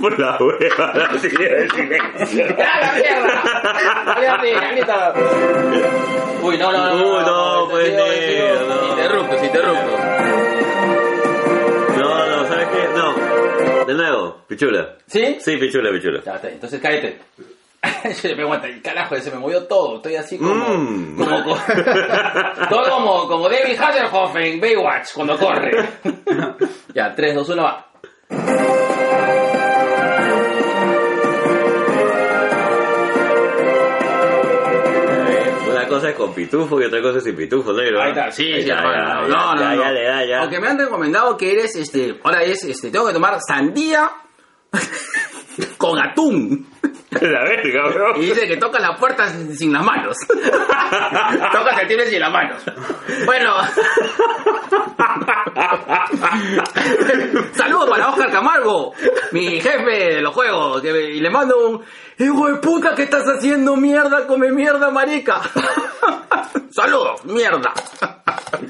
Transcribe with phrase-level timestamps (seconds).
[0.00, 2.56] Por la hueva, la siguiente silencio.
[2.56, 5.14] ¡Ya, la mierda!
[6.42, 6.94] Uy, no, no, no.
[6.96, 8.90] Uy, no, pues, no.
[8.90, 10.00] Interruptos, interruptos.
[11.98, 12.88] No, no, ¿sabes qué?
[12.96, 13.84] No.
[13.86, 14.96] De nuevo, pichula.
[15.06, 15.36] ¿Sí?
[15.40, 16.20] Sí, pichula, pichula.
[16.24, 17.18] Ya, está, entonces cállate.
[18.28, 19.96] Yo me aguanta, el carajo, se me movió todo.
[19.96, 20.54] Estoy así como.
[20.54, 21.16] Mm.
[21.16, 21.56] como, como-
[22.70, 25.88] todo como, como David Hasselhoff en Baywatch cuando corre.
[26.94, 27.86] ya, 3, 2, 1, va.
[36.14, 38.02] Cosa es con pitufo y otra cosa es sin pitufo, negro.
[38.02, 39.94] Ahí está, sí, sí, ya, no, no, ya, no.
[39.94, 40.40] ya ya.
[40.40, 44.10] Aunque me han recomendado que eres, este, ahora es, este, tengo que tomar sandía
[45.78, 46.66] con atún.
[47.10, 48.16] La verga, bro.
[48.16, 50.16] Y dice que toca la puerta sin, las manos.
[50.28, 52.62] toca el timbre sin las manos.
[53.26, 53.54] Bueno.
[57.54, 58.92] Saludos para Oscar Camargo,
[59.32, 60.84] mi jefe de los juegos.
[60.84, 61.84] y le mando un...
[62.18, 63.76] Hijo de puta, ¿qué estás haciendo?
[63.76, 65.40] Mierda, come mierda, marica.
[66.70, 67.72] Saludos, mierda.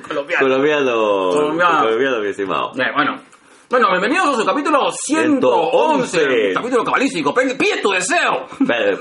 [0.06, 0.47] Colombiano.
[0.47, 1.31] Colombiano.
[1.33, 1.81] Colombiano.
[1.81, 2.72] Colombiano, mi estimado.
[2.77, 3.30] Eh, bueno.
[3.71, 6.19] Bueno, bienvenidos a su capítulo 111.
[6.19, 6.55] 111.
[6.55, 7.33] Capítulo cabalístico.
[7.33, 8.47] Pide tu deseo.
[8.61, 8.99] Espera,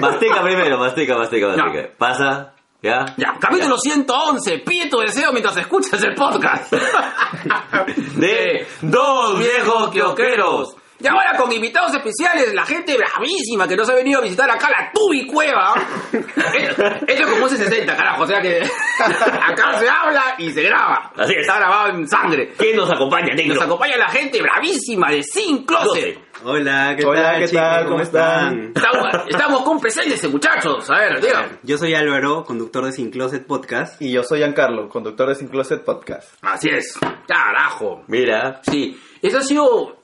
[0.00, 1.82] mastica primero, mastica, mastica, mastica.
[1.82, 1.96] Ya.
[1.98, 3.04] Pasa, ¿ya?
[3.18, 4.60] Ya, capítulo 111.
[4.60, 6.72] Pide tu deseo mientras escuchas el podcast.
[8.16, 10.76] De dos viejos quioqueros.
[11.02, 14.68] Y ahora con invitados especiales, la gente bravísima que nos ha venido a visitar acá
[14.68, 15.74] la Tubi Cueva.
[16.12, 18.22] Esto esto es como un 60, carajo.
[18.22, 18.60] O sea que
[19.00, 21.12] acá se habla y se graba.
[21.16, 21.40] Así es.
[21.40, 22.52] Está grabado en sangre.
[22.58, 23.54] ¿Quién nos acompaña, negro?
[23.54, 26.18] Nos acompaña la gente bravísima de Sin Closet.
[26.42, 27.38] Hola, ¿qué Hola, tal?
[27.40, 27.62] ¿qué chicos?
[27.62, 27.86] tal?
[27.86, 28.72] ¿Cómo están?
[28.74, 30.90] Estamos, estamos con presentes, muchachos.
[30.90, 31.58] A ver, digan.
[31.62, 34.00] Yo soy Álvaro, conductor de Sin Closet Podcast.
[34.00, 36.32] Y yo soy Giancarlo, conductor de Sin Closet Podcast.
[36.42, 36.98] Así es.
[37.26, 38.04] Carajo.
[38.06, 39.96] Mira, Sí, eso ha sido...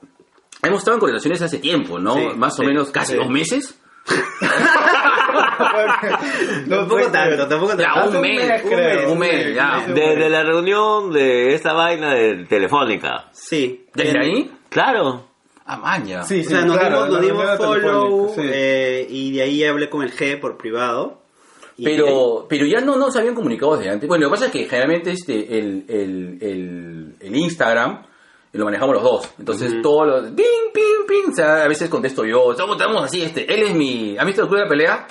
[0.67, 2.14] Hemos estado en coordinaciones hace tiempo, ¿no?
[2.14, 3.19] Sí, Más o sí, menos casi sí.
[3.19, 3.78] dos meses.
[6.69, 8.16] Tampoco tanto, tampoco Ya, tanto.
[8.16, 9.82] un mes, un mes, un mes, ya.
[9.87, 13.28] Sí, desde la reunión de esta vaina de telefónica.
[13.32, 13.87] Sí.
[13.94, 14.50] ¿Desde ahí?
[14.69, 15.26] Claro.
[15.66, 16.22] Ah, maña.
[16.22, 19.91] Sí, O sí, sea, nos claro, dimos, nos dimos follow eh, y de ahí hablé
[19.91, 21.22] con el G por privado.
[21.82, 24.09] Pero, pero ya no nos habían comunicado desde antes.
[24.09, 28.03] Bueno, lo que pasa es que generalmente este, el, el, el, el Instagram
[28.56, 29.31] lo manejamos los dos.
[29.39, 30.22] Entonces, todo lo...
[30.22, 31.31] Ping, ping, ping.
[31.33, 32.53] O sea, a veces contesto yo.
[32.53, 33.53] Estamos, así, este.
[33.53, 34.17] Él es mi...
[34.19, 35.06] ¿Has visto el club de la pelea?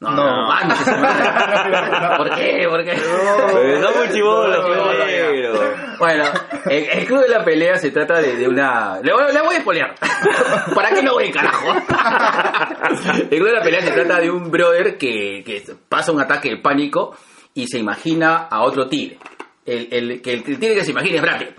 [0.00, 0.46] No, no, No.
[0.48, 0.78] manches.
[2.18, 2.66] ¿Por qué?
[2.68, 2.96] ¿Por qué?
[3.80, 4.62] No muy chivolo.
[5.98, 6.24] Bueno,
[6.66, 9.00] el, el club de la pelea se trata de, de una...
[9.02, 9.94] Le voy, le voy a spoilear.
[10.74, 11.66] ¿Para qué no voy, carajo?
[13.18, 16.50] El club de la pelea se trata de un brother que, que pasa un ataque
[16.50, 17.16] de pánico
[17.54, 19.18] y se imagina a otro tigre.
[19.66, 21.50] El, el, que el, tigre que se imagina es Brad Pitt.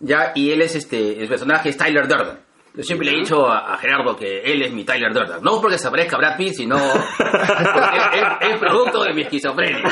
[0.00, 0.32] ¿Ya?
[0.34, 1.20] Y él es este...
[1.20, 2.43] El personaje es Tyler Durden.
[2.76, 5.40] Yo siempre le he dicho a, Gerardo que él es mi Tyler Durden.
[5.42, 9.82] No porque se parezca a Brad Pitt, sino porque es, producto de mi esquizofrenia.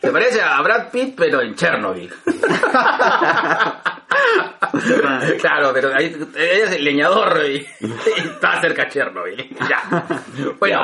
[0.00, 2.10] Se parece a Brad Pitt, pero en Chernobyl.
[5.40, 7.66] claro, pero ahí él es el leñador y,
[8.16, 9.48] está cerca Chernobyl.
[9.68, 10.06] Ya.
[10.58, 10.78] Bueno,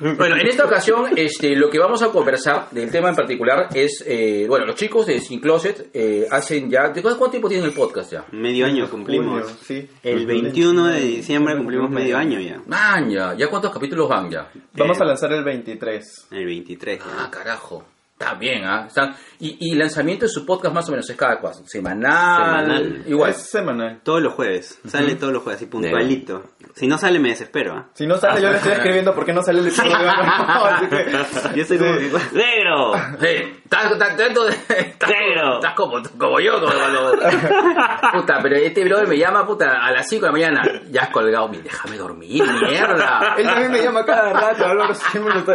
[0.00, 4.02] bueno, en esta ocasión este, lo que vamos a conversar del tema en particular es,
[4.06, 6.88] eh, bueno, los chicos de Sin Closet eh, hacen ya...
[6.88, 8.24] ¿de ¿Cuánto tiempo tienen el podcast ya?
[8.32, 9.42] Medio año cumplimos.
[9.42, 9.88] Junio, sí.
[10.02, 12.60] El 21 de diciembre cumplimos medio año ya.
[12.66, 14.50] Man, ya, ¿ya cuántos capítulos van ya?
[14.74, 16.28] Vamos Eh, a lanzar el 23.
[16.30, 17.00] El 23.
[17.18, 17.84] Ah, carajo.
[18.22, 18.84] Está bien, ¿ah?
[18.86, 21.66] Está- Y, y lanzamiento de su podcast más o menos es cada cuándo?
[21.66, 22.36] ¿Semanal?
[22.66, 23.02] Semanal.
[23.08, 23.30] Igual.
[23.30, 24.00] Es semanal.
[24.04, 24.78] Todos los jueves.
[24.86, 26.44] Sale todos los jueves, así puntualito.
[26.74, 27.88] Si no sale me desespero, ¿ah?
[27.92, 29.90] Si no sale, yo le estoy escribiendo por qué no sale el episodio.
[29.98, 29.98] No,
[30.64, 31.90] así que- Yo soy como
[32.32, 32.92] ¡Negro!
[33.20, 35.54] Sí, estás, estás, dentro de- estás, Negro.
[35.56, 37.12] estás como, como yo, como cuando-
[38.12, 40.62] Puta, pero este brother me llama, puta, a las 5 de la mañana.
[40.90, 43.34] Ya has colgado, mi- déjame dormir, mierda.
[43.36, 44.72] Él también me llama cada rato.
[44.72, 44.84] Lo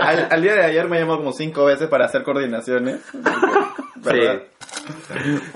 [0.01, 2.23] al, al día de ayer me llamó como cinco veces para hacer
[2.61, 3.01] coordinaciones.
[3.95, 4.43] ¿Verdad?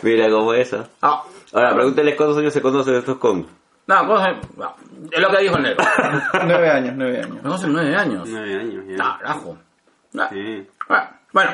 [0.01, 0.87] Mira cómo es eso.
[1.01, 1.23] Ah,
[1.53, 3.45] Ahora, pregúntales cuántos años se conocen estos con.
[3.87, 4.75] no, cosa, no,
[5.11, 5.83] es lo que dijo el negro.
[6.45, 7.35] Nueve años, nueve años.
[7.35, 8.27] Me conocen nueve años.
[8.29, 9.17] Nueve años ya.
[9.19, 9.57] Carajo.
[10.29, 10.67] Sí.
[11.33, 11.51] Bueno,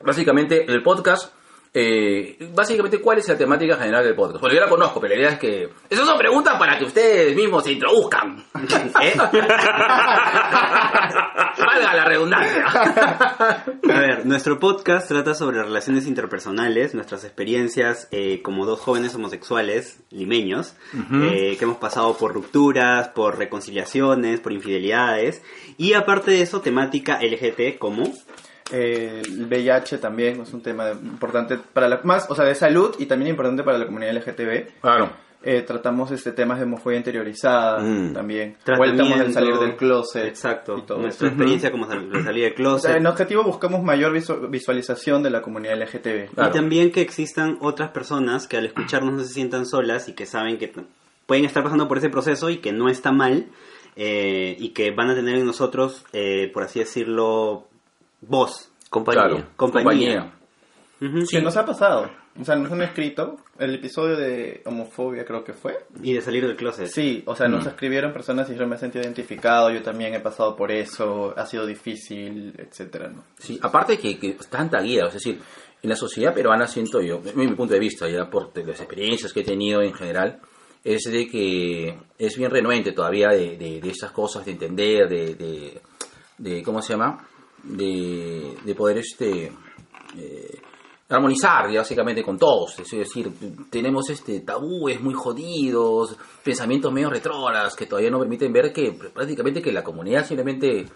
[0.00, 1.32] básicamente el podcast,
[1.72, 4.40] eh, básicamente cuál es la temática general del podcast.
[4.40, 5.70] Bueno, yo la conozco, pero la idea es que...
[5.88, 8.44] Esas son preguntas para que ustedes mismos se introduzcan.
[9.02, 9.14] ¿Eh?
[11.58, 12.66] Valga la redundancia.
[12.66, 20.00] A ver, nuestro podcast trata sobre relaciones interpersonales, nuestras experiencias eh, como dos jóvenes homosexuales
[20.10, 20.74] limeños,
[21.12, 25.42] eh, que hemos pasado por rupturas, por reconciliaciones, por infidelidades,
[25.76, 28.12] y aparte de eso, temática LGT como...
[28.72, 32.94] Eh, el VIH también es un tema importante para la, más, o sea, de salud
[32.98, 34.80] y también importante para la comunidad LGTB.
[34.80, 35.10] Claro.
[35.42, 38.12] Eh, tratamos este temas de homofobia interiorizada Mm.
[38.12, 38.56] también.
[38.76, 40.26] Vueltamos del salir del closet.
[40.26, 40.76] Exacto.
[40.76, 41.34] Y todo Nuestra eso.
[41.34, 42.90] experiencia como sal- de salir del O closet.
[42.90, 46.28] sea, en objetivo buscamos mayor visu- visualización de la comunidad LGTB.
[46.34, 46.50] Claro.
[46.50, 50.26] Y también que existan otras personas que al escucharnos no se sientan solas y que
[50.26, 50.70] saben que
[51.24, 53.46] pueden estar pasando por ese proceso y que no está mal
[53.96, 57.66] eh, y que van a tener en nosotros, eh, por así decirlo,
[58.20, 58.70] voz.
[58.88, 59.22] Compañía.
[59.22, 59.46] Claro.
[59.56, 60.32] Compañía.
[61.00, 61.24] Ujú.
[61.30, 62.10] Que nos ha pasado.
[62.40, 65.78] O sea, nos han escrito el episodio de homofobia, creo que fue.
[66.02, 66.86] Y de salir del closet.
[66.86, 70.20] Sí, o sea, nos escribieron personas y dijeron, me he sentido identificado, yo también he
[70.20, 73.24] pasado por eso, ha sido difícil, etcétera, ¿no?
[73.38, 75.40] Sí, aparte que, que tanta guía, es decir,
[75.82, 79.32] en la sociedad peruana siento yo, desde mi punto de vista, ya por las experiencias
[79.32, 80.38] que he tenido en general,
[80.84, 85.34] es de que es bien renuente todavía de, de, de esas cosas, de entender, de,
[85.34, 85.80] de,
[86.38, 87.26] de- ¿cómo se llama?
[87.62, 89.52] De, de poder este
[90.16, 90.60] eh,
[91.08, 93.30] armonizar básicamente con todos, es decir,
[93.68, 99.60] tenemos este tabúes muy jodidos, pensamientos medio retrógrados que todavía no permiten ver que prácticamente
[99.60, 100.86] que la comunidad simplemente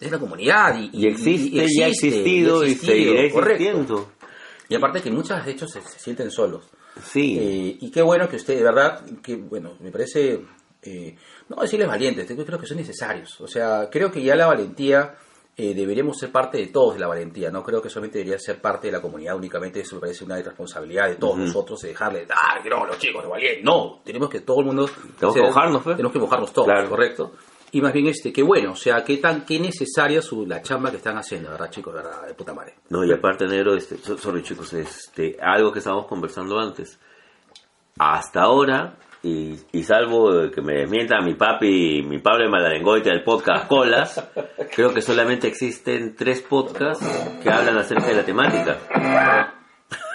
[0.00, 3.64] es la comunidad y, Y existe, y ha existe, existido y, existido, seguirá correcto.
[3.64, 4.12] existiendo.
[4.68, 6.68] Y aparte que muchas de hecho se, se sienten solos.
[7.02, 7.38] Sí.
[7.38, 10.44] Eh, y qué bueno que usted, de verdad, que bueno, me parece,
[10.82, 11.16] eh,
[11.48, 13.40] no decirles valientes, creo que son necesarios.
[13.40, 15.14] O sea, creo que ya la valentía
[15.60, 18.60] eh, deberíamos ser parte de todos de la valentía, no creo que solamente debería ser
[18.60, 22.26] parte de la comunidad únicamente, eso me parece una responsabilidad de todos nosotros, de dejarle,
[22.30, 24.88] ah, que no, los chicos, los valientes, no, tenemos que todo el mundo...
[25.18, 25.96] Tenemos que mojarnos, pues.
[25.96, 26.88] Tenemos que mojarnos todos, Claro.
[26.88, 27.32] correcto.
[27.72, 30.90] Y más bien, este, qué bueno, o sea, qué tan, qué necesaria su, la chamba
[30.90, 31.92] que están haciendo, ¿verdad, chicos?
[31.92, 32.26] ¿Verdad?
[32.26, 32.76] De puta madre.
[32.88, 36.98] No, y aparte, negro, este, so- sorry chicos, este, algo que estábamos conversando antes.
[37.98, 43.66] Hasta ahora, y, y salvo que me desmienta mi papi, mi Pablo Malarengoite del podcast
[43.66, 44.24] Colas,
[44.74, 47.06] creo que solamente existen tres podcasts
[47.42, 48.78] que hablan acerca de la temática.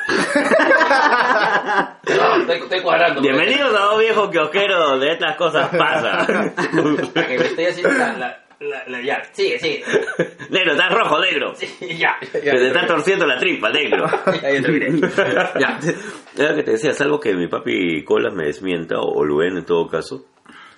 [2.06, 3.22] estoy, estoy cuadrando.
[3.22, 6.54] Bienvenidos a dos viejos kiosqueros donde estas cosas pasan.
[7.14, 9.84] Para que me estoy haciendo la, la, la, la- ya, sigue, sigue.
[10.50, 11.54] negro, estás rojo, negro.
[11.56, 11.68] Sí,
[11.98, 12.18] ya.
[12.32, 14.06] Que te está torciendo la tripa, negro.
[14.42, 15.54] Ya, ya.
[15.60, 15.80] Ya.
[16.38, 19.66] Era lo que te decía, salvo que mi papi Colas me desmienta, o Luen en
[19.66, 20.26] todo caso.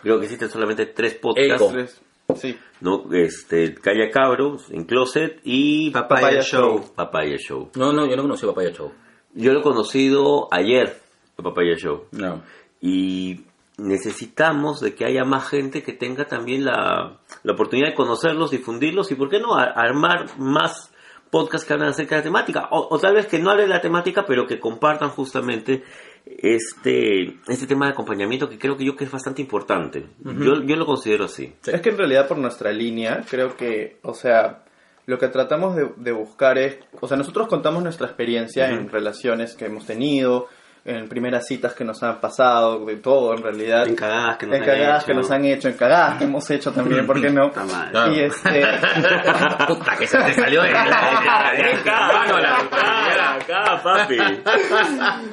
[0.02, 1.72] Creo que existen solamente tres podcasts.
[1.72, 2.02] Tres.
[2.36, 2.58] Sí.
[2.82, 3.06] ¿no?
[3.14, 6.78] Este, Calla Cabros, En Closet y Papaya, Papaya Show.
[6.80, 6.94] Show.
[6.96, 7.70] Papaya Show.
[7.76, 8.92] No, no, yo no conocí Papaya Show.
[9.36, 10.98] Yo lo he conocido ayer,
[11.36, 12.06] Papaya Show.
[12.12, 12.42] No.
[12.82, 13.42] Y
[13.78, 19.12] necesitamos de que haya más gente que tenga también la, la oportunidad de conocerlos, difundirlos
[19.12, 20.92] y, ¿por qué no?, a- armar más
[21.32, 22.68] podcasts que hablan acerca de la temática.
[22.72, 25.84] O, o tal vez que no hablen de la temática, pero que compartan justamente
[26.26, 30.08] este, este tema de acompañamiento que creo que yo que es bastante importante.
[30.24, 31.54] yo, yo lo considero así.
[31.62, 31.72] Sí.
[31.74, 34.64] Es que en realidad por nuestra línea, creo que, o sea,
[35.06, 39.56] lo que tratamos de, de buscar es, o sea, nosotros contamos nuestra experiencia en relaciones
[39.56, 40.48] que hemos tenido,
[40.88, 43.88] en primeras citas que nos han pasado, de todo en realidad.
[43.88, 45.08] En cagadas que nos en han cagadas hecho.
[45.08, 47.48] que nos han hecho, en cagadas que hemos hecho también, ¿por qué no?
[47.50, 47.90] Madre.
[47.92, 48.14] Claro.
[48.14, 48.68] Y este,
[49.68, 51.52] Puta, que se te salió de acá,
[53.84, 54.18] papi.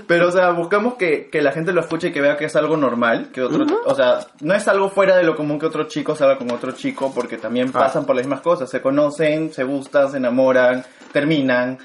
[0.06, 2.56] pero o sea, buscamos que, que la gente lo escuche y que vea que es
[2.56, 5.84] algo normal, que otro, o sea, no es algo fuera de lo común que otro
[5.84, 7.81] chico salga con otro chico, porque también Ah.
[7.81, 11.78] pasan por las mismas cosas, se conocen, se gustan, se enamoran, terminan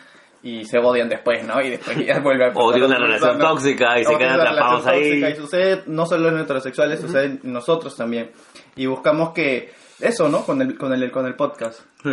[0.47, 1.61] y se odian después, ¿no?
[1.61, 3.49] Y después ya vuelve a O tiene una relación persona.
[3.49, 5.23] tóxica y se quedan atrapados ahí.
[5.23, 8.31] Y sucede no solo en heterosexuales, sucede en nosotros también.
[8.75, 10.45] Y buscamos que eso, ¿no?
[10.45, 11.81] Con el, con el, con el podcast.
[12.01, 12.11] Sí.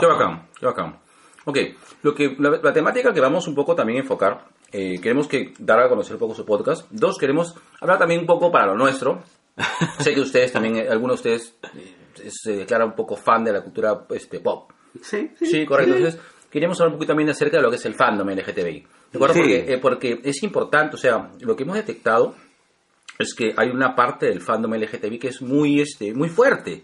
[0.00, 0.98] Qué bacán, qué bacán.
[1.44, 1.58] Ok,
[2.02, 5.52] lo que, la, la temática que vamos un poco también a enfocar, eh, queremos que
[5.58, 6.88] dar a conocer un poco su podcast.
[6.90, 9.22] Dos, queremos hablar también un poco para lo nuestro.
[9.98, 13.52] sé que ustedes también, eh, algunos de ustedes eh, se declaran un poco fan de
[13.52, 14.70] la cultura este, pop.
[15.00, 15.96] Sí, Sí, correcto.
[15.96, 16.20] Entonces,
[16.52, 18.86] queríamos hablar un poquito también acerca de lo que es el fandom LGTBI.
[19.12, 19.34] ¿De acuerdo?
[19.34, 19.40] Sí.
[19.40, 22.36] Porque, eh, porque es importante, o sea, lo que hemos detectado
[23.18, 26.82] es que hay una parte del fandom LGTBI que es muy, este, muy fuerte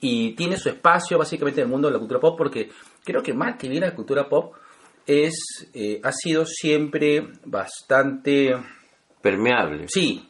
[0.00, 2.70] y tiene su espacio básicamente en el mundo de la cultura pop porque
[3.04, 4.54] creo que más que bien la cultura pop
[5.06, 8.54] es, eh, ha sido siempre bastante
[9.20, 9.86] Permeable.
[9.88, 10.26] Sí,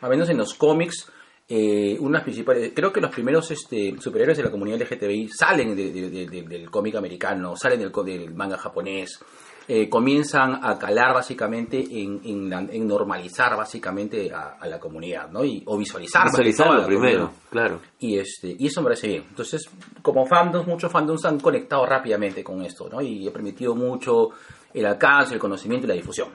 [0.00, 1.11] al menos en los cómics,
[1.54, 5.92] eh, unas principales, creo que los primeros este, superhéroes de la comunidad LGTBI salen de-
[5.92, 9.20] de- de- de- del cómic americano, salen del, del manga japonés,
[9.68, 15.30] eh, comienzan a calar básicamente en, en la- en normalizar básicamente a, a la comunidad,
[15.30, 15.44] ¿no?
[15.44, 16.24] Y, o visualizar.
[16.24, 17.42] Visualizarlo primero, comunidad.
[17.50, 17.80] claro.
[17.98, 19.24] Y, este, y eso me parece bien.
[19.28, 19.68] Entonces,
[20.00, 23.02] como fandoms, muchos fandoms han conectado rápidamente con esto, ¿no?
[23.02, 24.30] Y ha permitido mucho
[24.72, 26.28] el alcance, el conocimiento y la difusión.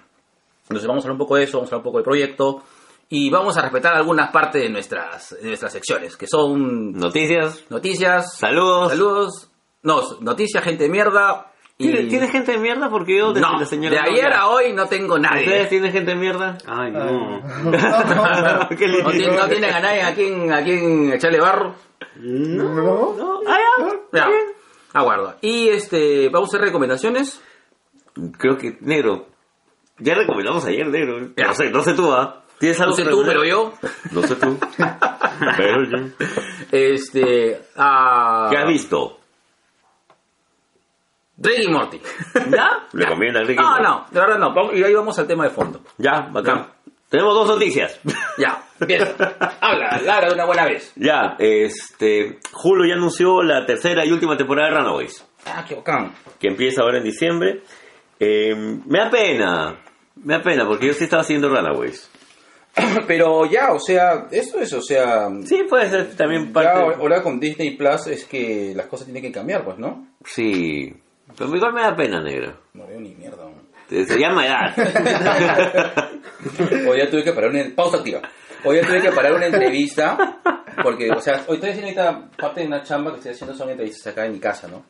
[0.64, 2.64] Entonces vamos a hablar un poco de eso, vamos a hablar un poco del proyecto
[3.10, 8.38] y vamos a respetar algunas partes de nuestras, de nuestras secciones, que son Noticias, noticias,
[8.38, 8.90] saludos.
[8.92, 9.50] saludos,
[9.84, 12.90] no, noticias, gente de mierda ¿Tiene, Y- ¿tiene gente de mierda?
[12.90, 15.66] Porque yo desde No, la señora de ayer a hoy no tengo ¿Ustedes nadie.
[15.68, 16.58] tienen gente de mierda?
[16.66, 17.40] Ay, no.
[18.76, 19.04] Qué lindo.
[19.04, 21.76] ¿No, tienen, no tienen a nadie a quien, a quien echarle barro.
[22.16, 23.58] No, ah,
[24.12, 24.20] ya.
[24.22, 24.28] Ya,
[24.94, 25.36] aguardo.
[25.42, 27.44] Y este, vamos a hacer recomendaciones.
[28.40, 29.28] Creo que, negro.
[30.00, 31.30] Ya recomendamos ayer, negro.
[31.38, 31.46] Ya.
[31.50, 32.44] No sé, no sé tú, ¿ah?
[32.60, 33.74] ¿Tienes No algo sé que tú, pero yo.
[34.12, 34.58] No sé tú.
[35.58, 35.98] pero yo.
[36.72, 38.48] Este, a...
[38.50, 39.20] ¿Qué has visto?
[41.40, 42.02] Rick y Morty.
[42.50, 42.88] ¿Ya?
[42.94, 43.62] ¿Recomienda Ricky?
[43.62, 44.74] No, no, de verdad no.
[44.74, 45.82] Y ahí vamos al tema de fondo.
[45.98, 46.68] Ya, bacán.
[47.10, 48.00] Tenemos dos noticias.
[48.38, 49.14] Ya, empieza.
[49.62, 50.92] Habla, Lara, de una buena vez.
[50.96, 52.40] ya, este.
[52.64, 55.26] Hulu ya anunció la tercera y última temporada de Runaways.
[55.46, 56.14] Ah, qué bacán.
[56.40, 57.62] que empieza ahora en diciembre.
[58.20, 59.80] Eh, me da pena,
[60.16, 62.12] me da pena, porque yo sí estaba haciendo Runaways.
[63.08, 65.30] Pero ya, o sea, esto es, o sea...
[65.46, 66.96] Sí, puede ser también Ya parte.
[67.00, 70.08] ahora con Disney Plus es que las cosas tienen que cambiar, pues, ¿no?
[70.26, 70.94] Sí,
[71.38, 72.58] pero igual me da pena, negro.
[72.74, 73.44] No veo ni mierda.
[73.46, 73.68] ¿no?
[74.06, 74.76] Se llama edad.
[76.88, 77.64] Hoy ya tuve que parar una...
[77.76, 78.22] Pausa activa.
[78.64, 80.40] Hoy ya tuve que parar una entrevista
[80.84, 83.70] porque, o sea, hoy estoy haciendo ahorita parte de una chamba que estoy haciendo son
[83.70, 84.84] entrevistas acá en mi casa, ¿no?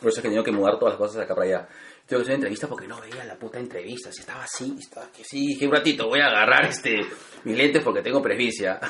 [0.00, 1.68] Por eso es que tengo que mudar todas las cosas acá para allá.
[2.08, 4.10] Tengo que hacer una entrevista porque no veía la puta entrevista.
[4.10, 5.48] Si estaba así, estaba que sí.
[5.48, 7.04] Dije, un ratito, voy a agarrar este
[7.44, 8.80] mis lentes porque tengo presbicia.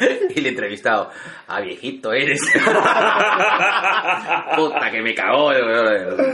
[0.34, 1.10] y le he entrevistado.
[1.46, 2.40] Ah, viejito eres.
[4.56, 5.52] puta que me cagó.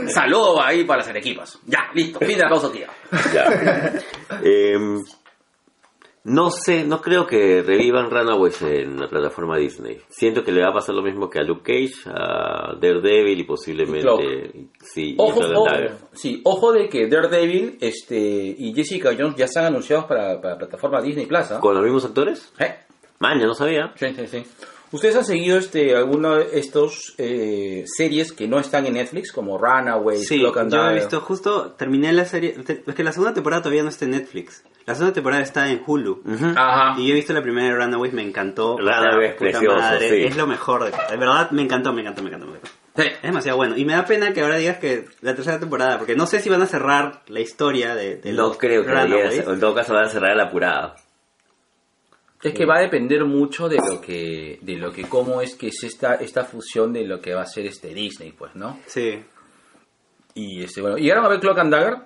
[0.07, 1.59] Saludo ahí para las arequipas.
[1.65, 2.19] Ya, listo.
[2.19, 2.87] Fin de la pausa, tía.
[3.33, 3.91] Ya.
[6.23, 9.99] no sé, no creo que revivan Runaways en la plataforma Disney.
[10.09, 13.43] Siento que le va a pasar lo mismo que a Luke Cage, a Daredevil y
[13.43, 14.69] posiblemente.
[14.83, 15.67] Sí, Ojo, ojo,
[16.13, 21.01] sí, ojo de que Daredevil este, y Jessica Jones ya están anunciados para, para plataforma
[21.01, 21.51] Disney Plus.
[21.51, 21.59] ¿ah?
[21.59, 22.53] ¿Con los mismos actores?
[22.59, 22.75] ¿Eh?
[23.19, 23.91] Man, no sabía.
[23.95, 24.43] Sí, sí, sí.
[24.91, 29.57] ¿Ustedes han seguido este, alguna de estos eh, series que no están en Netflix, como
[29.57, 33.33] Runaways, Sí, Cloak and yo he visto justo, terminé la serie, es que la segunda
[33.33, 34.63] temporada todavía no está en Netflix.
[34.85, 36.23] La segunda temporada está en Hulu.
[36.55, 36.95] Ajá.
[36.99, 38.77] Y yo he visto la primera de Runaways, me encantó.
[38.77, 40.23] Runaways, precioso, madre, sí.
[40.23, 40.85] Es lo mejor.
[40.85, 42.77] De, de verdad, me encantó, me encantó, me encantó, me encantó.
[42.95, 43.03] Sí.
[43.07, 43.77] Es demasiado bueno.
[43.77, 46.49] Y me da pena que ahora digas que la tercera temporada, porque no sé si
[46.49, 50.05] van a cerrar la historia de, de No los creo que En todo caso, van
[50.05, 50.95] a cerrar la apurada.
[52.43, 55.67] Es que va a depender mucho de lo que, de lo que, cómo es que
[55.67, 58.79] es esta, esta fusión de lo que va a ser este Disney, pues, ¿no?
[58.87, 59.23] Sí.
[60.33, 61.97] Y este, bueno, ¿llegaron a ver Cloak and Dagger?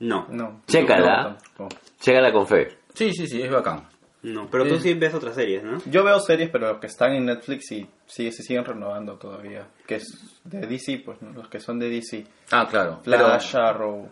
[0.00, 0.62] No, No.
[0.66, 1.38] Chécala.
[1.58, 1.68] No,
[2.00, 2.68] Chégala con fe.
[2.94, 3.86] Sí, sí, sí, es bacán.
[4.22, 4.48] no.
[4.50, 4.80] Pero tú Eh.
[4.80, 5.78] sí ves otras series, ¿no?
[5.86, 9.68] Yo veo series, pero los que están en Netflix y sigue, se siguen renovando todavía.
[9.86, 11.32] Que es de DC, pues, ¿no?
[11.32, 12.24] los que son de DC.
[12.50, 13.00] Ah, claro.
[13.04, 14.08] pero- Flash, Arrow,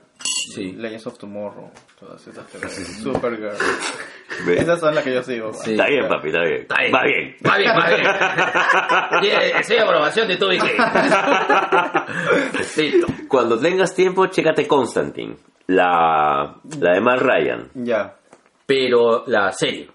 [0.54, 0.72] Sí.
[0.72, 2.72] Legends of Tomorrow, todas esas series.
[3.02, 3.50] Supergirl.
[4.46, 4.62] ¿Ves?
[4.62, 5.52] Esas son las que yo sigo.
[5.52, 5.72] Sí.
[5.72, 6.60] Está bien, papi, está bien.
[6.62, 6.94] Está bien.
[6.94, 7.36] Va bien.
[7.46, 7.86] Va bien, va
[9.20, 9.82] bien.
[9.82, 10.48] Aprobación de tu.
[12.76, 13.06] Listo.
[13.28, 15.36] Cuando tengas tiempo, chécate Constantine.
[15.68, 17.70] La, la de Mark Ryan.
[17.74, 18.14] Ya.
[18.66, 19.88] Pero la serie.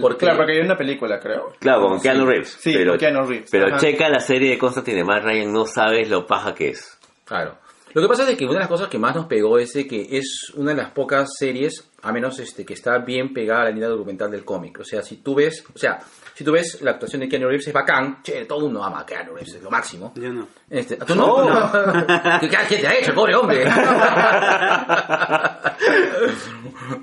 [0.00, 1.52] Porque, Claro, porque hay una película, creo.
[1.60, 2.56] Claro, con Keanu Reeves.
[2.60, 3.76] Sí, pero, con Keanu Reeves, Pero ajá.
[3.78, 6.98] checa la serie de Constantine de Mark Ryan, no sabes lo paja que es.
[7.24, 7.58] Claro.
[7.92, 9.86] Lo que pasa es que una de las cosas que más nos pegó es de
[9.86, 13.64] que es una de las pocas series, a menos este, que está bien pegada a
[13.66, 14.80] la línea documental del cómic.
[14.80, 16.00] O sea, si tú ves, o sea,
[16.34, 19.06] si tú ves la actuación de Keanu Reeves es bacán, che, todo mundo ama a
[19.06, 20.12] Keanu Reeves, es lo máximo.
[20.16, 20.48] Yo no.
[20.68, 21.46] Este, ¿Tú no?
[22.40, 23.64] ¿Qué, qué te ha hecho, pobre hombre?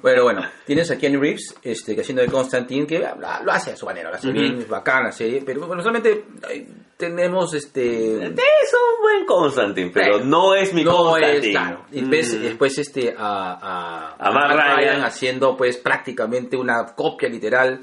[0.04, 3.72] Pero bueno, tienes a Keanu Reeves este, que haciendo de Constantine, que lo, lo hace
[3.72, 7.54] a su manera, lo hace bien, es bacán la serie, pero bueno, solamente ay, tenemos
[7.54, 8.16] este...
[8.26, 11.48] Es un buen Constantine, pero no es mi no Constantine.
[11.48, 11.86] es, claro.
[11.92, 15.04] Y ves después este a, a, A Matt Ryan.
[15.04, 17.80] haciendo pues prácticamente una copia literal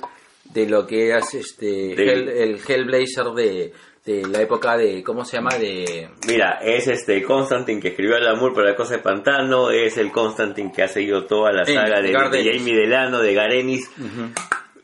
[0.52, 3.72] de lo que es este De- Hell- el Hellblazer de,
[4.04, 5.50] de la época de ¿cómo se llama?
[5.58, 9.98] de Mira, es este Constantine que escribió el amor por la cosa de pantano, es
[9.98, 12.12] el Constantine que ha seguido toda la saga de.
[12.58, 13.90] Jamie Delano, de Garenis.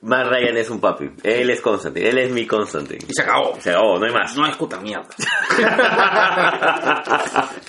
[0.03, 2.99] Mark Ryan es un papi, él es Constantine, él es mi Constantine.
[3.09, 3.59] y se acabó.
[3.59, 4.37] Se acabó, no hay más.
[4.37, 5.07] No es puta mierda.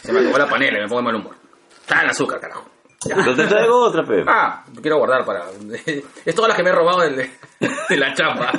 [0.02, 1.36] se me acabó la panela y me pongo de mal humor.
[1.80, 2.70] Está en azúcar, carajo.
[3.16, 4.24] Pero te traigo otra, pe.
[4.28, 5.46] Ah, quiero guardar para.
[6.26, 7.30] Es todas las que me he robado del- de,
[7.98, 8.52] la chamba.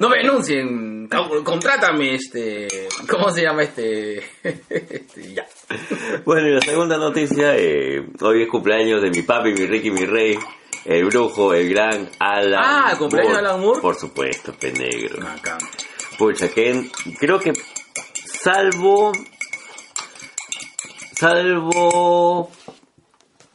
[0.00, 1.08] No me denuncien.
[1.08, 2.66] Con- Contrátame, este.
[3.08, 4.18] ¿Cómo se llama este?
[4.42, 5.46] este, ya.
[6.24, 10.04] Bueno, y la segunda noticia, eh, hoy es cumpleaños de mi papi, mi Ricky, mi
[10.04, 10.36] rey,
[10.84, 13.80] el brujo, el gran Alan Ah, ¿el cumpleaños de Alan Moore?
[13.80, 15.26] Por supuesto, pe negro.
[15.28, 15.56] Acá.
[16.18, 16.90] Pucha, que
[17.20, 17.52] creo que
[18.24, 19.12] salvo...
[21.18, 22.50] Salvo...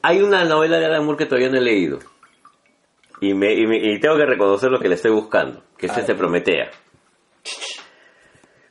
[0.03, 1.99] Hay una novela de Alan Moore que todavía no he leído.
[3.19, 5.97] Y, me, y, me- y tengo que reconocer lo que le estoy buscando, que es
[5.97, 6.69] este Prometea.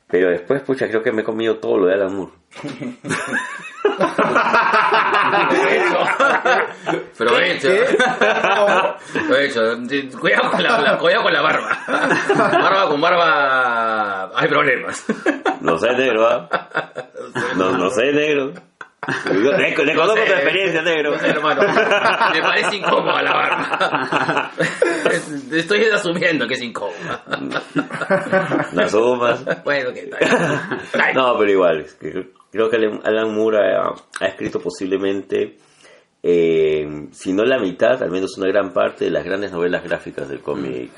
[0.07, 2.33] Pero después, pucha, creo que me he comido todo lo de Alan Moore.
[7.17, 7.69] Provecho.
[9.27, 9.61] Provecho.
[10.19, 11.77] Cuidado con la, la- cuidado con la barba.
[12.35, 14.31] Barba con barba.
[14.39, 15.05] Hay problemas.
[15.61, 16.49] No sé, negro, ¿ah?
[17.55, 18.53] No, no sé, negro.
[19.07, 20.25] Le, le conozco sé.
[20.27, 21.11] tu experiencia, negro.
[21.11, 21.61] No sé, hermano.
[22.33, 24.51] Me parece incómoda la barba.
[25.51, 27.23] Estoy asumiendo que es incómoda.
[28.73, 29.43] No sumas.
[29.63, 30.07] Bueno, que.
[31.15, 31.87] No, pero igual,
[32.51, 35.57] creo que Alan Moore ha, ha escrito posiblemente,
[36.21, 40.29] eh, si no la mitad, al menos una gran parte de las grandes novelas gráficas
[40.29, 40.91] del cómic.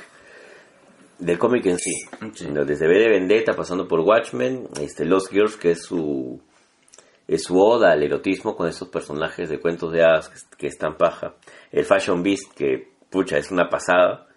[1.20, 1.94] Del cómic en sí.
[2.34, 2.50] Sí.
[2.52, 2.66] ¿no?
[2.66, 6.42] Desde V de Vendetta, pasando por Watchmen, este, Lost Girls, que es su,
[7.27, 10.98] es su oda al erotismo con esos personajes de cuentos de hadas que, que están
[10.98, 11.36] paja.
[11.72, 14.27] El Fashion Beast, que, pucha, es una pasada.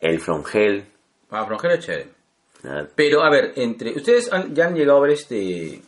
[0.00, 0.84] El From Hell.
[1.30, 2.08] Ah, Frongero es chévere.
[2.62, 2.86] ¿no?
[2.94, 5.80] Pero, a ver, entre ustedes han- ya han llegado a ver este...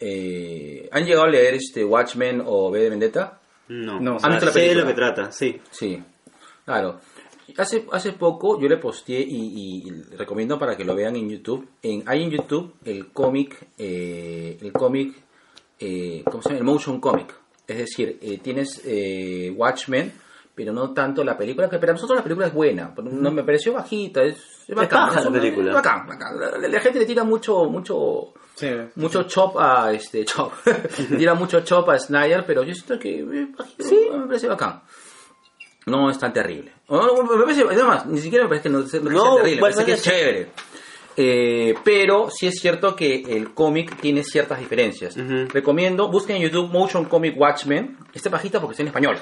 [0.00, 3.40] eh, ¿Han llegado a leer este Watchmen o V de Vendetta?
[3.68, 4.16] No, No.
[4.16, 5.60] o sea, ¿Han visto la sé de lo que trata, sí.
[5.70, 6.02] Sí,
[6.64, 7.00] claro.
[7.56, 11.28] Hace, hace poco yo le posteé y, y- y recomiendo para que lo vean en
[11.28, 11.68] YouTube.
[11.82, 15.14] En, hay en YouTube el cómic, eh, el cómic,
[15.82, 16.58] eh, ¿cómo se llama?
[16.58, 17.34] El motion comic.
[17.66, 20.12] Es decir, eh, tienes eh, Watchmen,
[20.54, 22.92] pero no tanto la película, que para nosotros la película es buena.
[22.94, 24.36] pero No me pareció bajita, es,
[24.68, 25.16] es bacán.
[25.18, 25.72] es la película.
[25.72, 26.38] bacán, bacán.
[26.38, 28.68] La, la gente le tira mucho, mucho, Sí.
[28.96, 30.52] mucho chop a este chop
[31.10, 33.22] Le tira mucho chop a Snyder pero yo siento que
[33.58, 34.82] bajito, me parece bacán
[35.86, 38.82] no es tan terrible O- o- me parece además ni siquiera me parece que no,
[38.86, 40.50] sea- no sea No, terrible me parece que es- chévere
[41.16, 45.16] Eh, pero sí es cierto que el cómic tiene ciertas diferencias.
[45.16, 45.46] Ujú.
[45.52, 47.98] recomiendo busquen en YouTube Motion Comic Watchmen.
[48.14, 49.16] Está bajita porque está en español.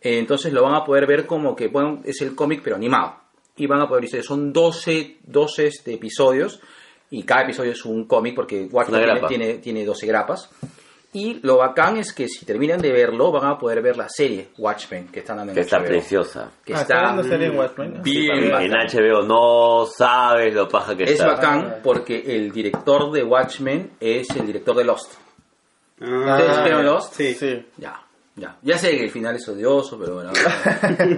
[0.00, 3.16] Eh, entonces lo van a poder ver como que bueno, es el cómic pero animado.
[3.56, 6.60] Y van a poder decir son 12 12 este, episodios.
[7.10, 10.50] Y cada episodio es un cómic porque Watchmen tiene, tiene, tiene 12 grapas.
[11.14, 14.48] Y lo bacán es que si terminan de verlo, van a poder ver la serie
[14.58, 16.50] Watchmen que están dando en Que está HBO, preciosa.
[16.64, 18.02] Que Ah, está en Watchmen?
[18.02, 18.72] bien En.
[18.72, 21.28] HBO no sabes lo paja que Es está.
[21.28, 25.14] bacán porque el director de Watchmen es el director de Lost.
[26.00, 27.14] Ah, ¿Ustedes vieron Lost?
[27.14, 27.34] Sí.
[27.34, 27.64] Sí.
[27.76, 28.02] Ya,
[28.34, 28.56] ya.
[28.62, 30.32] Ya sé que el final es odioso, pero bueno.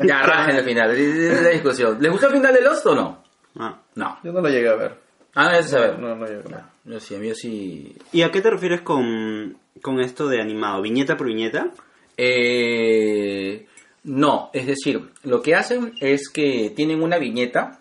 [0.06, 0.90] ya rajen el final.
[0.90, 1.96] Es la discusión.
[2.00, 3.22] ¿Les gustó el final de Lost o no?
[3.59, 3.80] Ah.
[3.94, 4.18] No.
[4.22, 4.94] Yo no lo llegué a ver.
[5.35, 5.96] Ah, no, ya se sabe.
[5.98, 6.61] No, no llegué a ver.
[6.85, 7.96] Yo sí, a mí sí.
[8.12, 10.82] ¿Y a qué te refieres con, con esto de animado?
[10.82, 11.72] ¿Viñeta por viñeta?
[12.16, 13.66] Eh,
[14.04, 17.80] no, es decir, lo que hacen es que tienen una viñeta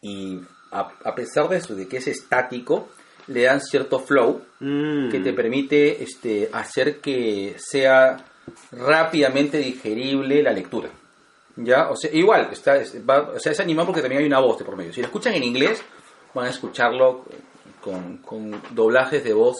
[0.00, 2.88] y a, a pesar de eso, de que es estático,
[3.28, 5.10] le dan cierto flow Mm.
[5.10, 8.24] que te permite este, hacer que sea
[8.72, 10.88] rápidamente digerible la lectura.
[11.56, 11.90] ¿Ya?
[11.90, 14.58] O sea, igual, está, es, va- o sea, es animado porque también hay una voz
[14.58, 14.92] de por medio.
[14.92, 15.82] Si lo escuchan en inglés,
[16.32, 17.24] van a escucharlo
[17.82, 19.56] con, con doblajes de voz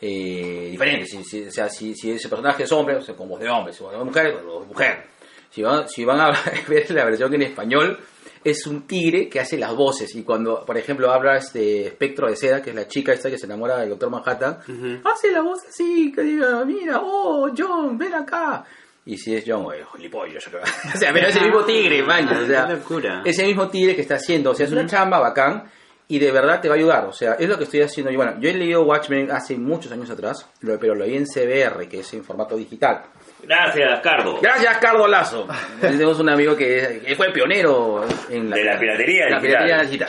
[0.00, 1.10] eh, diferentes.
[1.10, 3.48] Si, si- o sea, si, si ese personaje es hombre, o sea, con voz de
[3.48, 3.72] hombre.
[3.72, 5.04] Si es mujer, con voz de mujer.
[5.50, 6.30] Si van, si van a
[6.68, 7.98] ver la versión en español,
[8.44, 10.14] es un tigre que hace las voces.
[10.14, 13.38] Y cuando, por ejemplo, habla este Espectro de Seda, que es la chica esta que
[13.38, 14.58] se enamora del Doctor Manhattan,
[15.04, 18.64] hace la voz así, que diga, mira, oh, John, ven acá.
[19.06, 20.10] Y si es John, yo
[20.50, 20.62] creo.
[20.94, 22.28] O sea, pero es el mismo tigre, man.
[22.28, 23.22] O sea, locura.
[23.24, 24.50] ese mismo tigre que está haciendo.
[24.50, 25.64] O sea, es una chamba bacán
[26.08, 27.04] y de verdad te va a ayudar.
[27.04, 28.16] O sea, es lo que estoy haciendo yo.
[28.16, 32.00] Bueno, yo he leído Watchmen hace muchos años atrás, pero lo leí en CBR, que
[32.00, 33.02] es en formato digital.
[33.42, 34.40] Gracias, Cardo.
[34.40, 35.46] Gracias, Cardo Lazo.
[35.80, 39.64] Tenemos un amigo que, que fue pionero en la, De la piratería la digital.
[39.64, 40.08] piratería digital.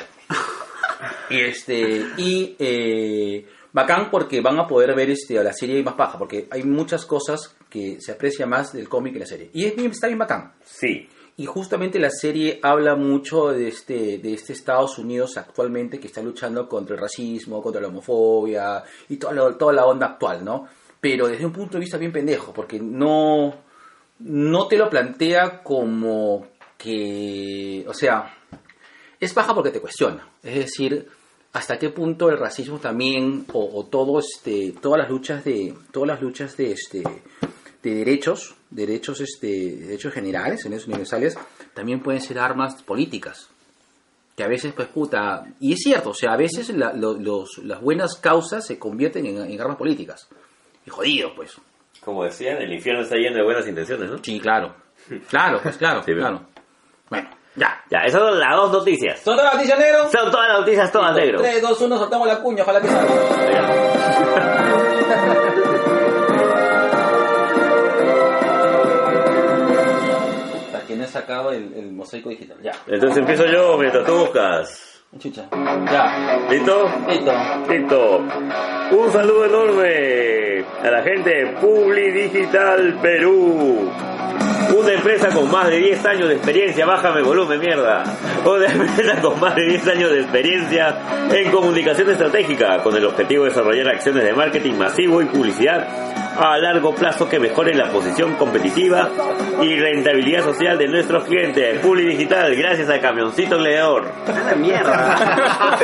[1.29, 6.17] Y este y eh, bacán porque van a poder ver este la serie más paja
[6.17, 9.75] porque hay muchas cosas que se aprecia más del cómic que la serie y es
[9.75, 11.07] bien, está bien bacán Sí.
[11.39, 16.21] Y justamente la serie habla mucho de este, de este Estados Unidos actualmente que está
[16.21, 20.67] luchando contra el racismo, contra la homofobia y toda, la- toda la onda actual, ¿no?
[20.99, 23.53] Pero desde un punto de vista bien pendejo, porque no,
[24.19, 26.47] no te lo plantea como
[26.77, 28.35] que, o sea,
[29.19, 30.27] es baja porque te cuestiona.
[30.43, 31.07] Es decir,
[31.53, 36.07] hasta qué punto el racismo también, o, o todo este, todas las luchas de, todas
[36.07, 37.01] las luchas de este,
[37.81, 41.37] de derechos, derechos, este, derechos generales, derechos universales,
[41.73, 43.49] también pueden ser armas políticas.
[44.35, 47.57] Que a veces, pues puta, y es cierto, o sea, a veces la- lo- los,
[47.63, 50.27] las buenas causas se convierten en, en armas políticas.
[50.85, 51.55] Y jodido, pues.
[52.03, 54.17] Como decían, el infierno está lleno de buenas intenciones, ¿no?
[54.23, 54.73] Sí, claro.
[55.29, 56.41] Claro, pues claro, Sí, claro.
[57.09, 57.83] Bueno, ya.
[57.91, 59.19] Ya, esas son las dos noticias.
[59.19, 60.09] ¿Son todas las noticias, negro?
[60.11, 61.39] Son todas las noticias, todas negro.
[61.41, 63.98] 3, 2, 1, soltamos la cuña, ojalá que salga.
[71.09, 72.71] Sacado el, el mosaico digital, ya.
[72.87, 74.85] Entonces empiezo yo mientras tú buscas.
[75.17, 75.49] Chucha.
[75.91, 76.39] Ya.
[76.51, 76.87] ¿Listo?
[77.07, 77.33] Listo.
[77.67, 78.17] Listo.
[78.91, 83.89] Un saludo enorme a la gente de Publi Digital Perú.
[84.75, 88.03] Una empresa con más de 10 años de experiencia, bájame volumen, mierda.
[88.45, 90.95] Una empresa con más de 10 años de experiencia
[91.31, 95.87] en comunicación estratégica, con el objetivo de desarrollar acciones de marketing masivo y publicidad
[96.39, 99.09] a largo plazo que mejoren la posición competitiva
[99.61, 101.79] y rentabilidad social de nuestros clientes.
[101.79, 104.09] Publi Digital, gracias a Camioncito Leedor.
[104.27, 105.77] ¡A la mierda!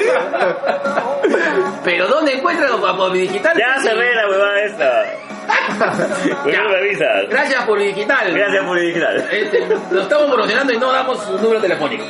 [1.83, 3.57] Pero ¿dónde encuentran a Publi Digital?
[3.57, 5.24] Ya se ve la huevada esta.
[7.29, 8.33] Gracias Publi Digital.
[8.33, 9.27] Gracias Publi Digital.
[9.31, 12.03] Este, lo estamos promocionando y no damos su número telefónico.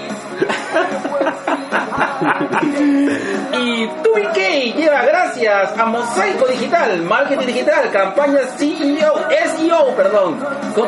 [3.54, 9.14] Y 2K lleva gracias a Mosaico Digital, Marketing Digital, campaña CEO,
[9.58, 10.40] SEO, perdón.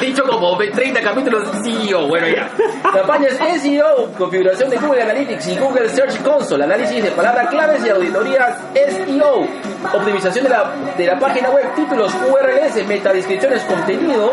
[0.00, 2.50] He dicho como 30 capítulos CEO, bueno ya.
[2.92, 7.90] Campañas SEO, configuración de Google Analytics y Google Search Console, análisis de palabras claves y
[7.90, 9.46] auditorías SEO,
[9.92, 14.32] optimización de la, de la página web, títulos, URLs, metadescripciones, contenido,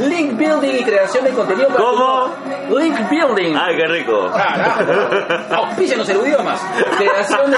[0.00, 1.68] link building y creación de contenido.
[1.76, 2.30] ¿Cómo?
[2.78, 3.54] Link building.
[3.76, 4.30] Qué rico.
[4.32, 5.54] Carajo.
[5.54, 6.60] Auspícianos el idiomas.
[6.96, 7.56] Creación de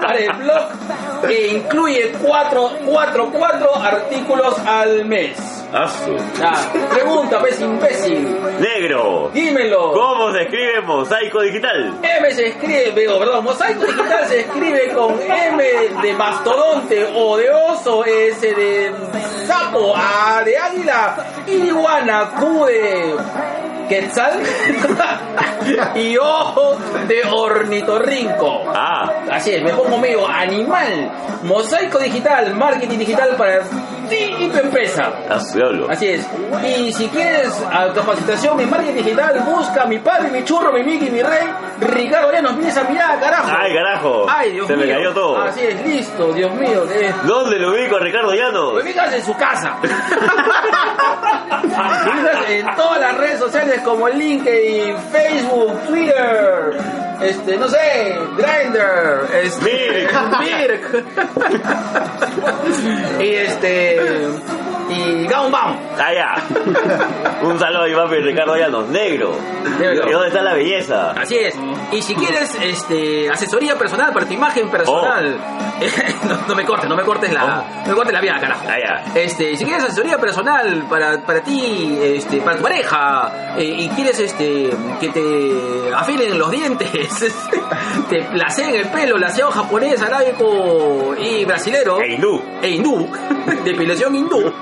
[0.00, 5.54] para el blog que incluye cuatro, cuatro, cuatro artículos al mes.
[5.72, 6.16] Asu.
[6.40, 6.60] Ah,
[6.92, 8.36] pregunta, pues imbécil.
[8.60, 9.30] Negro.
[9.32, 9.92] Dímelo.
[9.92, 11.94] ¿Cómo se escribe mosaico digital?
[12.00, 15.64] M se escribe, digo, perdón, mosaico digital se escribe con M
[16.00, 18.94] de mastodonte, O de oso, S de
[19.46, 21.16] sapo, A de águila,
[21.48, 23.16] iguana, Q de
[23.88, 24.40] quetzal,
[25.94, 26.76] y O
[27.08, 28.64] de ornitorrinco.
[28.68, 31.10] Ah, Así es, me pongo medio animal.
[31.42, 33.62] Mosaico digital, marketing digital para
[34.08, 35.12] ti y tu empresa.
[35.28, 36.26] Así es.
[36.66, 37.52] Y si quieres
[37.94, 41.48] capacitación en marketing digital, busca mi padre, mi churro, mi Mickey, mi rey,
[41.80, 43.48] Ricardo Llanos, mira esa mirada, carajo.
[43.58, 44.26] Ay, carajo.
[44.28, 44.86] Ay, Dios se mío.
[44.86, 45.42] me cayó todo.
[45.42, 46.84] Así es, listo, Dios mío.
[46.90, 47.12] Eh.
[47.24, 48.72] ¿Dónde lo ubico a Ricardo Llanos?
[48.72, 49.76] Pues ubicas en su casa.
[52.48, 56.76] en todas las redes sociales como LinkedIn, Facebook, Twitter,
[57.22, 60.08] este, no sé, Grindr, este,
[60.40, 61.04] Mirk.
[63.20, 64.00] y este
[64.90, 65.76] y Gaumbaum.
[65.98, 66.34] Ah, ya.
[67.42, 68.88] Un saludo a mi papi Ricardo Llanos.
[68.88, 69.34] Negro.
[69.78, 70.08] Negro.
[70.08, 71.10] ¿Y dónde está la belleza?
[71.12, 71.54] Así es.
[71.92, 75.36] Y si quieres este asesoría personal para tu imagen personal,
[76.28, 78.64] no, no me cortes, no me cortes la, no me cortes la vida, carajo.
[79.14, 84.18] Este, si quieres asesoría personal para, para ti, este, para tu pareja, eh, y quieres
[84.18, 84.70] este
[85.00, 86.88] que te afilen los dientes,
[88.08, 92.42] te placeen el pelo, el aseo japonés, arábico y brasilero, E hindú.
[92.62, 93.08] e hindú,
[93.64, 94.52] depilación hindú,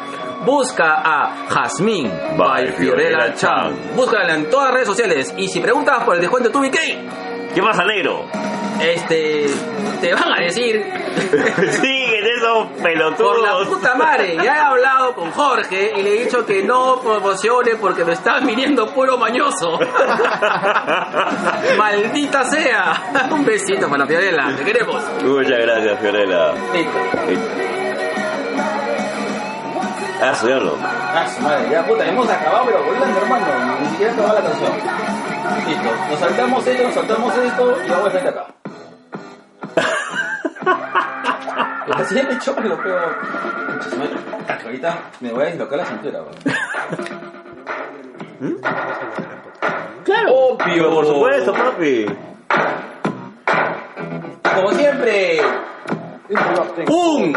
[0.45, 3.75] busca a Jasmine by Fiorella Chan.
[3.97, 6.79] Búscala en todas las redes sociales y si preguntas por el descuento de tu BK,
[7.55, 8.25] ¿Qué pasa, negro?
[8.81, 9.47] este,
[10.01, 10.83] te van a decir
[11.81, 13.69] Siguen esos por la pelotudos.
[13.69, 14.37] puta madre.
[14.43, 18.47] Ya he hablado con Jorge y le he dicho que no promocione porque me están
[18.47, 19.79] viniendo puro mañoso.
[21.79, 23.29] Maldita sea.
[23.31, 25.03] Un besito para Fiorella, te queremos.
[25.23, 26.53] Muchas gracias, Fiorella.
[26.73, 27.72] Listo.
[30.25, 30.79] Ah, su diablo.
[30.81, 33.47] Ah, su madre, ya puta, hemos acabado, pero volando, hermano.
[33.81, 34.73] Ni siquiera acabó la canción.
[35.67, 38.47] Listo, nos saltamos esto, nos saltamos esto y vamos a frente acá.
[41.99, 42.77] El siguiente choque lo.
[44.47, 46.37] Tac, Ahorita me voy a dislocar la cintura, weón.
[50.05, 50.35] Claro.
[50.35, 50.91] Obvio.
[50.91, 52.07] Por supuesto, papi.
[54.55, 55.41] Como siempre,
[56.89, 57.37] un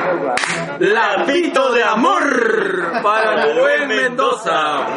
[0.80, 4.88] lapito de amor para Rubén Mendoza.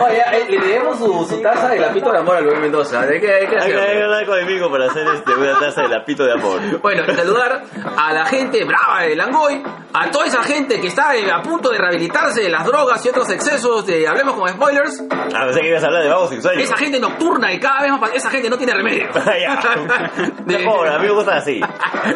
[0.00, 3.04] Oye, eh, le debemos su, su taza de lapito de amor a Rubén Mendoza.
[3.06, 4.02] ¿De qué, hay que Hay que hay que hacer?
[4.02, 6.60] hablar conmigo para hacer este, una taza de lapito de amor.
[6.80, 7.62] Bueno, y saludar
[7.96, 11.70] a la gente brava de Langoy, a toda esa gente que está eh, a punto
[11.70, 15.02] de rehabilitarse de las drogas y otros excesos de Hablemos con Spoilers.
[15.10, 16.60] Ah, pensé que ibas a hablar de vagos sin sueño.
[16.60, 17.81] Esa gente nocturna y cada
[18.14, 19.08] Esa gente no tiene remedio.
[19.14, 20.32] Ah, ya.
[20.46, 21.60] Mejor, a mí me gusta así.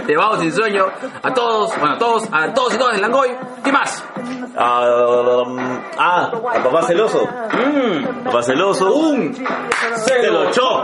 [0.07, 0.87] de Vagos sin Sueño,
[1.23, 3.31] a todos, bueno, a todos, a todos y todas en Langoy.
[3.65, 4.05] ¿Qué más?
[4.57, 7.27] Ah, a papá celoso.
[7.27, 8.93] Mm, Papá celoso.
[8.95, 9.35] un
[9.97, 10.83] Se lo echó.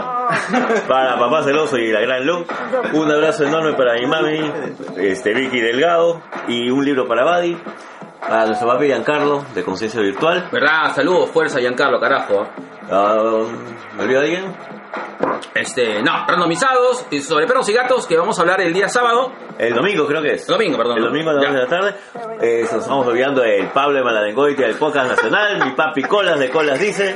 [0.87, 2.45] Para papá celoso y la gran Lu.
[2.93, 4.51] Un abrazo enorme para mi mami,
[4.97, 6.21] este Vicky Delgado.
[6.47, 7.57] Y un libro para Buddy.
[8.27, 10.47] Para nuestro papi Giancarlo, de Conciencia Virtual.
[10.51, 10.93] ¿Verdad?
[10.95, 12.47] Saludos, fuerza, Giancarlo, carajo.
[12.89, 13.43] Ah,
[13.97, 14.45] ¿Me olvidó alguien?
[15.55, 19.31] Este, no, randomizados y sobre perros y gatos que vamos a hablar el día sábado.
[19.57, 20.47] El domingo creo que es.
[20.47, 20.97] El domingo, perdón.
[20.97, 21.49] El domingo a las Ya.
[21.49, 21.95] 2 de la tarde.
[22.41, 25.63] Eh, nos estamos olvidando el Pablo de Maladengoitia del Podcast Nacional.
[25.65, 27.15] Mi papi Colas de Colas dice.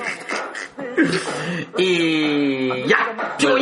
[1.78, 3.56] Y ya, chico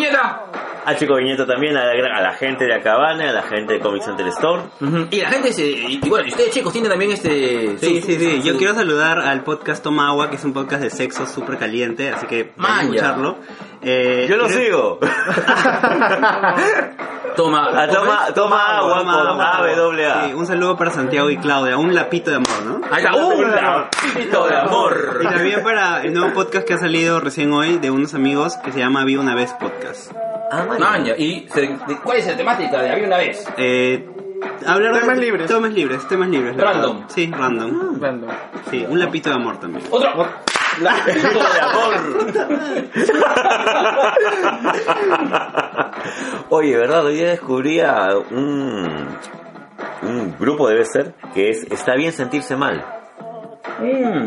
[0.85, 3.79] Al chico Viñeto también, a la, a la gente de Acabane, a la gente de
[3.79, 4.61] Comic Center Store.
[4.81, 5.07] Ujú.
[5.09, 8.07] Y la gente se, y, y bueno, y ustedes chicos tienen también este Sí, su-
[8.07, 8.41] sí, sí.
[8.41, 11.57] su- Yo quiero saludar al podcast Toma Agua, que es un podcast de sexo súper
[11.57, 13.37] caliente, así que vayan a escucharlo.
[13.87, 14.99] Eh, Yo lo creo- sigo.
[17.35, 19.57] toma, Ah, toma, toma agua Toma.
[19.59, 20.23] AWA.
[20.25, 22.81] Sí, un saludo para Santiago y Claudia, un lapito de amor, ¿no?
[22.91, 25.19] Ahí está, un lapito de amor.
[25.21, 28.71] Y también para el nuevo podcast que ha salido recién hoy de unos amigos que
[28.71, 30.11] se llama Viva una vez podcast.
[30.51, 31.15] Ah, ya.
[31.17, 33.45] y se- de- ¿cuál es la temática de había una vez?
[33.57, 34.07] Eh,
[34.65, 35.47] hablar de- Temas libres.
[35.47, 36.55] Temas libres, temas libres.
[36.57, 37.03] Random.
[37.07, 37.99] Sí, random.
[38.01, 38.29] Random.
[38.71, 39.85] Sí, un lapito de amor también.
[39.91, 40.25] Otro.
[40.81, 41.93] Lapito de amor.
[46.49, 47.05] Oye, ¿verdad?
[47.05, 49.07] Hoy día descubrí a un,
[50.03, 52.83] un grupo, debe ser, que es Está bien sentirse mal.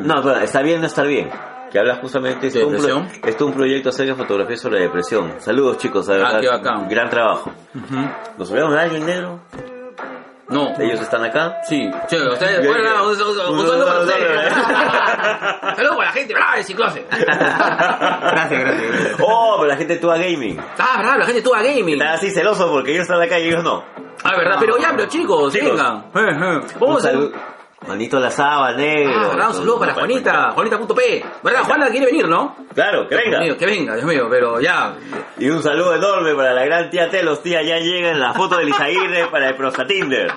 [0.04, 1.30] No, perdón, Está bien no estar bien.
[1.70, 3.06] Que habla justamente ¿De esto un, depresión?
[3.26, 5.34] esto es un proyecto acerca de fotografía sobre la depresión.
[5.38, 6.88] Saludos chicos, Ah, verdad, qué bacán.
[6.88, 7.52] gran trabajo.
[8.38, 9.40] ¿Nos a alguien negro?
[10.48, 10.72] No.
[10.78, 11.61] Ellos están acá.
[11.68, 14.52] Sí, che, ustedes, bueno, un, saludo para ustedes.
[15.76, 17.06] Saludos para la gente, brava, de Ciclose.
[17.11, 18.50] Gracias, gracias.
[18.50, 19.16] gracias.
[19.20, 20.58] Oh, pero la gente de Tua Gaming.
[20.78, 21.94] Ah, verdad, la gente tuvo gaming.
[21.94, 23.84] Están así celosos porque ellos están acá y ellos no.
[24.24, 25.70] Ah, verdad, pero ya, pero chicos, Chicos.
[25.70, 26.06] vengan.
[26.14, 26.61] Eh, eh.
[26.80, 27.58] Vamos a saludo.
[27.86, 29.32] Manito la Saba, negro.
[29.40, 31.24] Ah, un saludo para Juanita, Juanita.p.
[31.42, 31.62] ¿Verdad?
[31.62, 32.56] Juana quiere venir, ¿no?
[32.74, 33.38] Claro, que venga.
[33.38, 34.94] Dios mío, que venga, Dios mío, pero ya.
[35.38, 38.58] Y un saludo enorme para la gran tía Telos, tía, ya llega en la foto
[38.58, 40.30] de Lizaguirre para el Prostatinder.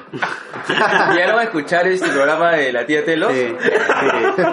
[0.69, 3.29] ¿Ya no va a escuchar este programa de la tía Telo?
[3.31, 4.43] Sí, sí,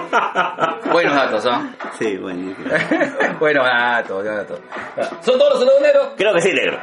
[0.91, 1.69] Buenos datos, ¿ah?
[1.99, 2.69] sí, buenísimo.
[3.39, 4.61] Buenos datos, buenos datos.
[5.21, 6.09] ¿Son todos los saludos negros?
[6.17, 6.81] Creo que sí, negro.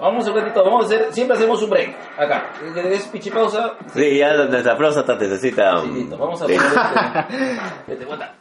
[0.00, 1.94] Vamos un ratito, vamos a hacer, siempre hacemos un break.
[2.18, 2.50] Acá.
[2.90, 3.74] Es pichipausa.
[3.92, 5.80] Sí, ya nuestra próstata necesita...
[5.82, 6.16] Sí, listo.
[6.16, 6.78] Vamos a poner este.
[7.92, 8.34] Espérate, aguanta.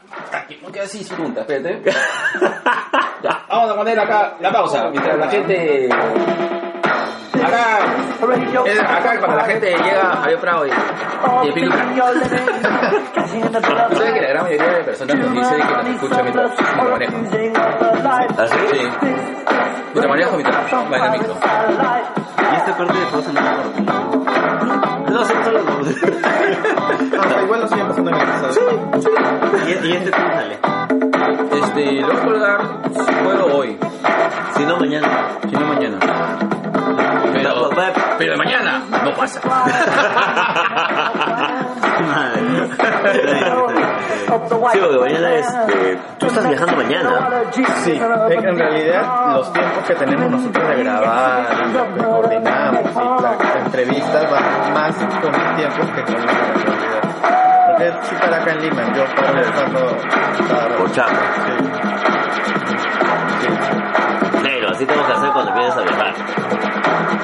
[0.62, 1.82] No queda así su punta, espérate.
[3.24, 5.88] Ya, vamos a poner acá la pausa mientras la gente.
[7.46, 7.80] Acá,
[8.66, 11.78] es- acá cuando la gente llega a Javier Prado y, y el Piluca.
[13.94, 17.18] ¿Sabes que la gran mayoría de personas nos dice que nos escucha mientras mientras maneja?
[18.44, 18.58] ¿Así?
[18.72, 18.80] Sí.
[19.94, 21.36] Mientras maneja o mientras va en el micro.
[22.52, 23.50] Y esta parte de pausa no me
[25.26, 25.72] sí, solo no.
[27.22, 28.54] Ah, igual lo siguen pasando en el pasado.
[29.68, 30.60] Y, y este cómo sale.
[31.32, 32.60] Este, lo voy a colgar
[32.94, 33.78] si puedo hoy,
[34.56, 35.08] Si no, mañana.
[35.50, 35.98] si no mañana.
[37.34, 37.70] Pero,
[38.18, 39.42] pero de mañana no pasa.
[44.72, 45.48] Sí, porque mañana es...
[45.70, 47.30] eh, tú estás viajando mañana.
[47.52, 53.22] Sí, en en realidad los tiempos que tenemos nosotros de grabar, lo que coordinamos y
[53.22, 57.13] la entrevista van más con mis tiempos que con en realidad.
[57.74, 59.98] Porque sí para acá en Lima, yo rato.
[60.78, 61.20] Por chamba.
[63.42, 63.48] Sí.
[64.44, 66.14] Negro, así tenemos que hacer cuando empieces a viajar.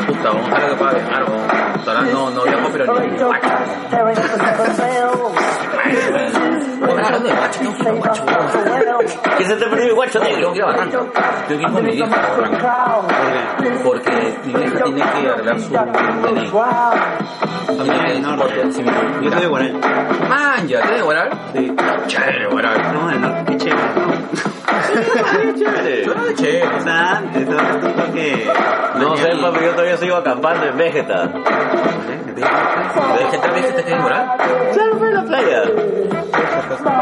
[0.07, 1.87] Puta, vamos a ver que pueda viajar, vamos.
[1.87, 3.09] Ahora no, no viajo, pero ni
[6.83, 8.23] hablando de guacho, a guacho.
[9.37, 10.53] ¿Qué se te perdió el guacho negro?
[10.53, 13.07] a que ir con mi vieja a.
[13.83, 16.51] Porque mi vieja tiene que arreglar su DNI.
[18.35, 18.71] Norte.
[18.71, 18.89] Sí, mi-
[19.25, 19.73] Yo soy de Guaral.
[20.29, 21.29] Man, ya, ¿te de Guaral?
[21.53, 21.75] Sí.
[22.07, 22.83] Chévere, Guaral.
[22.83, 23.13] Somos
[23.47, 23.89] Qué chévere.
[25.55, 26.05] Chévere.
[26.15, 26.67] Ah, Chévere.
[26.67, 28.51] O sea, antes, ahora es un toque...
[28.95, 31.29] No sé, papi, yo todavía sigo acampando en Vegeta.
[32.35, 34.31] ¿Ves que tal vez que te quede en Guaral?
[34.73, 35.63] Claro, fue en la playa.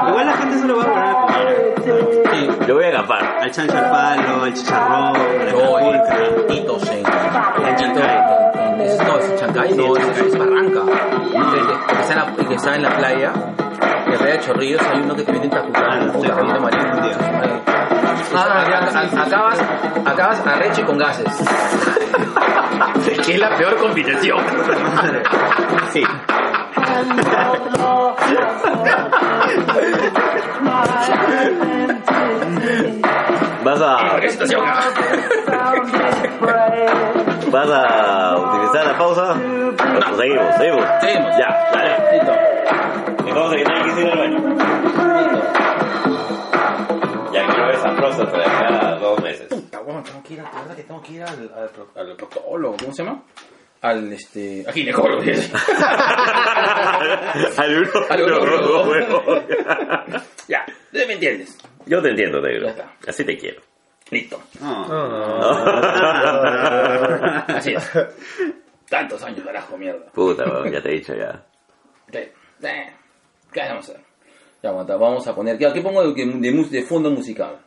[0.09, 1.73] Igual la gente solo va a Guaral a comer.
[2.33, 2.49] Sí.
[2.67, 3.37] Yo voy a acampar.
[3.41, 6.17] Al chancho al palo, al chicharrón, a la No, cajuica.
[6.17, 7.75] en Iquitos, en, en
[8.79, 10.81] En- no, es Chancay, no, es, es Barranca.
[10.81, 13.31] El que, está en la, el que está en la playa,
[14.17, 16.77] playa de Chorrillos, hay uno que te vende en Ah, Tacucán, puta, que viene sí.
[18.35, 19.59] Ah, ya, a- acabas,
[20.05, 21.25] acabas a reche con gases.
[23.25, 24.37] que es la peor combinación.
[25.93, 26.03] Sí.
[33.63, 34.61] Vas a, ¿Qué situación?
[37.51, 39.35] Vas a utilizar la pausa.
[39.35, 40.85] Pues seguimos, seguimos.
[41.01, 41.37] Seguimos.
[41.37, 42.17] Ya, dale.
[42.17, 42.33] Listo.
[43.39, 44.57] A que nadie quise ir al baño.
[47.33, 49.47] Ya quiero esa próstata de acá a dos meses.
[49.47, 51.89] Puta, bueno, tengo que ir, a, la verdad que tengo que ir al, al, pro-
[51.95, 53.21] al proctólogo, ¿cómo se llama?
[53.81, 55.21] Al, este, a ginecólogo.
[55.21, 55.29] Al
[57.77, 57.89] uno.
[58.09, 58.83] Al urólogo.
[58.89, 59.43] huevón.
[60.47, 61.55] ya, ¿me entiendes?
[61.85, 62.65] Yo te entiendo, negro.
[62.65, 62.91] Ya está.
[63.07, 63.61] Así te quiero.
[64.11, 64.41] Listo.
[64.61, 64.85] Ah.
[67.47, 67.91] Así es.
[68.89, 70.05] Tantos años, carajo, mierda.
[70.13, 71.43] Puta, ya te he dicho ya.
[72.11, 72.31] ¿Qué?
[72.63, 72.93] Eh,
[73.51, 74.01] ¿Qué vamos a hacer?
[74.63, 75.57] Ya, aguanta, vamos a poner.
[75.57, 77.59] ¿Qué, pongo de, de, de fondo musical?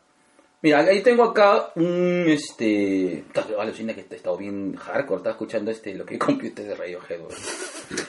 [0.62, 2.24] Mira, ahí tengo acá un.
[2.26, 3.24] Este.
[3.58, 5.18] Alucina que he estado bien hardcore.
[5.18, 7.32] Estaba escuchando este, lo que computer de Radiohead, weón.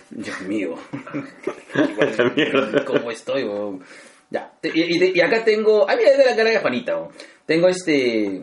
[0.10, 0.76] Dios mío.
[2.86, 3.84] ¿Cómo estoy, weón?
[4.30, 4.52] Ya.
[4.64, 4.70] Y,
[5.06, 5.90] y- y acá tengo.
[5.90, 7.10] Ah, mira, es de la cara de Juanita, weón.
[7.46, 8.42] Tengo este.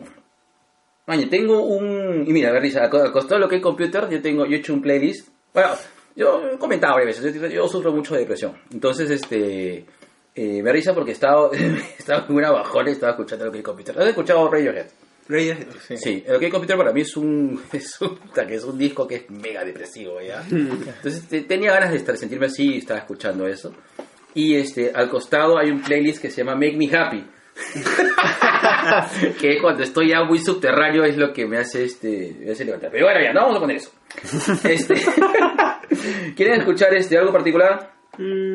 [1.07, 2.23] Maña, tengo un.
[2.27, 4.73] Y mira, a Risa, al costado lo que es computer, yo tengo, yo he hecho
[4.73, 5.27] un playlist.
[5.53, 5.69] Bueno,
[6.15, 8.57] yo he comentado varias veces, yo, yo sufro mucho de depresión.
[8.71, 9.85] Entonces, este.
[10.35, 11.49] Eh, me risa porque estaba,
[11.97, 13.99] estaba en una bajona y estaba escuchando lo que es computer.
[13.99, 14.85] ¿Has escuchado Radiohead?
[15.27, 15.67] Radiohead.
[15.97, 19.15] Sí, el OK Computer para mí es un, es un, que es un disco que
[19.15, 20.43] es mega depresivo, ¿ya?
[20.51, 23.73] Entonces te- tenía ganas de estar, sentirme así y estaba escuchando eso.
[24.35, 27.25] Y este, al costado hay un playlist que se llama Make Me Happy.
[29.39, 32.91] que cuando estoy ya muy subterráneo es lo que me hace este me hace levantar.
[32.91, 33.91] Pero bueno, ya, no vamos a poner eso.
[34.67, 34.95] Este,
[36.35, 37.91] ¿Quieren escuchar este algo particular?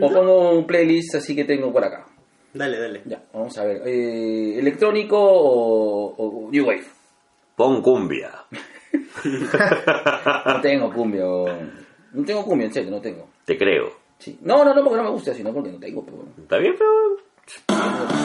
[0.03, 2.05] O pongo un playlist así que tengo por acá.
[2.53, 3.03] Dale, dale.
[3.07, 3.83] Ya, vamos a ver.
[3.87, 6.15] Eh, ¿Electrónico o,
[6.47, 6.85] o New Wave?
[7.57, 8.31] Pon cumbia.
[10.47, 11.27] No tengo cumbia.
[11.27, 11.49] o-
[12.13, 13.29] No tengo cumbia, en serio, no tengo.
[13.45, 13.93] Te creo.
[14.19, 14.39] Sí.
[14.43, 16.05] No, no, no, porque no me gusta, sino porque no tengo.
[16.05, 16.25] Pero...
[16.43, 16.91] ¿Está bien, pero...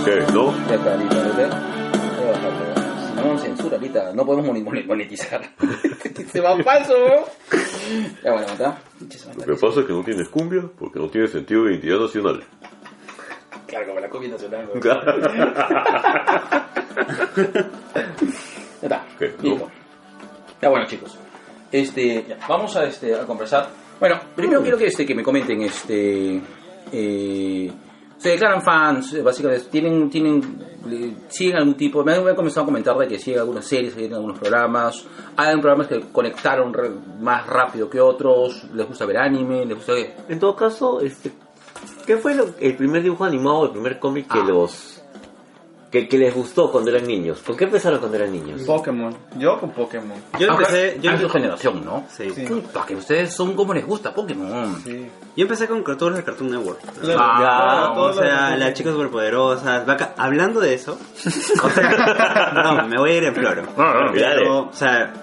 [0.05, 0.23] ¿Qué?
[0.33, 0.55] ¿No?
[0.67, 1.33] Ya está, listo, ¿no?
[1.33, 3.07] Voy a bajarlo.
[3.07, 4.13] Si no, censura ahorita.
[4.13, 5.41] No podemos monetizar.
[6.31, 7.25] Se va falso, ¿no?
[8.23, 8.77] Ya, bueno, ¿está?
[9.45, 12.43] Lo que pasa es que no tienes cumbia porque no tienes sentido de identidad nacional.
[13.67, 14.69] Claro, como la cumbia nacional.
[14.73, 14.81] ¿no?
[14.81, 14.93] Ya
[18.81, 19.05] está.
[19.17, 19.33] ¿Qué?
[19.41, 19.69] Listo.
[20.61, 21.17] Ya bueno, chicos.
[21.71, 23.69] Este, ya, vamos a este a conversar.
[23.99, 26.41] Bueno, primero quiero que este que me comenten este
[26.91, 27.71] eh,
[28.19, 30.69] se declaran fans, básicamente tienen tienen
[31.29, 33.93] siguen algún tipo, me han, me han comenzado a comentar de que siguen algunas series,
[33.93, 35.05] siguen algunos programas,
[35.37, 39.93] hay programas que conectaron re- más rápido que otros, les gusta ver anime, les gusta
[39.93, 41.31] ver En todo caso, este,
[42.05, 44.45] ¿qué fue lo- el primer dibujo animado, el primer cómic que Ah.
[44.45, 44.98] los
[45.91, 47.39] que, que les gustó cuando eran niños?
[47.39, 48.61] ¿Por qué empezaron cuando eran niños?
[48.61, 49.15] Pokémon.
[49.37, 50.17] Yo con Pokémon.
[50.39, 52.05] Yo empecé, yo, a su generación, ¿no?
[52.09, 52.29] sí.
[52.29, 52.43] Sí.
[52.45, 54.75] Puta, que ustedes son como les gusta Pokémon.
[54.83, 55.07] Sí.
[55.35, 56.79] Yo empecé con cartoons de Cartoon Network.
[57.17, 59.85] Ah, o sea, las chicas superpoderosas.
[59.85, 60.97] vaca- Hablando de eso,
[61.63, 63.63] o sea, no, me voy a ir en floro.
[63.77, 64.11] Dale.
[64.13, 65.13] Pero, o sea,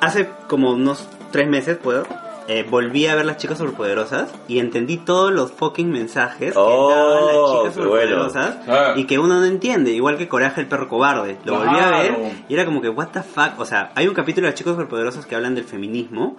[0.00, 2.04] hace como unos tres meses, puedo,
[2.48, 6.88] eh, volví a ver las chicas superpoderosas y entendí todos los fucking mensajes que Oh,
[6.90, 8.28] daban las chicas qué bueno.
[8.30, 8.94] superpoderosas Ah.
[8.96, 11.36] y que uno no entiende, igual que Coraje el perro cobarde.
[11.44, 12.16] Lo volví a ver
[12.48, 13.58] y era como que, what the fuck.
[13.58, 16.36] O sea, hay un capítulo de las chicas superpoderosas que hablan del feminismo,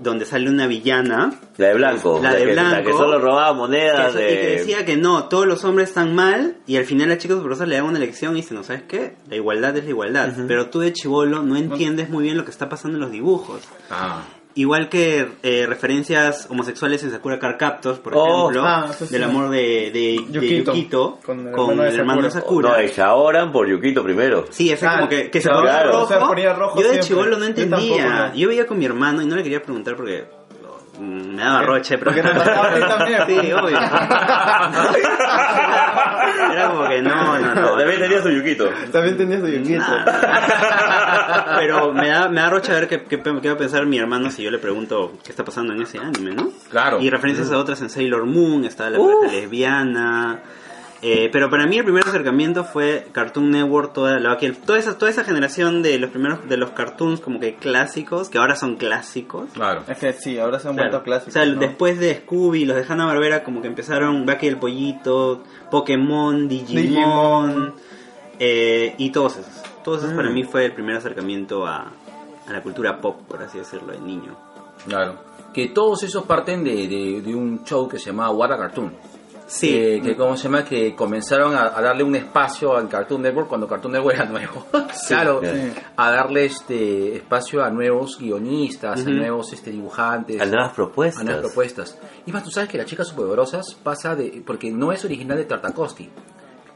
[0.00, 2.20] donde sale una villana La de blanco.
[2.22, 2.98] La de que, La que blanco.
[2.98, 4.46] solo robaba que, monedas y que de...
[4.56, 7.76] decía que no, todos los hombres están mal y al final las chicas superpoderosas le
[7.76, 10.80] dan una lección y dicen, no sabes qué, la igualdad es la igualdad, pero tú
[10.80, 13.60] de chivolo no entiendes muy bien lo que está pasando en los dibujos.
[13.90, 14.22] Ah.
[14.56, 19.12] Igual que eh, referencias homosexuales en Sakura Card Captors, por Oh, ejemplo, ah, eso sí.
[19.12, 22.30] del amor de, de de Yukito, Yukito, con con el el, hermano de hermano de
[22.30, 22.68] Sakura.
[22.68, 22.82] Sakura.
[22.82, 24.44] No, es Shaoran por Yukito primero.
[24.50, 26.04] Sí, ese Ah, como que, que se claro, ponía claro, rojo.
[26.04, 28.08] o sea, ponía rojo Yo de chivolo no Yo tampoco, entendía.
[28.28, 28.34] no.
[28.34, 30.24] Yo veía con mi hermano y no le quería preguntar porque
[31.00, 33.20] mm, me daba roche, pero Porque te pasaba a ti también.
[33.26, 33.78] Sí, obvio.
[36.52, 37.23] Era como que no, no, no.
[37.98, 38.70] También tenía su Yukito.
[38.92, 39.84] También tenías tu Yukito.
[39.88, 41.56] Ah.
[41.58, 43.98] Pero me da, me da roche a ver qué, qué, qué va a pensar mi
[43.98, 46.50] hermano si yo le pregunto qué está pasando en ese anime, ¿no?
[46.70, 47.00] Claro.
[47.00, 50.42] Y referencias a otras en Sailor Moon, está la pareja lesbiana.
[51.06, 55.10] Eh, pero para mí el primer acercamiento fue Cartoon Network, toda, la, toda, esa, toda
[55.10, 59.50] esa generación de los primeros de los cartoons como que clásicos, que ahora son clásicos.
[59.52, 59.82] Claro.
[59.86, 60.90] Es que sí, ahora se han Claro.
[60.90, 61.34] vuelto clásicos.
[61.36, 61.60] O sea, ¿no?
[61.60, 66.82] después de Scooby, los de Hanna Barbera como que empezaron Bucky el Pollito, Pokémon, Digimon,
[66.82, 67.74] Digimon.
[68.38, 69.62] eh, y todos esos.
[69.84, 70.16] Todos esos Mm.
[70.16, 71.92] para mí fue el primer acercamiento a,
[72.48, 74.34] a la cultura pop, por así decirlo, de niño.
[74.88, 75.18] Claro.
[75.52, 78.92] Que todos esos parten de, de, de un show que se llamaba What a Cartoon.
[79.46, 80.64] Sí, Que, que ¿cómo se llama?
[80.64, 84.66] Que comenzaron a, a darle un espacio en Cartoon Network cuando Cartoon Network era nuevo.
[85.08, 85.40] claro.
[85.42, 85.72] sí.
[85.96, 89.10] A darle este espacio a nuevos guionistas, a Ujú.
[89.10, 90.40] nuevos este, dibujantes.
[90.40, 91.20] A nuevas propuestas.
[91.20, 91.98] a nuevas propuestas.
[92.26, 94.42] Y más, tú sabes que las chicas superpoderosas pasa de.
[94.46, 96.08] porque no es original de Tartakovsky.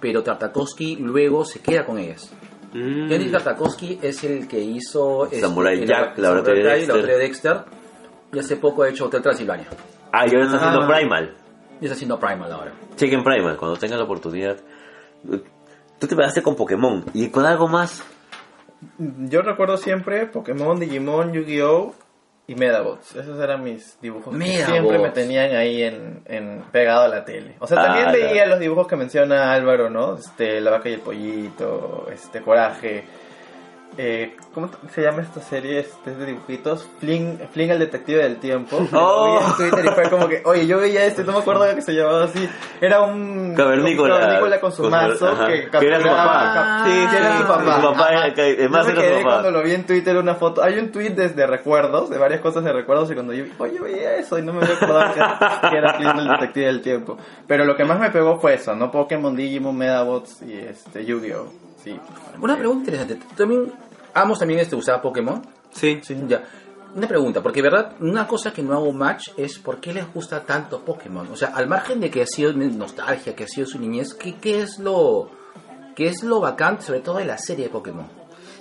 [0.01, 2.31] Pero Tartakovsky luego se queda con ellas.
[2.75, 3.09] Mm.
[3.09, 5.25] Jenny Tartakovsky es el que hizo.
[5.25, 6.89] este, Samurai el- Jack, Samurai Laboratorio de Dexter.
[6.89, 7.57] Laboratorio de Dexter.
[8.35, 9.69] Y hace poco ha hecho Hotel Transilvania.
[10.13, 10.95] Ah, y ahora está haciendo Ah.
[10.95, 11.35] Primal.
[11.81, 12.73] Y está haciendo Primal ahora.
[12.97, 14.57] Chequen Primal cuando tengan la oportunidad.
[15.99, 18.05] Tú te pegaste con Pokémon y con algo más.
[18.99, 21.95] Yo recuerdo siempre Pokémon, Digimon, Yu-Gi-Oh!
[22.47, 23.15] y Medabots.
[23.17, 24.71] Esos eran mis dibujos que Medabots.
[24.71, 27.57] siempre me tenían ahí en, en pegado a la tele.
[27.59, 28.47] O sea, también Ah, veía ya.
[28.47, 30.15] los dibujos que menciona Álvaro, ¿no?
[30.15, 33.05] Este, La vaca y el pollito, este, Coraje.
[34.01, 36.89] Eh, ¿cómo se llama esta serie este, de dibujitos?
[37.01, 38.79] Fling, Fling el detective del tiempo.
[38.93, 39.41] Oh.
[39.45, 41.83] En Twitter y fue como que, oye, yo veía este, no me acuerdo de que
[41.83, 42.49] se llamaba así.
[42.81, 44.15] Era un Cavernícola.
[44.15, 45.47] un cavernícola con su Con su- mazo ajá.
[45.49, 46.53] que Que era su papá.
[46.55, 47.77] cap- Sí, que era sí, su papá.
[47.77, 48.35] Su papá era- Ajá.
[48.35, 49.31] que- además Yo me era su quedé papá.
[49.43, 50.63] cuando lo vi en Twitter una foto.
[50.63, 53.81] Hay un tweet desde recuerdos, de varias cosas de recuerdos, y cuando yo vi, oye,
[53.81, 57.19] veía eso y no me había acordado que, que era Fling el detective del tiempo.
[57.47, 58.91] Pero lo que más me pegó fue eso, ¿no?
[58.91, 61.53] Pokémon, Digimon, Medabots y este, Yu-Gi-Oh!
[61.83, 61.99] Sí.
[62.41, 63.15] Una pregunta interesante.
[63.17, 63.73] ¿Tú también,
[64.15, 65.43] ambos también este, usaba Pokémon?
[65.71, 66.01] Sí.
[66.27, 66.45] Ya.
[66.95, 70.45] Una pregunta, porque verdad, una cosa que no hago match es por qué les gusta
[70.45, 71.29] tanto Pokémon.
[71.31, 74.37] O sea, al margen de que ha sido nostalgia, que ha sido su niñez, ¿qué,
[74.37, 75.31] qué es lo
[75.95, 78.07] qué es lo bacán, sobre todo de la serie de Pokémon?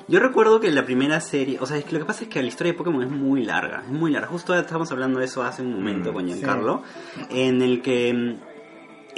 [0.09, 2.41] Yo recuerdo que la primera serie, o sea, es que lo que pasa es que
[2.41, 4.27] la historia de Pokémon es muy larga, es muy larga.
[4.27, 6.81] Justo estábamos hablando de eso hace un momento con Giancarlo,
[7.29, 8.35] en el que, mm,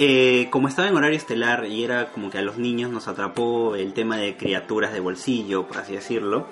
[0.02, 3.76] eh, como estaba en horario estelar y era como que a los niños nos atrapó
[3.76, 6.46] el tema de criaturas de bolsillo, por así decirlo,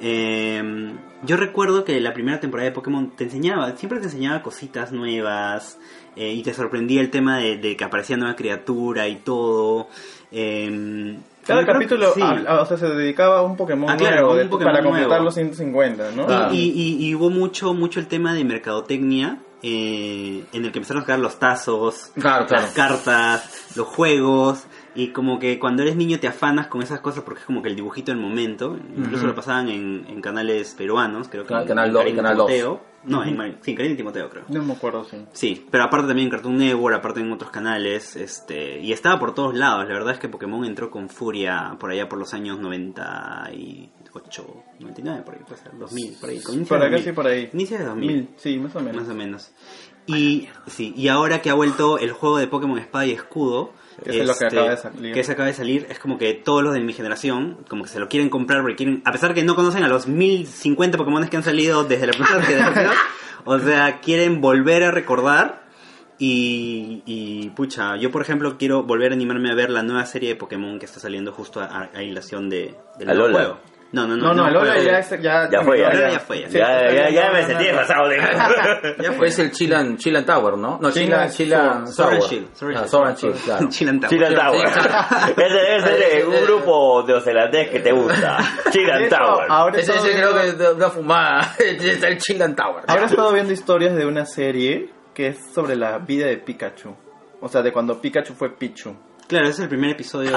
[0.00, 4.92] eh, yo recuerdo que la primera temporada de Pokémon te enseñaba, siempre te enseñaba cositas
[4.92, 5.78] nuevas
[6.16, 9.88] eh, y te sorprendía el tema de, de que aparecía nueva criatura y todo.
[10.32, 12.22] eh, Cada capítulo, sí.
[12.22, 15.08] o sea, se dedicaba a un Pokémon Ah, claro, nuevo un de- Pokémon para completar
[15.10, 15.24] nuevo.
[15.24, 16.26] los 150, ¿no?
[16.28, 16.48] Ah.
[16.52, 21.02] Y, y- y hubo mucho, mucho el tema de mercadotecnia, eh, en el que empezaron
[21.02, 24.64] a sacar los tazos, las cartas, los juegos.
[24.94, 27.68] Y como que cuando eres niño te afanas con esas cosas porque es como que
[27.68, 28.78] el dibujito del momento.
[28.96, 31.92] Incluso lo pasaban en, en, canales peruanos, creo que en, Canal
[33.04, 34.44] no, en Mar- sí, y Timoteo creo.
[34.48, 35.16] No me acuerdo, sí.
[35.32, 39.34] Sí, pero aparte también en Cartoon Network, aparte en otros canales, este, y estaba por
[39.34, 39.86] todos lados.
[39.88, 45.22] La verdad es que Pokémon entró con furia por allá por los años 98, 99,
[45.24, 46.40] por ahí, puede ser, 2000, por ahí.
[46.40, 47.04] con inicio Por de acá 2000.
[47.04, 47.50] sí, por ahí.
[47.52, 48.10] Inicio de 2000.
[48.12, 49.02] Mil, sí, más o menos.
[49.02, 49.50] Más o menos.
[50.06, 53.72] Y, sí, y ahora que ha vuelto el juego de Pokémon Espada y Escudo,
[54.04, 55.14] Que es lo que acaba de salir.
[55.14, 57.90] que se acaba de salir, es como que todos los de mi generación, como que
[57.90, 61.26] se lo quieren comprar porque quieren, a pesar que no conocen a los 1050 Pokémon
[61.28, 62.92] que han salido desde la primera generación,
[63.44, 65.68] o sea, quieren volver a recordar.
[66.22, 70.28] Y, y pucha, yo por ejemplo quiero volver a animarme a ver la nueva serie
[70.28, 73.58] de Pokémon que está saliendo justo a, a hilación de, del nuevo juego.
[73.92, 74.28] No, no, no.
[74.28, 74.86] No, no, Alola juego.
[74.88, 75.92] ya, es- ya, Ya fue, ya.
[75.92, 76.48] Ya fue, ya.
[76.50, 77.78] Sí, Ya, ya, ya me sentí no, no.
[77.78, 78.16] pasado de...
[79.02, 80.78] Ya Fue ese el Chilan, Chilan Tower, ¿no?
[80.80, 82.12] No, Chilan- Chilan, Tower.
[82.76, 83.68] Ah, and Shield, claro.
[83.68, 84.10] Chilan Tower.
[84.10, 84.66] Chilan Tower.
[85.36, 88.38] Ese debe ser de un grupo neozelandés que te gusta.
[88.70, 89.74] Chilan Tower.
[89.76, 91.54] Ese, ese creo que es una fumada.
[91.58, 92.84] Es el Chilan Tower.
[92.86, 96.94] Ahora he estado viendo historias de una serie que es sobre la vida de Pikachu.
[97.40, 98.94] O sea, de cuando Pikachu fue Pichu.
[99.30, 100.36] Claro, ese es el primer episodio de.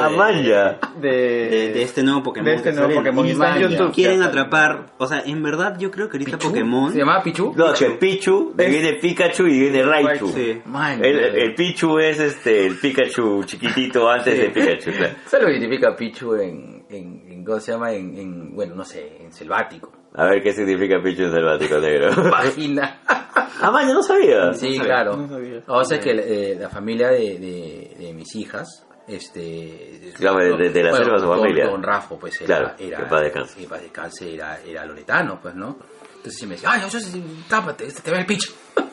[1.01, 2.45] De, de, de este nuevo Pokémon.
[2.45, 2.93] de este que nuevo.
[2.95, 3.25] Pokémon.
[3.25, 3.61] Está en.
[3.69, 3.91] YouTube.
[3.93, 6.49] quieren atrapar, o sea, en verdad yo creo que ahorita ¿Pichu?
[6.49, 6.91] Pokémon...
[6.93, 7.53] ¿Se llamaba Pichu?
[7.57, 10.27] No, que Pichu, de viene Pikachu y viene Raichu.
[10.29, 10.61] Sí.
[10.65, 14.39] Man, El, el Pichu es este el Pikachu chiquitito antes Sí.
[14.41, 14.91] de Pikachu.
[14.91, 15.15] claro.
[15.25, 17.91] ¿Sabes lo que significa Pichu en, en, en ¿cómo se llama?
[17.91, 19.91] En, en, bueno, no sé, en selvático.
[20.15, 22.11] A ver qué significa Pichu en selvático negro.
[22.31, 22.99] Página.
[23.07, 24.53] Ah, yo no sabía.
[24.53, 25.17] Sí, sabía, claro.
[25.17, 25.63] no sabía.
[25.67, 30.11] O sea que eh, la familia de, de, de mis hijas, este...
[30.15, 31.65] Claro, de- de- de la selva su familia.
[31.65, 32.45] Don Rafa, pues era...
[32.47, 33.67] Claro, era que paz descanse.
[33.67, 35.77] paz descanse, era, era loretano, pues, ¿no?
[36.17, 38.51] Entonces sí me decía, ay, yo sí, tápate, te ve el picho.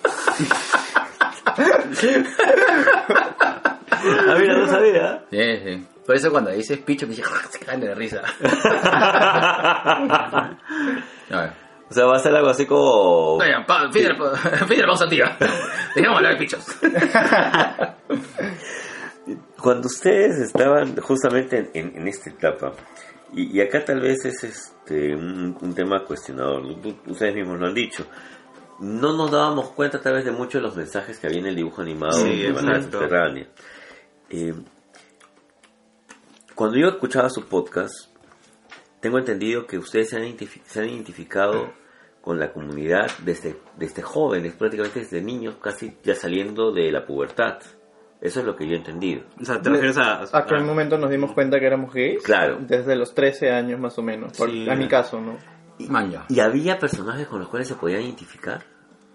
[4.02, 5.24] Ah, mira, no sabía.
[5.30, 5.86] Sí, sí.
[6.06, 8.22] Por eso cuando dices picho me dice, se caen de la risa.
[11.88, 13.36] O sea, va a ser algo así como...
[13.38, 14.02] Oigan, de
[14.78, 15.36] la pausa, tía.
[15.92, 16.64] Dejemos hablar de pichos.
[19.60, 22.72] Cuando ustedes estaban justamente en, en- esta etapa,
[23.32, 26.62] y, y acá tal vez es este un, un tema cuestionador,
[27.06, 28.06] ustedes mismos lo han dicho,
[28.80, 31.56] no nos dábamos cuenta tal vez de muchos de los mensajes que había en el
[31.56, 33.00] dibujo animado Sí, de manera exacto.
[33.00, 33.46] subterránea.
[34.30, 34.54] Eh,
[36.60, 38.14] cuando yo escuchaba su podcast,
[39.00, 40.36] tengo entendido que ustedes se han,
[40.66, 41.72] se han identificado
[42.20, 47.60] con la comunidad desde, desde jóvenes, prácticamente desde niños, casi ya saliendo de la pubertad.
[48.20, 49.22] Eso es lo que yo he entendido.
[49.40, 50.24] O sea, te refieres a...
[50.36, 52.22] ¿A qué momento nos dimos cuenta que éramos gays?
[52.22, 52.58] Claro.
[52.60, 54.36] Desde los 13 años más o menos.
[54.36, 54.68] Por, Sí.
[54.68, 55.38] A mi caso, ¿no?
[55.88, 56.26] Man, ya.
[56.28, 58.62] ¿Y había personajes con los cuales se podían identificar?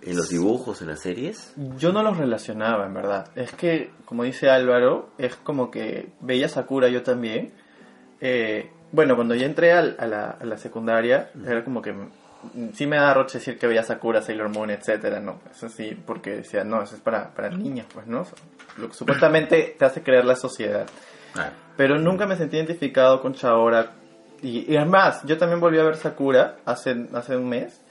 [0.05, 1.53] ¿En los dibujos, en las series?
[1.77, 3.27] Yo no los relacionaba, en verdad.
[3.35, 7.51] Es que, como dice Álvaro, es como que veía Sakura yo también.
[8.21, 12.69] Eh, bueno, cuando yo entré al- a, la, a la secundaria, era como que mm,
[12.73, 15.39] sí me da roche decir que veía Sakura, Sailor Moon, etcétera, no.
[15.51, 18.25] Eso sí, porque decía, no, eso es para, para niñas, pues, ¿no?
[18.77, 20.85] Lo que supuestamente te hace creer la sociedad.
[21.35, 21.51] A ver.
[21.77, 23.91] Pero nunca me sentí identificado con Chaora.
[24.41, 27.81] Y, y además, yo también volví a ver Sakura hace, hace un mes.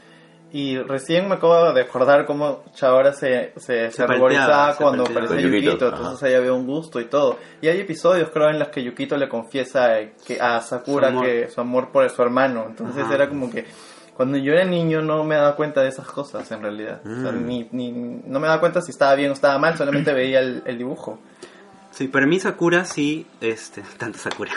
[0.57, 5.03] Y recién me acabo de acordar cómo Chaora se, se, se, Se ruborizaba se cuando
[5.03, 7.39] aparecía Yukito, Yukito, entonces ahí había un gusto y todo.
[7.61, 9.89] Y hay episodios, creo, en los que Yukito le confiesa
[10.25, 12.67] que a Sakura Su que su amor por su hermano.
[12.69, 13.15] Entonces Ajá.
[13.17, 13.65] era como que
[14.17, 17.01] cuando yo era niño no me daba cuenta de esas cosas en realidad.
[17.05, 17.47] O sea, Mm.
[17.47, 20.63] ni, ni, no me daba cuenta si estaba bien o estaba mal, solamente veía el,
[20.67, 21.19] el dibujo.
[21.95, 24.51] Sí, para mí Sakura sí, este, tanto Sakura.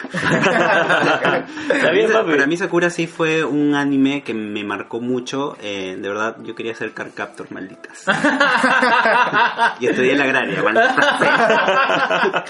[1.69, 5.55] Para mí Sakura sí fue un anime que me marcó mucho.
[5.61, 8.05] eh, de verdad, yo quería ser Car Captor, malditas.
[9.79, 11.05] y estudié en la agraria, malditas.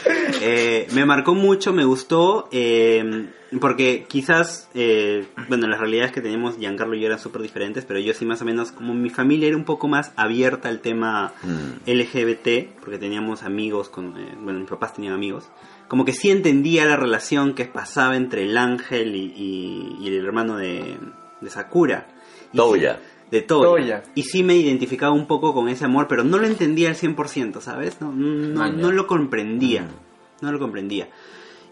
[0.41, 3.27] Eh, me marcó mucho, me gustó, eh,
[3.61, 7.99] porque quizás, eh, bueno, las realidades que teníamos Giancarlo y yo eran súper diferentes, pero
[7.99, 11.33] yo sí más o menos, como mi familia era un poco más abierta al tema
[11.43, 11.89] Mm.
[11.89, 15.49] LGBT, porque teníamos amigos, con, eh, bueno, mis papás tenían amigos,
[15.87, 20.25] como que sí entendía la relación que pasaba entre el ángel y, y- y el
[20.25, 20.97] hermano de,
[21.41, 22.07] de Sakura.
[22.51, 22.95] Y Toya.
[22.95, 23.67] sí- de Toya.
[23.69, 24.03] Toya.
[24.15, 27.59] Y sí me identificaba un poco con ese amor, pero no lo entendía al 100%,
[27.61, 27.99] ¿sabes?
[28.01, 29.87] No, no, no lo comprendía.
[30.41, 31.09] No lo comprendía.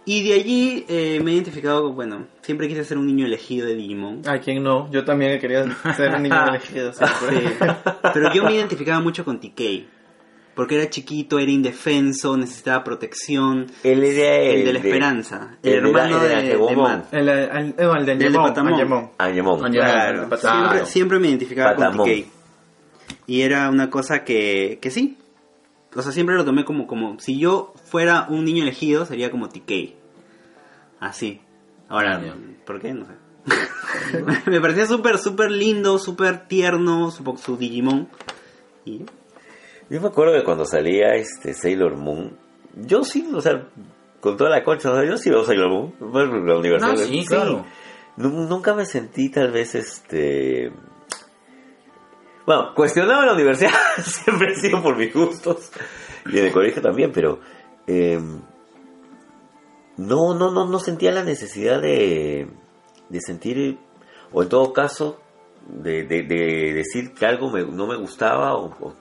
[0.07, 3.65] Y de allí eh, me he identificado, con- bueno, siempre quise ser un niño elegido
[3.67, 4.21] de Digimon.
[4.27, 4.89] ¿A quién no?
[4.91, 7.39] Yo también quería ser un niño elegido siempre.
[7.49, 7.55] Sí.
[8.13, 9.61] Pero yo me identificaba mucho con TK.
[10.53, 13.65] Porque era chiquito, era indefenso, necesitaba protección.
[13.83, 15.57] Él era el, El de la de- esperanza.
[15.61, 16.75] El, el hermano el de de, de.
[16.75, 17.13] Matt.
[17.13, 18.25] El, el, el, no, el de El de
[19.17, 19.59] Angemon.
[19.71, 20.29] Claro.
[20.69, 21.97] Siempre, siempre me identificaba Patamon.
[21.97, 22.27] con TK.
[23.27, 25.17] Y era una cosa que, que sí.
[25.95, 29.49] O sea, siempre lo tomé como, como si yo fuera un niño elegido, sería como
[29.49, 29.95] TK.
[30.99, 31.41] Así.
[31.87, 32.21] Ahora.
[32.65, 32.93] ¿por qué?
[32.93, 33.13] No sé.
[34.49, 38.09] me parecía súper, súper lindo, súper tierno su, su Digimon.
[38.83, 39.05] Y
[39.89, 42.37] Yo me acuerdo que cuando salía este Sailor Moon,
[42.75, 43.67] yo sí, o sea,
[44.19, 46.91] con toda la concha, o sea, yo sí veo Sailor Moon, bueno, la universidad.
[46.91, 47.65] No, sí, claro.
[48.17, 50.71] Nunca me sentí tal vez este...
[52.45, 53.71] Bueno, cuestionaba en la universidad,
[54.03, 55.71] siempre he sido por mis gustos,
[56.25, 57.39] y en el colegio también, pero...
[57.87, 58.19] eh,
[59.97, 62.47] no, no, no, no sentía la necesidad de,
[63.09, 63.77] de sentir,
[64.33, 65.21] o en todo caso,
[65.67, 68.93] de, de- de decir que algo me- no me gustaba o, o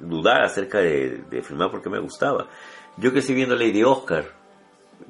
[0.00, 2.46] dudar acerca de, de filmar porque me gustaba.
[2.96, 4.24] Yo crecí viendo Lady Oscar.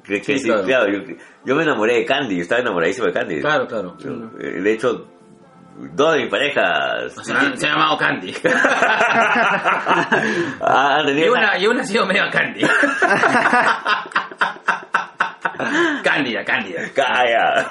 [0.05, 0.63] Sí, claro.
[0.65, 3.39] claro, yo, yo me enamoré de Candy, yo estaba enamoradísimo de Candy.
[3.41, 3.97] Claro, claro.
[3.99, 5.07] Yo, eh, de hecho,
[5.77, 8.33] dos de mis parejas Se ha, se ha llamado Candy.
[10.61, 12.61] ah, Y una, y una ha sido medio Candy.
[16.03, 16.81] Cándida, Cándida.
[16.93, 17.69] Calla.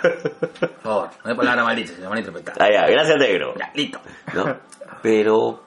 [0.60, 2.54] Por favor, no hay palabra maldita, se van a interpretar.
[2.58, 3.54] Gracias, negro.
[3.58, 4.00] Ya, listo.
[4.34, 4.56] ¿no?
[5.02, 5.62] Pero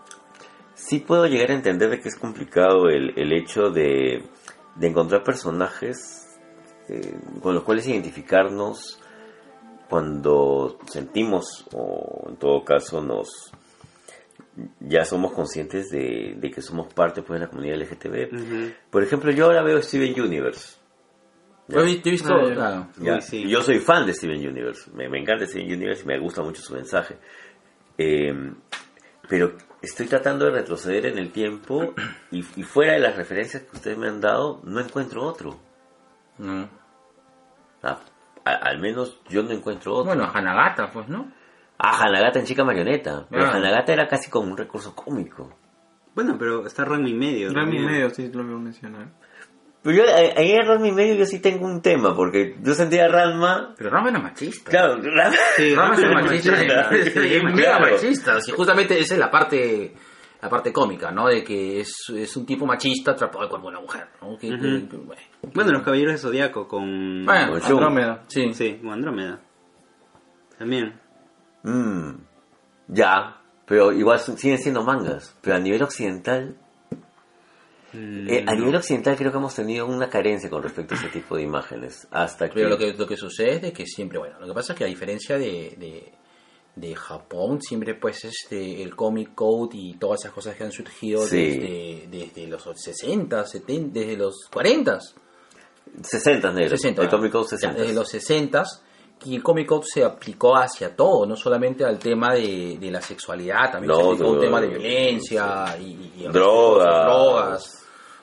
[0.73, 4.23] sí puedo llegar a entender de que es complicado el, el hecho de,
[4.75, 6.37] de encontrar personajes
[6.89, 8.98] eh, con los cuales identificarnos
[9.89, 13.51] cuando sentimos o en todo caso nos
[14.79, 18.73] ya somos conscientes de, de que somos parte pues, de la comunidad LGTB.
[18.89, 20.77] Por ejemplo, yo ahora veo Steven Universe.
[21.67, 22.33] Yo he he visto...
[22.33, 22.55] Ah, ya.
[22.55, 22.87] claro.
[22.99, 23.47] Ya, Uy, sí.
[23.47, 24.91] Yo soy fan de Steven Universe.
[24.91, 27.17] Me, me encanta Steven Universe y me gusta mucho su mensaje.
[27.97, 28.33] Eh,
[29.29, 31.93] pero estoy tratando de retroceder en el tiempo
[32.31, 35.57] y, y fuera de las referencias que ustedes me han dado, no encuentro otro.
[36.37, 36.63] Mm.
[37.83, 37.99] Ah,
[38.53, 40.05] a- al menos yo no encuentro otro.
[40.13, 41.31] Bueno, Hanagata, pues, ¿no?
[41.77, 43.25] Ah, Hanagata en Chica Marioneta.
[43.29, 43.51] Pero Ah.
[43.55, 45.55] Hanagata era casi como un recurso cómico.
[46.15, 47.47] Bueno, pero está Ranma y medio.
[47.53, 47.85] Rami también.
[47.85, 49.07] medio, sí, lo veo mencionar.
[49.81, 52.73] Pero yo eh, ahí en Ranma y medio yo sí tengo un tema, porque yo
[52.73, 53.73] sentía a Ranma...
[53.77, 54.69] Pero Rama era machista.
[54.69, 55.35] Claro, Ranma...
[55.55, 56.51] Sí, Ranma es machista.
[56.51, 56.95] machista.
[56.95, 57.91] es- es mega Claro.
[57.93, 58.41] machista.
[58.41, 59.93] Sí, justamente esa es la parte
[60.41, 61.27] la parte cómica, ¿no?
[61.27, 64.37] De que es, es un tipo machista atrapado al cuerpo de una mujer, ¿no?
[64.37, 65.21] Que- que- bueno.
[65.53, 67.25] Bueno, los caballeros de Zodíaco con.
[67.25, 67.61] Bueno, Con.
[67.63, 68.23] Andrómeda.
[68.27, 68.53] Sí.
[68.53, 69.39] Sí, con Andrómeda.
[70.57, 70.99] También.
[71.63, 72.11] Mm,
[72.87, 75.35] ya, pero igual siguen siendo mangas.
[75.41, 76.57] Pero a nivel occidental,
[77.93, 78.59] eh, a no.
[78.59, 82.07] nivel occidental creo que hemos tenido una carencia con respecto a ese tipo de imágenes.
[82.11, 82.55] Hasta que...
[82.55, 84.85] Pero lo que, lo que sucede es que siempre, bueno, lo que pasa es que
[84.85, 86.13] a diferencia de, de,
[86.79, 91.25] de Japón, siempre pues este el Comic Code y todas esas cosas que han surgido
[91.25, 91.37] Sí.
[91.37, 94.99] desde, desde los 60, 70, desde los 40,
[96.01, 96.79] 60 negros.
[96.81, 97.01] 60.
[97.03, 97.79] El Comic Code Ya, 60.
[97.81, 98.63] desde los 60
[99.25, 103.01] y el Comic Code se aplicó hacia todo, no solamente al tema de, de la
[103.01, 107.05] sexualidad, también No, se aplicó un no, tema de no, violencia y, y- y Drogas.
[107.05, 107.75] drogas.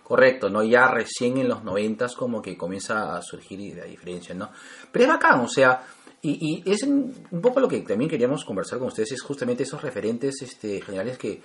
[0.02, 0.62] Correcto, ¿no?
[0.62, 4.50] Ya recién en los 90 como que comienza a surgir la diferencia, ¿no?
[4.92, 5.82] Pero es bacán, o sea,
[6.30, 7.12] y, y es un,
[7.42, 11.40] poco lo que también queríamos conversar con ustedes, es justamente esos referentes este, generales que,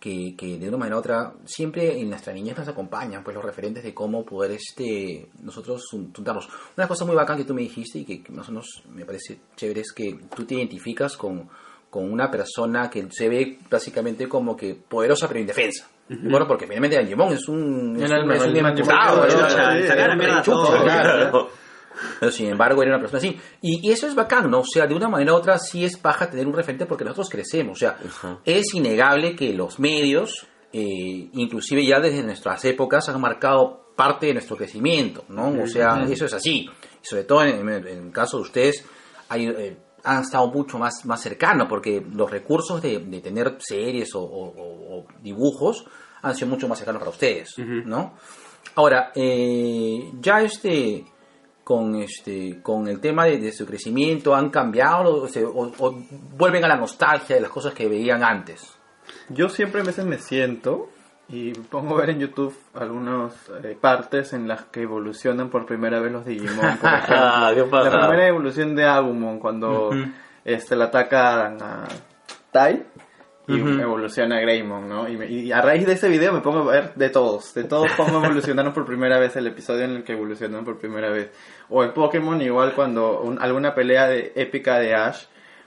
[0.00, 3.44] que, que de una manera u otra siempre en nuestra niñez nos acompañan, pues los
[3.44, 6.48] referentes de cómo poder este nosotros juntarnos.
[6.76, 9.04] Una cosa muy bacán que tú me dijiste y que, que más o menos me
[9.04, 11.48] parece chévere es que tú te identificas con,
[11.88, 15.88] con una persona que se ve básicamente como que poderosa pero indefensa.
[16.08, 16.48] ¿De acuerdo?
[16.48, 17.96] Porque finalmente Digimon es un...
[17.96, 18.52] Es un, el-
[20.40, 21.46] es un.
[22.20, 23.38] Pero sin embargo era una persona así.
[23.60, 24.60] Y, y eso es bacán, ¿no?
[24.60, 27.28] O sea, de una manera u otra sí es paja tener un referente porque nosotros
[27.30, 27.76] crecemos.
[27.76, 27.96] O sea,
[28.44, 34.34] es innegable que los medios, eh, inclusive ya desde nuestras épocas, han marcado parte de
[34.34, 35.48] nuestro crecimiento, ¿no?
[35.62, 36.68] O sea, eso es así.
[37.02, 38.84] Sobre todo en, en el caso de ustedes,
[39.28, 44.14] hay, eh, han estado mucho más, más cercanos porque los recursos de, de tener series
[44.14, 45.84] o, o- o- o dibujos
[46.22, 48.14] han sido mucho más cercanos para ustedes, ¿no?
[48.76, 51.04] Ahora, eh, ya este
[51.72, 56.02] con este con el tema de, de su crecimiento han cambiado o, se- o- o
[56.36, 58.76] vuelven a la nostalgia de las cosas que veían antes.
[59.30, 60.88] Yo siempre a veces me siento
[61.28, 63.32] y pongo a ver en YouTube algunas
[63.64, 66.76] eh, partes en las que evolucionan por primera vez los Digimon.
[66.78, 67.16] Por ejemplo.
[67.16, 67.90] Ah, ¿qué pasa?
[67.90, 69.90] La primera evolución de Agumon cuando
[70.44, 71.84] este, le atacan a
[72.50, 72.84] Tai
[73.48, 75.08] y evoluciona a Greymon, ¿no?
[75.08, 77.64] Y, me- y a raíz de ese video me pongo a ver de todos, de
[77.64, 81.30] todos cómo evolucionaron por primera vez el episodio en el que evolucionaron por primera vez.
[81.68, 85.24] O en Pokémon igual cuando un- alguna pelea de, épica de Ash,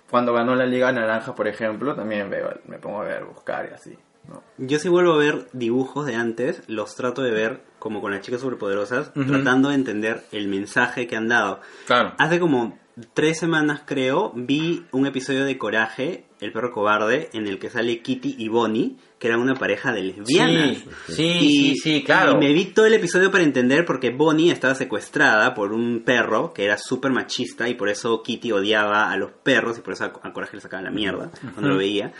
[0.10, 3.74] cuando ganó la Liga Naranja, por ejemplo, también veo, me pongo a ver, buscar y
[3.74, 3.98] así,
[4.30, 4.42] ¿no?
[4.58, 8.22] Yo si vuelvo a ver dibujos de antes, los trato de ver como con las
[8.22, 11.60] chicas superpoderosas, tratando de entender el mensaje que han dado.
[11.88, 12.14] Claro.
[12.18, 12.78] Hace como
[13.14, 18.02] tres semanas, creo, vi un episodio de Coraje, el perro cobarde, en el que sale
[18.02, 20.78] Kitty y Bonnie, que eran una pareja de lesbianas.
[21.08, 22.34] Sí, sí, sí, sí, claro.
[22.34, 26.54] Y me vi todo el episodio para entender porque Bonnie estaba secuestrada por un perro
[26.54, 30.06] que era súper machista y por eso Kitty odiaba a los perros y por eso
[30.06, 32.14] a a Coraje le sacaba la mierda cuando lo veía.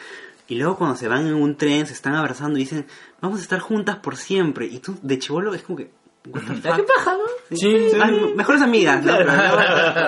[0.48, 2.86] Y luego cuando se van en un tren, se están abrazando y dicen,
[3.20, 4.68] vamos a estar juntas por siempre.
[4.68, 5.90] Y tú, de chivolo, es como que...
[6.34, 7.56] ¿Qué paja, no?
[7.56, 9.14] Sí, Ay, mejores amigas, ¿no?
[9.18, 9.58] Pero luego,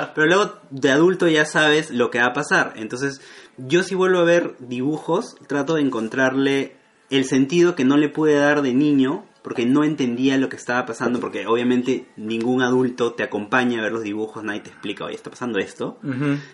[0.15, 2.73] pero luego de adulto ya sabes lo que va a pasar.
[2.75, 3.21] Entonces,
[3.57, 6.75] yo si vuelvo a ver dibujos, trato de encontrarle
[7.09, 10.85] el sentido que no le pude dar de niño, porque no entendía lo que estaba
[10.85, 15.15] pasando, porque obviamente ningún adulto te acompaña a ver los dibujos, nadie te explica, oye,
[15.15, 15.99] está pasando esto.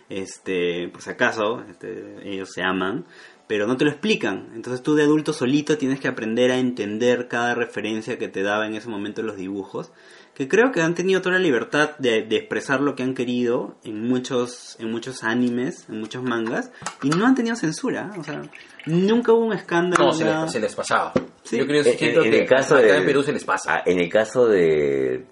[0.09, 3.05] Este, por si acaso, este, ellos se aman,
[3.47, 4.51] pero no te lo explican.
[4.55, 8.65] Entonces tú de adulto solito tienes que aprender a entender cada referencia que te daba
[8.67, 9.91] en ese momento los dibujos,
[10.33, 13.75] que creo que han tenido toda la libertad de, de expresar lo que han querido
[13.83, 16.71] en muchos, en muchos animes, en muchos mangas,
[17.03, 18.11] y no han tenido censura.
[18.17, 18.41] O sea,
[18.87, 20.05] nunca hubo un escándalo.
[20.05, 20.43] No, se nada.
[20.43, 21.13] les, se les pasaba.
[21.43, 21.57] Sí.
[21.57, 23.75] Yo creo En, siento en que el caso acá de, en Perú se les pasa.
[23.75, 25.25] Ah, En el caso de,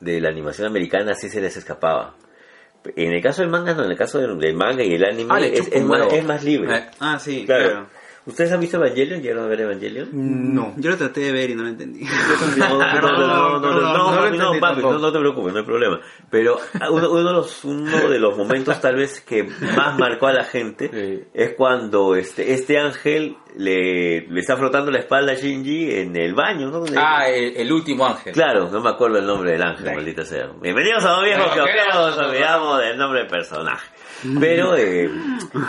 [0.00, 2.16] de la animación americana sí se les escapaba.
[2.96, 5.30] En el caso del manga, no, en el caso del, del manga y el anime
[5.32, 6.86] Ah, es, es más, es más libre.
[7.00, 7.64] Ah, sí, claro.
[7.70, 7.86] claro.
[8.26, 9.20] ¿Ustedes han visto Evangelion?
[9.20, 10.08] ¿Llegaron a ver Evangelion?
[10.54, 10.72] No.
[10.78, 12.00] Yo lo traté de ver y no lo entendí.
[12.56, 16.00] No, no, no, no, papi, no, te preocupes, no hay problema.
[16.30, 16.58] Pero
[16.90, 20.44] uno, uno, de los, uno de los momentos tal vez que más marcó a la
[20.44, 21.24] gente Sí.
[21.34, 26.34] es cuando este, este ángel le, le está frotando la espalda a Shinji en el
[26.34, 26.84] baño, ¿no?
[26.96, 28.32] Ah, el, el último ángel.
[28.32, 30.48] Claro, no me acuerdo el nombre del ángel, maldita sea.
[30.60, 33.88] Bienvenidos a Dos Viejos que ¿qué nos olvidamos del nombre del personaje.
[34.40, 35.10] Pero eh,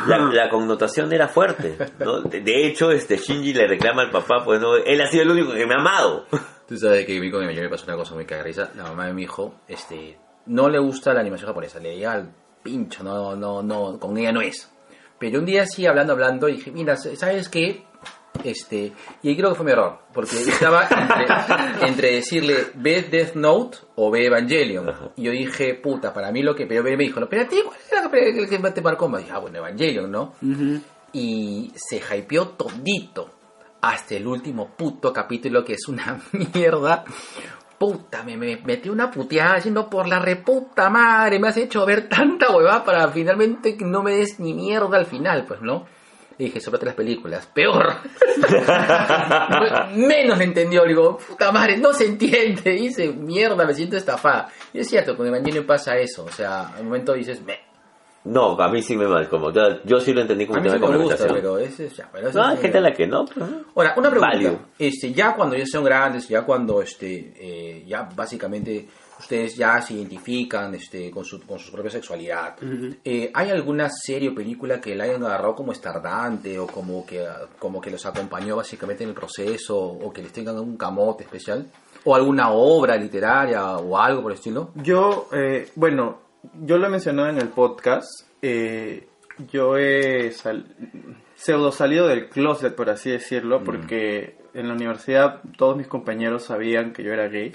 [0.08, 2.22] la, la connotación era fuerte, ¿no?
[2.22, 5.32] De, de hecho, este Shinji le reclama al papá, pues no, él ha sido el
[5.32, 6.26] único que me ha amado.
[6.68, 8.72] Tú sabes que a mí con mi mayor me pasó una cosa muy cagarriza.
[8.76, 10.18] La mamá de mi hijo, este,
[10.48, 12.32] no le gusta la animación japonesa, le llega al
[12.64, 14.72] pincho, no, no, no, con ella no es.
[15.20, 17.86] Pero un día sí, hablando, hablando, dije, mira, ¿sabes qué?
[18.44, 18.92] Este,
[19.24, 21.26] y ahí creo que fue mi error, porque estaba entre,
[21.88, 24.92] entre decirle, ve Death Note o ve Evangelion.
[25.16, 28.28] Y yo dije, puta, para mí lo que pero me dijo, no, espérate, ¿cuál era
[28.28, 29.22] el que te marcó más?
[29.22, 30.34] Y dije, ah, bueno, Evangelion, ¿no?
[31.16, 33.30] y se hypeó todito
[33.82, 36.20] hasta el último puto capítulo que es una
[36.54, 37.06] mierda.
[37.78, 42.10] Puta, me, me metí una puteada diciendo por la reputa madre, me has hecho ver
[42.10, 45.86] tanta huevada para finalmente que no me des ni mierda al final, pues, ¿no?
[46.38, 47.96] Dije, sobrate las películas, peor.
[49.96, 52.72] Menos me entendió, digo, puta madre, no se entiende.
[52.72, 54.50] Dice, mierda, me siento estafada.
[54.74, 57.58] Y es cierto, con Evangelion pasa eso, o sea, al momento dices, me,
[58.26, 59.52] No, a mí sí me marcó.
[59.52, 61.36] Yo, yo sí lo entendí como a mí tema sí de me gusta, conversación.
[61.36, 63.26] pero ese ya, pero ese No, hay gente a la que no.
[63.26, 63.50] pues.
[63.76, 64.60] Ahora, una pregunta.
[64.80, 68.88] Este, ya cuando ya son grandes, ya cuando este, eh, ya básicamente
[69.20, 72.56] ustedes ya se identifican este, con, su, con su propia sexualidad,
[73.04, 77.26] eh, ¿hay alguna serie o película que la hayan agarrado como estardante o como que,
[77.60, 81.66] como que los acompañó básicamente en el proceso o que les tengan un camote especial?
[82.04, 84.70] ¿O alguna obra literaria o algo por el estilo?
[84.76, 86.20] Yo, eh, bueno,
[86.62, 88.08] yo lo he mencionado en el podcast.
[88.42, 89.08] eh,
[89.52, 90.66] yo he sal-
[91.36, 96.94] pseudo salido del closet, por así decirlo, porque en la universidad todos mis compañeros sabían
[96.94, 97.52] que yo era gay,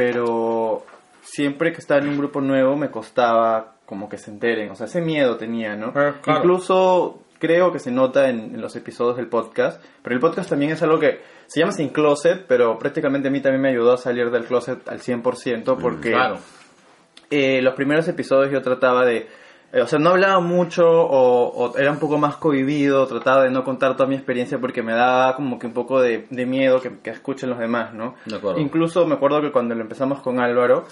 [0.00, 0.86] pero
[1.22, 4.86] siempre que estaba en un grupo nuevo me costaba como que se enteren, o sea,
[4.86, 5.92] ese miedo tenía, ¿no?
[5.92, 6.14] Claro.
[6.26, 10.72] Incluso creo que se nota en, en los episodios del podcast, pero el podcast también
[10.72, 13.96] es algo que se llama Sin Closet, pero prácticamente a mí también me ayudó a
[13.98, 16.38] salir del closet al 100% porque Claro.
[17.30, 19.26] eh, los primeros episodios yo trataba de...
[19.72, 23.50] eh, o sea, no hablaba mucho o, o era un poco más cohibido, trataba de
[23.50, 26.80] no contar toda mi experiencia porque me daba como que un poco de, de miedo
[26.80, 28.16] que, que escuchen los demás, ¿no?
[28.26, 28.60] De acuerdo.
[28.60, 30.86] Incluso me acuerdo que cuando lo empezamos con Álvaro,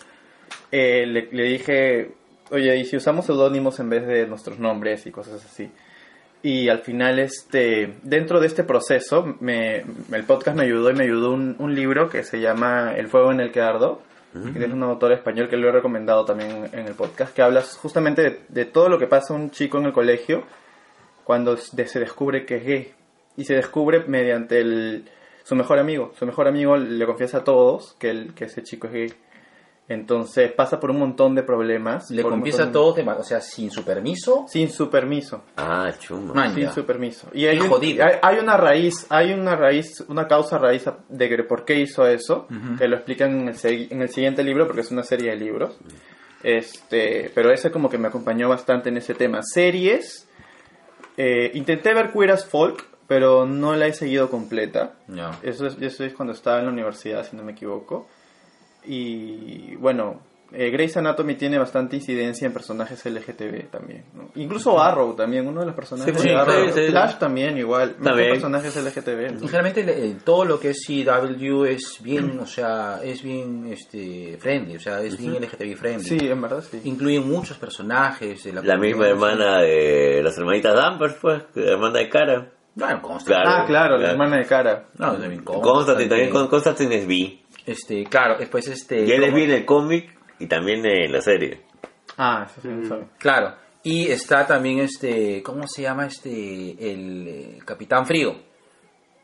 [0.70, 2.12] eh, le, le dije,
[2.50, 5.70] oye, ¿y si usamos seudónimos en vez de nuestros nombres y cosas así?
[6.40, 9.78] Y al final, este, dentro de este proceso, me,
[10.12, 13.32] el podcast me ayudó y me ayudó un, un libro que se llama El fuego
[13.32, 14.02] en el que ardo,
[14.32, 17.62] que es un autor español que lo he recomendado también en el podcast, que habla
[17.62, 20.44] justamente de, todo lo que pasa a un chico en el colegio
[21.24, 22.94] cuando se descubre que es gay.
[23.36, 25.08] Y se descubre mediante el,
[25.44, 26.12] su mejor amigo.
[26.18, 29.14] Su mejor amigo le confiesa a todos que, el, que ese chico es gay.
[29.88, 32.10] Entonces pasa por un montón de problemas.
[32.10, 34.44] Le confiesa a todos, de o sea, sin su permiso.
[34.46, 35.44] Sin su permiso.
[35.56, 36.34] Ah, chuma.
[36.34, 36.72] Man, Sin ya.
[36.72, 37.28] su permiso.
[37.32, 38.04] Y hay, un- jodido.
[38.04, 42.06] hay, hay una raíz, hay una raíz, una causa raíz de que- por qué hizo
[42.06, 45.30] eso, que lo explican en el, segui- en el siguiente libro, porque es una serie
[45.30, 45.78] de libros.
[46.42, 49.40] Este, pero ese como que me acompañó bastante en ese tema.
[49.42, 50.28] Series,
[51.16, 54.94] eh, intenté ver Queer as Folk, pero no la he seguido completa.
[55.42, 58.06] Eso es, eso es cuando estaba en la universidad, si no me equivoco.
[58.84, 60.20] Y bueno,
[60.50, 64.04] eh, Grey's Anatomy tiene bastante incidencia en personajes LGTB también.
[64.14, 64.30] ¿no?
[64.36, 66.64] Incluso Arrow también, uno de los personajes Sí, de sí, Arrow.
[66.72, 66.90] sí, sí.
[66.90, 67.96] Flash también igual.
[68.02, 68.30] También.
[68.30, 69.32] personajes LGTB.
[69.32, 69.44] ¿no?
[69.44, 74.38] Y generalmente eh, todo lo que es CW es bien, o sea, es bien este
[74.40, 76.04] friendly, o sea, es bien LGTB friendly.
[76.04, 76.80] Sí, en verdad sí.
[76.84, 81.98] Incluyen muchos personajes de la, La misma hermana de las hermanitas Dampers, pues, la hermana
[81.98, 82.52] de cara.
[82.78, 83.24] Constantine.
[83.26, 83.50] Claro.
[83.50, 84.84] Ah, claro, la hermana de cara.
[84.98, 87.42] No, también Constantine, también con Constantine es bi.
[87.68, 89.04] Este, claro, después este...
[89.04, 89.36] Y él es ¿cómo?
[89.36, 91.60] bi en el cómic y también en la serie.
[92.16, 93.06] Ah, eso sí, lo sabe.
[93.18, 93.54] Claro.
[93.82, 96.30] Y está también este, ¿cómo se llama este?
[96.92, 98.34] El eh, Capitán Frío.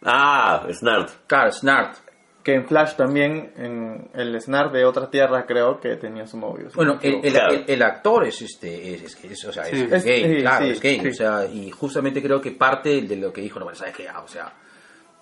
[0.02, 1.10] Ah, Snart.
[1.26, 1.96] Claro, Snart.
[2.42, 6.68] Que en Flash también, en el Snark de otra tierra creo que tenía su novio.
[6.68, 7.54] si Bueno, el, el, Claro.
[7.54, 9.88] el- el actor es este, es, es- es- o sea, es, Sí.
[9.90, 11.08] es gay, sí, claro, sí, es gay, sí.
[11.08, 14.06] o sea, y justamente creo que parte de lo que dijo, no, bueno, sabes qué,
[14.06, 14.52] Ah, o sea,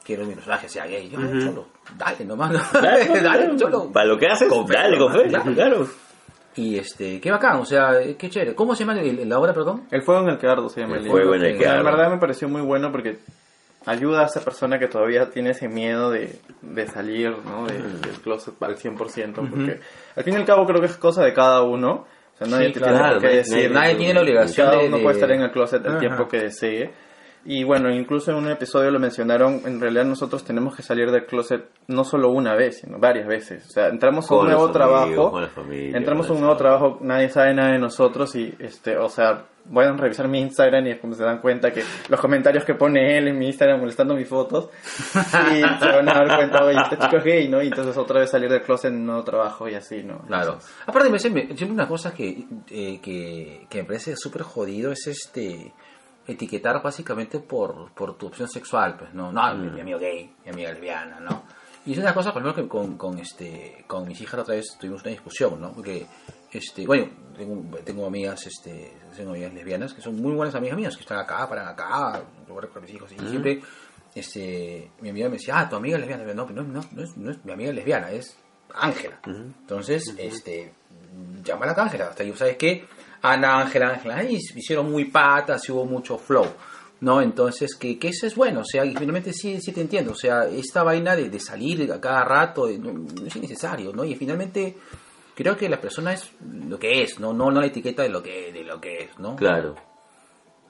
[0.04, 2.60] que mi personaje sea gay, yo, cholo, dale nomás, ¿no?
[2.80, 3.90] dale, cholo.
[3.92, 5.54] Para lo que haces, Con fe, dale, con fe, claro.
[5.54, 5.86] claro.
[6.56, 8.54] Y este, qué bacán, o sea, qué chévere.
[8.54, 9.84] ¿Cómo se llama el- la obra, perdón?
[9.90, 11.46] El fuego en el que ardo se llama El el fuego libro.
[11.48, 11.84] en el que La ardo.
[11.84, 13.18] verdad me pareció muy bueno porque
[13.86, 17.66] ayuda a esa persona que todavía tiene ese miedo de, de salir ¿no?
[17.66, 19.80] de- del closet al 100%, porque
[20.14, 22.06] al fin y al cabo creo que es cosa de cada uno.
[22.34, 23.70] O sea, nadie Sí, te claro, tiene por qué nadie- decir.
[23.70, 26.00] nadie tiene la obligación Cada de- uno de- puede estar en el closet el Ajá.
[26.00, 26.90] tiempo que desee.
[27.44, 31.26] Y bueno, incluso en un episodio lo mencionaron, en realidad nosotros tenemos que salir del
[31.26, 33.66] closet no solo una vez, sino varias veces.
[33.66, 37.28] O sea, entramos a un nuevo amigos, trabajo, familia, entramos a un nuevo trabajo, nadie
[37.30, 41.16] sabe nada de nosotros y, este, o sea, vayan a revisar mi Instagram y después
[41.16, 44.68] se dan cuenta que los comentarios que pone él en mi Instagram molestando mis fotos
[45.14, 47.60] y se van a dar cuenta, oye, este chico es gay, ¿no?
[47.60, 50.20] Y entonces otra vez salir del closet en un nuevo trabajo y así, ¿no?
[50.26, 50.58] Claro.
[50.86, 55.08] Aparte, me siempre, siempre una cosa que, eh, que, que me parece súper jodido es
[55.08, 55.72] este
[56.32, 60.72] etiquetar básicamente por, por tu opción sexual, pues no, no, mi amigo gay, mi amiga
[60.72, 61.44] lesbiana, ¿no?
[61.84, 64.54] Y es una cosa, por ejemplo, que con, con, este, con mis hijas la otra
[64.54, 65.72] vez tuvimos una discusión, ¿no?
[65.72, 66.06] Porque,
[66.52, 70.94] este, bueno, tengo, tengo amigas, este, tengo amigas lesbianas que son muy buenas amigas mías,
[70.94, 73.60] que están acá, paran acá, lugar con mis hijos, y siempre,
[74.14, 77.16] este, mi amiga me decía, ah, tu amiga es lesbiana, no, no, no, no es,
[77.16, 78.36] no es mi amiga lesbiana, es
[78.74, 79.18] Ángela.
[79.26, 80.72] Entonces, este,
[81.42, 82.84] llama a la Ángela, hasta yo, ¿sabes qué?
[83.22, 86.46] Ana, Ángela, Ángela, se hicieron muy patas, y hubo mucho flow.
[87.00, 87.20] ¿no?
[87.20, 90.14] Entonces, que, que eso es bueno, o sea, y finalmente sí, sí te entiendo, o
[90.14, 94.04] sea, esta vaina de, de salir a cada rato eh, no, no es innecesario, ¿no?
[94.04, 94.76] Y finalmente
[95.34, 96.30] creo que la persona es
[96.68, 97.32] lo que es, ¿no?
[97.32, 99.34] No, no la etiqueta de lo que, de lo que es, ¿no?
[99.34, 99.74] Claro.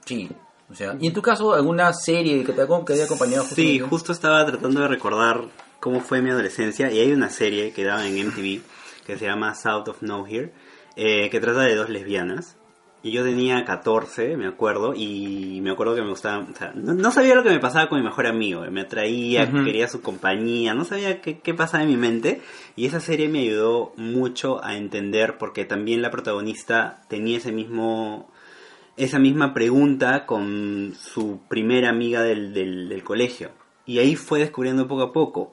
[0.05, 0.27] Sí,
[0.71, 3.81] o sea, y en tu caso, alguna serie que te, que haya acompañado Sí, justamente?
[3.83, 5.43] justo estaba tratando de recordar
[5.79, 8.61] cómo fue mi adolescencia y hay una serie que daba en MTV
[9.05, 10.51] que se llama South of Nowhere
[10.95, 12.57] eh, que trata de dos lesbianas
[13.03, 16.93] y yo tenía 14, me acuerdo, y me acuerdo que me gustaba, o sea, no,
[16.93, 20.73] no sabía lo que me pasaba con mi mejor amigo, me atraía, quería su compañía,
[20.73, 22.41] no sabía qué, qué pasaba en mi mente,
[22.77, 28.31] y esa serie me ayudó mucho a entender porque también la protagonista tenía ese mismo
[28.95, 33.51] esa misma pregunta con su primera amiga del, del, del colegio.
[33.85, 35.51] Y ahí fue descubriendo poco a poco.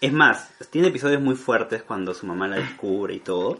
[0.00, 3.58] Es más, tiene episodios muy fuertes cuando su mamá la descubre y todo.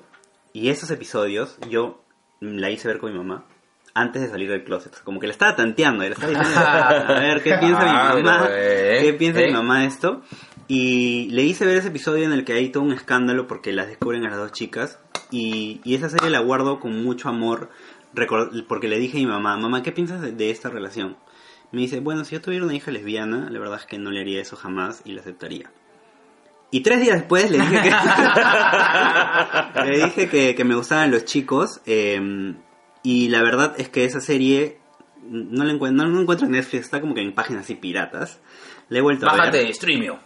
[0.53, 2.03] Y esos episodios yo
[2.41, 3.45] la hice ver con mi mamá
[3.95, 5.03] antes de salir del closet.
[5.03, 7.81] Como que le estaba tanteando, y le estaba diciendo, a ver, ¿qué piensa
[8.11, 8.45] Ah, mi mamá?
[8.47, 9.47] pero, eh, ¿Qué piensa eh.
[9.47, 10.23] mi mamá de esto?
[10.69, 13.89] Y le hice ver ese episodio en el que hay todo un escándalo porque las
[13.89, 14.99] descubren a las dos chicas.
[15.33, 17.71] Y, y esa serie la guardo con mucho amor
[18.69, 21.17] porque le dije a mi mamá, mamá, ¿qué piensas de, de esta relación?
[21.73, 24.21] Me dice, bueno, si yo tuviera una hija lesbiana, la verdad es que no le
[24.21, 25.71] haría eso jamás y la aceptaría.
[26.71, 27.91] Y tres días después le dije que,
[29.85, 31.81] le dije que, que me gustaban los chicos.
[31.87, 32.55] eh,
[33.03, 34.79] y la verdad es que esa serie
[35.23, 38.41] no la encuentro, no la encuentro en Netflix, está como que en páginas así piratas.
[38.89, 39.41] Le he vuelto a ver.
[39.41, 40.18] Bájate Streamio.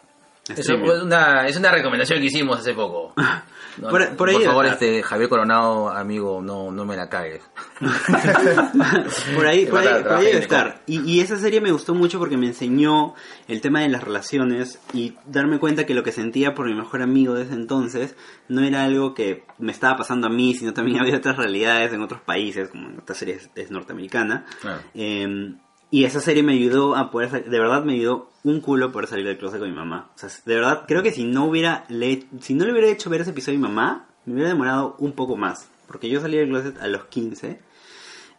[0.84, 3.14] Fue una, es una recomendación que hicimos hace poco.
[3.79, 7.43] No, Por- no, por ahí favor, este Javier Coronado, amigo, no, no me la cagues.
[9.35, 10.83] por ahí, por ahí, por ahí debe estar.
[10.87, 13.14] Y, y esa serie me gustó mucho porque me enseñó
[13.49, 17.03] el tema de las relaciones y darme cuenta que lo que sentía por mi mejor
[17.03, 18.14] amigo de ese entonces
[18.49, 22.03] no era algo que me estaba pasando a mí, sino también había otras realidades en
[22.03, 24.47] otros países, como en esta serie es, es norteamericana.
[24.61, 24.81] Claro.
[24.95, 25.55] Eh,
[25.91, 29.09] y esa serie me ayudó a poder, sal- de verdad me ayudó un culo poder
[29.09, 30.11] salir del closet con mi mamá.
[30.14, 33.11] O sea, de verdad, creo que si no hubiera, le, si no le hubiera hecho
[33.11, 35.68] ver ese episodio a mi mamá, me hubiera demorado un poco más.
[35.87, 37.61] Porque yo salí del closet a los 15.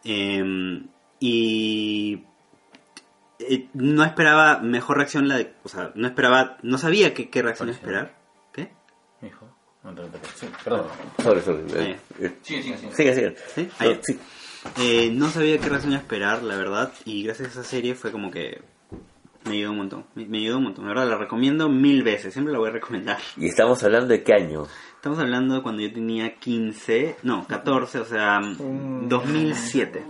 [0.04, 0.82] eh,
[1.18, 2.22] y
[3.38, 7.42] eh, no esperaba mejor reacción la de, o sea, no esperaba, no sabía qué, qué
[7.42, 8.14] reacción esperar.
[8.52, 8.70] ¿Qué?
[9.22, 9.48] Hijo.
[9.82, 10.86] No, no, no, sí, perdón.
[11.22, 11.62] Sorry, sorry.
[11.74, 12.92] Eh, eh, Sigue, sigue, sigue.
[12.94, 13.36] Sigue, sigue.
[13.54, 13.68] ¿Sí?
[13.78, 13.98] Ah, ya.
[14.02, 14.18] sí.
[14.78, 18.30] Eh, no sabía qué reacción esperar, la verdad, y gracias a esa serie fue como
[18.30, 18.60] que
[19.44, 20.04] me ayudó un montón.
[20.14, 22.72] Me, me ayudó un montón, la verdad, la recomiendo mil veces, siempre la voy a
[22.72, 23.18] recomendar.
[23.36, 24.66] Y estamos hablando de qué año.
[24.94, 30.04] Estamos hablando de cuando yo tenía 15, no, 14, o sea, 2007.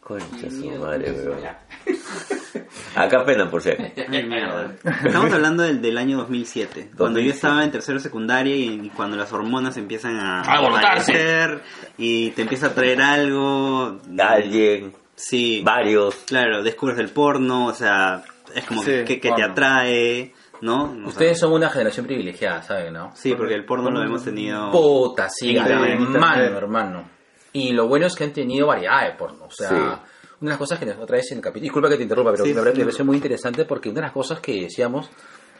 [0.00, 1.40] Concha su madre, weón.
[2.96, 3.62] Acá pena, por
[4.08, 4.72] mierda.
[5.04, 7.30] Estamos hablando del, del año 2007, cuando yo 2007.
[7.36, 11.62] estaba en tercero secundaria y, y cuando las hormonas empiezan a aparecer
[11.98, 13.98] y te empieza a traer algo.
[14.18, 16.14] Alguien, Sí, varios.
[16.26, 18.22] claro, descubres el porno, o sea,
[18.54, 20.32] es como Sí, que, que te atrae,
[20.62, 20.96] ¿no?
[21.04, 23.12] Ustedes son una generación privilegiada, ¿saben, no?
[23.14, 24.70] Sí, porque el porno lo hemos tenido...
[24.70, 27.04] Puta, sí, hermano, hermano.
[27.52, 29.44] Y lo bueno es que han tenido variedad de porno.
[29.46, 30.09] O sea, Sí.
[30.40, 31.62] Una de las cosas que otra vez en el capítulo.
[31.64, 32.80] Disculpa que te interrumpa, pero Sí, me, me sí.
[32.80, 35.10] pareció muy interesante porque una de las cosas que decíamos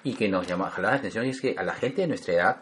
[0.05, 2.57] y que nos llamaba la atención es que a la gente de nuestra edad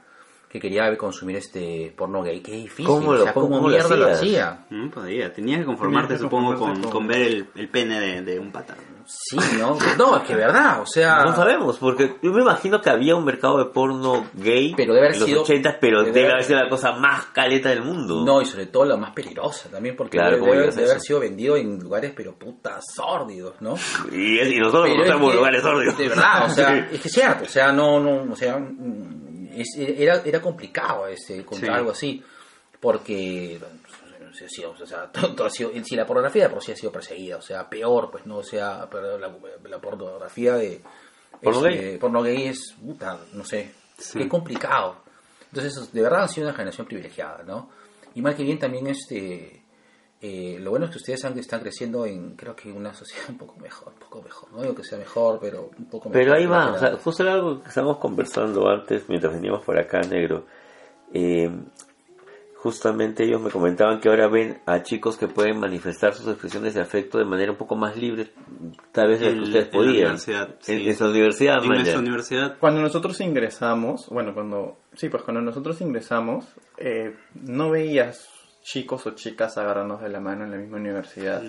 [0.48, 2.86] que quería consumir este porno gay, qué difícil.
[2.86, 4.64] ¿Cómo lo- o sea, cómo- cómo cómo lo mierda lo hacía.
[4.70, 8.22] Mm, podría, tenías que conformarte, que supongo, con, con- con ver el, el pene de,
[8.22, 8.74] de un pata.
[9.10, 9.78] Sí, ¿no?
[9.96, 11.24] No, es que verdad, o sea...
[11.24, 15.06] No sabemos, porque yo me imagino que había un mercado de porno gay Pero debe
[15.06, 17.82] haber en los sido- 80, pero debe debe, haber- sido la cosa más caleta del
[17.82, 18.22] mundo.
[18.22, 21.78] No, y sobre todo la más peligrosa también, porque Claro, debe, haber sido vendido en
[21.78, 23.76] lugares, pero puta, sórdidos, ¿no?
[24.12, 25.96] Y, y nosotros encontramos que, lugares sordios.
[25.96, 28.62] De verdad, o sea, es que es cierto, o sea, no, no, o sea,
[29.54, 31.78] es- era, era complicado este, encontrar Sí.
[31.78, 32.22] algo así,
[32.78, 33.58] porque,
[34.46, 37.42] o sea, todo- ha sido- si la pornografía de por sí ha sido perseguida, o
[37.42, 39.32] sea, peor, pues no, o sea, la,
[39.68, 40.80] la pornografía de
[41.42, 41.94] ¿Porno es, gay?
[41.94, 44.18] eh, porno gay es, puta, no sé, Sí.
[44.18, 44.96] qué complicado.
[45.52, 47.70] Entonces, de verdad han sido una generación privilegiada, ¿no?
[48.14, 49.62] Y mal que bien también este...
[50.20, 53.38] eh, lo bueno es que ustedes han- están creciendo en, creo que una sociedad un
[53.38, 54.52] poco mejor, un poco mejor.
[54.52, 56.22] No digo que sea mejor, pero un poco mejor.
[56.22, 59.78] Pero ahí va, o sea, justo era algo que estábamos conversando antes mientras veníamos por
[59.78, 60.44] acá, negro.
[61.14, 61.50] Eh,
[62.60, 66.80] justamente ellos me comentaban que ahora ven a chicos que pueden manifestar sus expresiones de
[66.80, 68.32] afecto de manera un poco más libre,
[68.92, 69.94] tal vez de lo que En- ustedes en la podían.
[70.06, 70.88] universidad, En, sí.
[70.88, 71.98] en su universidad, En ya.
[71.98, 76.46] universidad Cuando nosotros ingresamos, bueno, cuando, sí, pues cuando nosotros ingresamos,
[76.78, 78.28] eh, no veías
[78.62, 81.42] chicos o chicas agarrarnos de la mano en la misma universidad.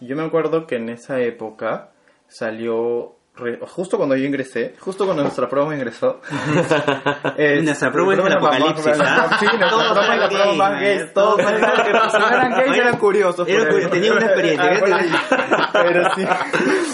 [0.00, 1.90] Y Yo me acuerdo que en esa época
[2.28, 6.20] salió, re- justo cuando yo ingresé, justo cuando nuestra promo ingresó.
[7.36, 9.36] eh, Nuestra promo es el más- apocalipsis, ¿ah?
[9.38, 13.48] Sí, nuestra Todos promo es la promo más gays, todos no eran gays, eran curiosos.
[13.48, 14.98] Era tenía una experiencia, Ah, ¿qué bueno,
[15.72, 16.26] Pero sí.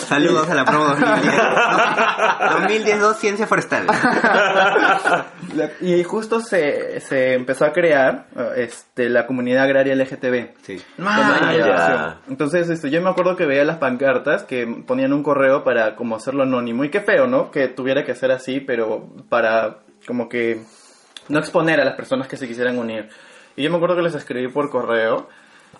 [0.06, 1.34] Saludos a la promo 2010.
[2.60, 3.86] 2010 2 Ciencia Forestal.
[5.80, 10.48] Y justo se, se empezó a crear eh, este, la comunidad agraria LGTB.
[10.62, 10.80] Sí.
[11.02, 12.18] Ah, ya.
[12.28, 16.18] Entonces, este, yo me acuerdo que veía las pancartas que ponían un correo para como
[16.30, 16.84] hacerlo anónimo.
[16.84, 17.50] Y qué feo, ¿no?
[17.50, 20.62] Que tuviera que ser así, pero para como que
[21.28, 23.08] no exponer a las personas que se quisieran unir.
[23.56, 25.28] Y yo me acuerdo que les escribí por correo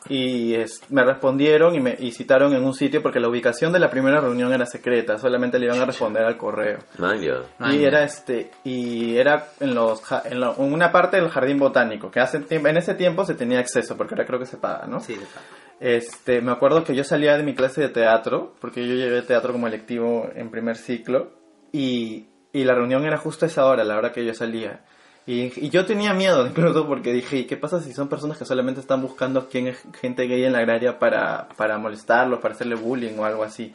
[0.08, 3.78] y es- me respondieron y me y citaron en un sitio porque la ubicación de
[3.78, 6.78] la primera reunión era secreta, solamente le iban a responder al correo.
[6.98, 7.42] Man, ya.
[7.58, 11.58] Ah, Y era este y era en los en, la- en una parte del jardín
[11.58, 14.86] botánico que hace en ese tiempo se tenía acceso porque ahora creo que se paga,
[14.86, 15.00] ¿no?
[15.00, 15.46] Sí, de pago.
[15.80, 19.52] Este, me acuerdo que yo salía de mi clase de teatro, porque yo llevé teatro
[19.52, 21.32] como electivo en primer ciclo,
[21.72, 24.84] y, y la reunión era justo a esa hora, la hora que yo salía.
[25.26, 28.44] Y, y yo tenía miedo incluso porque dije, ¿y qué pasa si son personas que
[28.44, 32.74] solamente están buscando quién es gente gay en la agraria para, para molestarlos, para hacerle
[32.74, 33.72] bullying o algo así?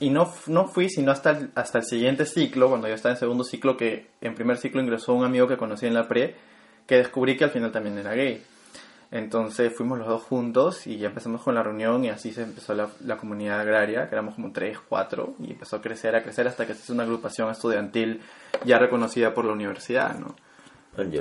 [0.00, 3.20] Y no, no fui sino hasta el, hasta el siguiente ciclo, cuando yo estaba en
[3.20, 6.34] segundo ciclo, que en primer ciclo ingresó un amigo que conocí en la pre,
[6.86, 8.42] que descubrí que al final también era gay.
[9.12, 12.74] Entonces fuimos los dos juntos y ya empezamos con la reunión y así se empezó
[12.74, 16.46] la, la comunidad agraria, que éramos como tres, cuatro, y empezó a crecer, a crecer
[16.46, 18.20] hasta que se hizo una agrupación estudiantil
[18.64, 20.36] ya reconocida por la universidad, ¿no?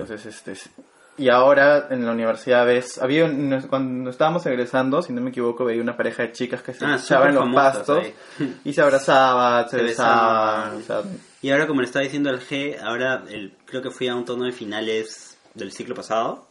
[0.02, 0.70] Entonces, este, es-
[1.18, 3.28] y ahora en la universidad ves, había,
[3.70, 6.96] cuando estábamos egresando, si no me equivoco, veía una pareja de chicas que se Ah,
[6.96, 8.14] echaban en los pastos ahí.
[8.64, 11.20] y se abrazaban, se, Se besaban, besaban.
[11.42, 14.24] Y ahora, como le estaba diciendo al G, ahora el, creo que fui a un
[14.26, 16.48] tono de finales del ciclo pasado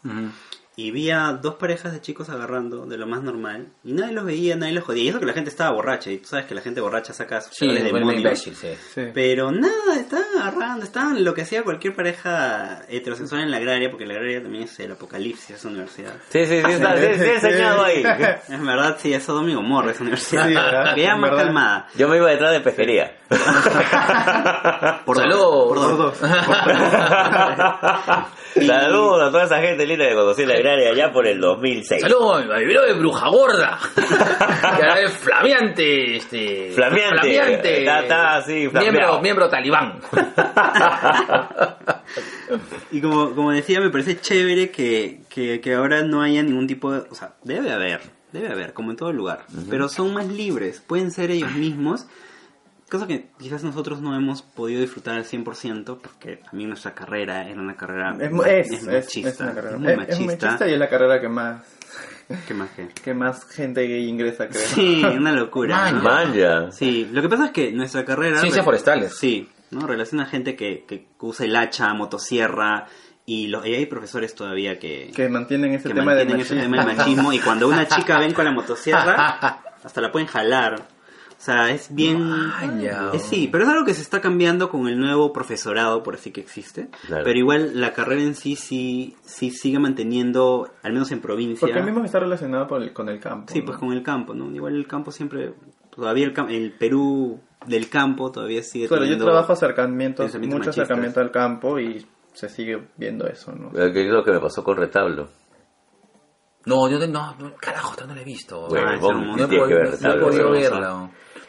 [0.80, 4.24] y vi a dos parejas de chicos agarrando de lo más normal y nadie los
[4.24, 5.02] veía, nadie los jodía.
[5.02, 7.40] Y eso que la gente estaba borracha y tú sabes que la gente borracha saca
[7.40, 8.14] sus Sí, es demonios.
[8.14, 8.68] imbécil, sí.
[8.94, 9.06] sí.
[9.12, 14.06] Pero nada, estaban agarrando, estaban lo que hacía cualquier pareja heterosexual en la agraria, porque
[14.06, 16.12] la agraria también es el apocalipsis, esa universidad.
[16.28, 18.02] Sí, sí, sí, está, sí, sí, he enseñado ahí.
[18.48, 20.46] Es verdad, sí, es Sodom y Gomorra esa universidad.
[20.46, 20.94] Sí, ¿verdad?
[20.94, 21.44] que ya En más verdad.
[21.44, 21.88] calmada.
[21.96, 23.16] Yo me iba detrás de pesquería.
[25.04, 26.16] Por dos, por dos.
[26.18, 26.22] Por dos.
[28.66, 32.02] Saludos a toda esa gente linda que conocí en la agraria allá por el 2006.
[32.02, 33.78] Saludos a mi de Bruja Gorda.
[33.94, 36.72] que ahora es flameante, este.
[36.72, 37.18] Flameante.
[37.20, 37.78] Flameante.
[37.80, 40.00] Está- está así, Miembro, miembro talibán.
[42.90, 46.90] Y como, como decía, me parece chévere que, que, que ahora no haya ningún tipo
[46.92, 47.00] de...
[47.10, 48.00] O sea, debe haber,
[48.32, 49.44] debe haber, como en todo lugar.
[49.68, 52.06] Pero son más libres, pueden ser ellos mismos.
[52.90, 57.46] Cosa que quizás nosotros no hemos podido disfrutar al 100% porque a mí nuestra carrera
[57.46, 59.28] era una carrera Es, ma- es, es es- machista.
[59.28, 59.74] es una carrera.
[59.76, 60.46] es muy Es- es machista.
[60.46, 61.62] machista y es la carrera que más,
[62.46, 62.88] ¿Qué más que?
[62.88, 64.62] que más gente gay ingresa, creo.
[64.62, 65.76] Sí, una locura.
[65.76, 66.02] Man, ¿no?
[66.02, 66.72] Manja.
[66.72, 68.40] Sí, lo que pasa es que nuestra carrera...
[68.40, 69.16] Ciencias forestales.
[69.18, 69.86] Sí, ¿no?
[69.86, 72.86] Relaciona a gente que, que usa el hacha, motosierra,
[73.26, 76.76] y, lo- y hay profesores todavía que, Que mantienen ese que tema mantienen ese machismo.
[76.76, 80.96] tema del machismo, y cuando una chica ven con la motosierra, hasta la pueden jalar.
[81.38, 82.28] O sea, es bien...
[83.12, 86.32] Es- sí, pero es algo que se está cambiando con el nuevo profesorado, por así
[86.32, 86.88] que existe.
[87.06, 87.22] Claro.
[87.24, 91.60] Pero igual la carrera en sí, sí, sí sigue manteniendo, al menos en provincia...
[91.68, 93.52] Porque mismo está relacionado con el, con el campo.
[93.52, 93.66] Sí, ¿no?
[93.66, 94.50] pues con el campo, ¿no?
[94.52, 95.54] Igual el campo siempre,
[95.94, 100.58] todavía el, cam- el Perú del campo todavía sigue Claro, yo teniendo- trabajo acercamientos, pensamientos
[100.58, 100.84] mucho machistas.
[100.86, 103.68] acercamiento al campo y se sigue viendo eso, ¿no?
[103.80, 105.28] Eh, Que es lo que me pasó con Retablo.
[106.66, 108.66] No, yo no, no, carajo, no lo he visto.
[108.68, 108.96] Bueno, Ah,
[109.36, 110.72] no he podido, ver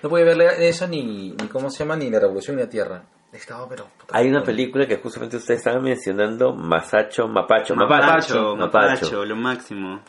[0.01, 3.03] no podido verle eso ni, ni cómo se llama, ni la revolución ni la tierra.
[3.31, 3.85] He estado, pero...
[3.97, 9.35] puta, Hay una película que justamente ustedes estaban mencionando, Masacho, Mapacho, Mapacho, Mapacho, Mapacho, lo
[9.35, 10.01] máximo.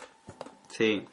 [0.69, 1.05] Sí,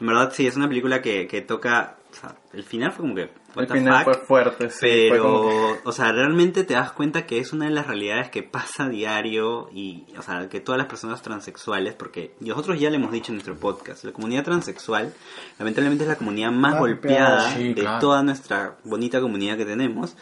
[0.00, 3.14] en verdad sí, es una película que, que toca, o sea, el final fue como
[3.16, 5.08] que, what El the final fuck, fue fuerte, sí.
[5.08, 8.30] fue como pero, o sea, realmente te das cuenta que es una de las realidades
[8.30, 12.90] que pasa a diario y, o sea, que todas las personas transexuales, porque nosotros ya
[12.90, 15.14] le hemos dicho en nuestro podcast, la comunidad transexual,
[15.58, 17.54] lamentablemente es la comunidad más golpeada.
[17.54, 18.00] Sí, de claro.
[18.00, 20.16] toda nuestra bonita comunidad que tenemos.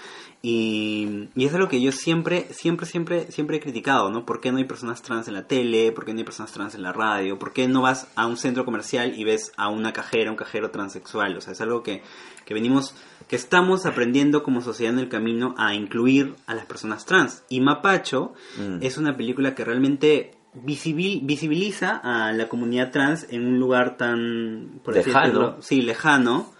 [0.47, 4.26] Y, y es algo que yo siempre, siempre, siempre, siempre he criticado, ¿no?
[4.26, 5.91] ¿Por qué no hay personas trans en la tele?
[5.91, 7.39] ¿Por qué no hay personas trans en la radio?
[7.39, 10.70] ¿Por qué no vas a un centro comercial y ves a una cajera, un cajero
[10.70, 11.35] transexual?
[11.39, 12.03] O sea, es algo que,
[12.45, 12.95] que venimos,
[13.35, 17.43] que estamos aprendiendo como sociedad en el camino a incluir a las personas trans.
[17.49, 18.78] Y Mapacho Mm.
[18.80, 24.78] es una película que realmente visibil- visibiliza a la comunidad trans en un lugar tan,
[24.85, 25.18] por Lejano.
[25.26, 26.53] decirlo, sí, lejano.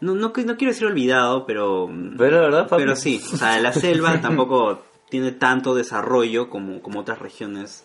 [0.00, 1.90] No, no, que- no quiero decir olvidado, pero...
[2.16, 2.82] Pero la verdad, papi.
[2.84, 7.82] Pero sí, o sea, la selva tampoco tiene tanto desarrollo como, como otras regiones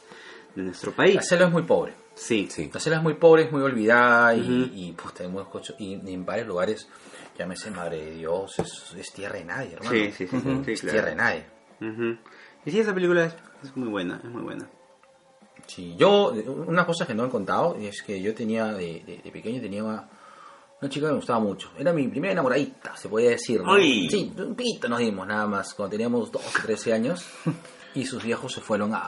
[0.56, 1.26] de nuestro La país.
[1.28, 1.93] selva es muy pobre.
[2.14, 2.70] Sí, Sí.
[2.72, 4.72] La selva es muy pobre, es muy olvidada y, Ujú.
[4.76, 6.88] y, puta, hemos escuchado- y, y en varios lugares,
[7.38, 9.92] llámese Madre de Dios, es, es tierra de nadie, hermano.
[9.92, 10.94] sí, sí, sí, sí, Es claro.
[10.94, 11.46] tierra de nadie.
[11.82, 12.18] Ujú.
[12.66, 14.68] Y sí, esa película es, es muy buena, es muy buena.
[15.68, 16.30] Sí, yo,
[16.68, 19.84] una cosa que no he contado es que yo tenía, de, de- de pequeño tenía
[19.84, 20.08] una,
[20.82, 21.72] una chica que me gustaba mucho.
[21.78, 23.62] Era mi primera enamoradita, se podía decir.
[23.62, 23.74] ¿no?
[23.74, 24.08] ¡Ay!
[24.10, 27.26] Sí, un pito nos dimos nada más cuando teníamos 12, 13 años
[27.96, 29.00] y sus viejos se fueron a,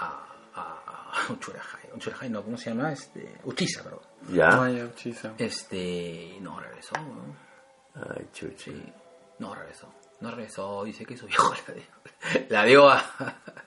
[0.00, 1.90] a, a, a Uchurajay.
[1.94, 2.92] Uchurajay no, ¿cómo se llama?
[2.92, 4.00] Este, Uchiza, perdón.
[4.32, 4.90] Ya.
[4.96, 5.34] Chisa.
[5.38, 7.45] Este, no regresó, ¿no?
[7.96, 8.70] Ay, chuchi.
[8.70, 8.92] Sí,
[9.38, 9.92] no regresó.
[10.20, 13.04] No regresó, dice que su viejo la dio, la dio a...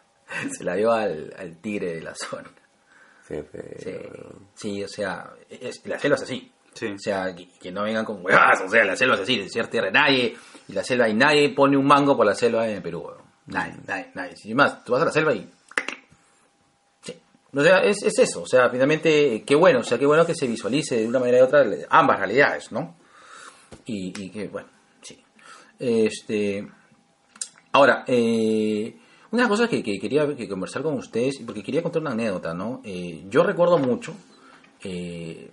[0.58, 2.50] se la dio al, al tigre de la zona.
[3.24, 3.46] Feo.
[3.78, 3.92] Sí,
[4.56, 6.52] sí, o sea, es- la selva es así.
[6.74, 6.88] Sí.
[6.88, 9.50] O sea, que, que no vengan con huevadas, o sea, la selva es así, de
[9.50, 10.36] cierta tierra nadie,
[10.68, 13.22] y la selva, y nadie pone un mango por la selva en Perú, weón.
[13.48, 14.36] Nadie, nadie, nadie.
[14.38, 15.50] Sin más, tú vas a la selva y...
[17.02, 17.20] Sí.
[17.54, 20.36] O sea, es, es eso, o sea, finalmente, qué bueno, o sea, qué bueno que
[20.36, 22.96] se visualice de una manera u otra ambas realidades, ¿no?
[23.92, 24.68] Y, que, bueno,
[25.02, 25.18] sí.
[25.80, 26.68] Este...
[27.72, 28.96] Ahora, eh,
[29.32, 32.82] Una cosas que, que quería que conversar con ustedes, porque quería contar una anécdota, ¿no?
[32.84, 34.14] Eh, yo recuerdo mucho,
[34.84, 35.52] eh,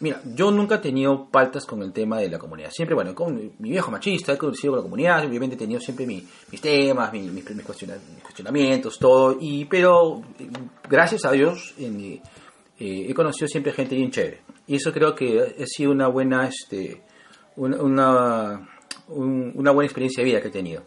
[0.00, 2.70] mira, yo nunca he tenido paltas con el tema de la comunidad.
[2.72, 6.06] Siempre, bueno, con mi viejo machista, he conocido con la comunidad, obviamente he tenido siempre
[6.06, 7.64] mi- mis temas, mi- mis, mis mis
[8.22, 10.48] cuestionamientos, todo, y, pero eh,
[10.88, 12.20] gracias a Dios eh,
[12.80, 14.40] he conocido siempre gente bien chévere.
[14.66, 17.00] Y eso creo que ha sido una buena, este,
[17.58, 18.68] una,
[19.08, 20.82] un- una buena experiencia de vida que he tenido.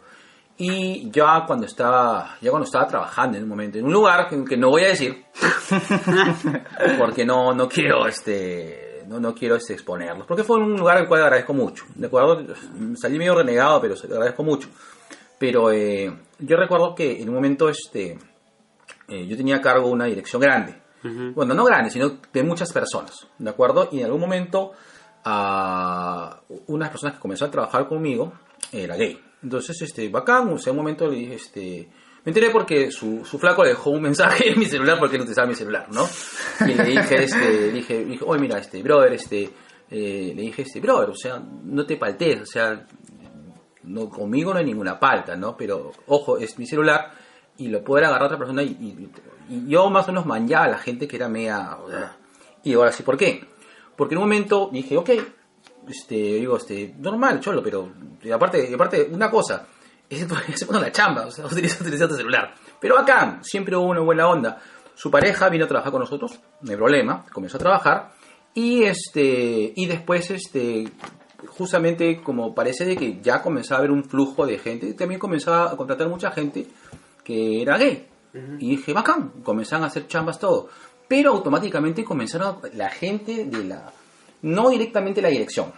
[0.58, 4.56] Y ya cuando estaba, ya cuando estaba trabajando en un momento, en un lugar que,
[4.56, 5.24] no voy a decir,
[6.98, 11.08] porque no, no quiero este, no, no quiero este, exponerlos, porque fue un lugar al
[11.08, 12.44] cual agradezco mucho, ¿de acuerdo?
[12.96, 14.68] Salí medio renegado, pero se- agradezco mucho.
[15.38, 18.18] Pero eh, yo recuerdo que en un momento este,
[19.08, 20.80] eh, yo tenía a cargo una dirección grande.
[21.34, 23.88] Bueno, no grande, sino de muchas personas, ¿de acuerdo?
[23.90, 24.70] Y en algún momento,
[25.24, 28.32] a unas personas que comenzaron a trabajar conmigo
[28.72, 29.18] era gay.
[29.42, 31.88] Entonces, este, bacán, o sea, un momento le dije, este,
[32.24, 35.24] me enteré porque su, su flaco le dejó un mensaje en mi celular porque no
[35.24, 36.06] utilizaba mi celular, ¿no?
[36.60, 39.50] Y le dije, este, le dije, oye, mira, este, brother, este,
[39.90, 42.86] eh, le dije, este, brother, o sea, no te paltees, o sea,
[43.82, 45.56] no, conmigo no hay ninguna palta, ¿no?
[45.56, 47.12] Pero, ojo, es mi celular
[47.58, 49.10] y lo puede agarrar otra persona y,
[49.66, 51.76] yo más o menos manjaba a la gente que era media...
[52.64, 53.44] Y ahora sí, ¿por qué?
[54.02, 55.10] Porque en un momento dije, ok,
[55.88, 57.88] este, digo, este, normal, cholo, pero
[58.20, 59.64] y aparte, y aparte, una cosa,
[60.10, 60.26] es
[60.66, 62.52] bueno la chamba, o sea, utiliza, utiliza tu celular.
[62.80, 64.60] Pero acá siempre hubo una buena onda.
[64.96, 68.10] Su pareja vino a trabajar con nosotros, no hay problema, comenzó a trabajar
[68.54, 70.88] y este y después este
[71.46, 75.70] justamente como parece de que ya comenzaba a haber un flujo de gente, también comenzaba
[75.70, 76.66] a contratar mucha gente
[77.22, 78.08] que era gay.
[78.58, 80.70] Y dije, bacán, comenzaron a hacer chambas todo.
[81.12, 83.92] Pero automáticamente comenzaron la gente de la,
[84.40, 85.70] no directamente la dirección,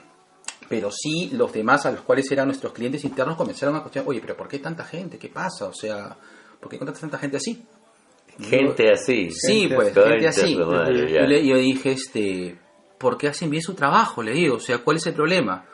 [0.68, 4.20] pero sí los demás a los cuales eran nuestros clientes internos comenzaron a cuestionar, oye,
[4.20, 5.18] pero ¿por qué tanta gente?
[5.18, 5.66] ¿Qué pasa?
[5.66, 6.16] O sea,
[6.60, 7.64] ¿por qué contratas tanta gente así?
[8.38, 9.28] Gente así.
[9.32, 10.54] Sí, Gente pues, gente así.
[10.54, 11.22] Madre, ya.
[11.22, 12.56] Y le- yo dije, este,
[12.96, 14.22] ¿por qué hacen bien su trabajo?
[14.22, 15.64] Le digo, o sea, ¿cuál es el problema?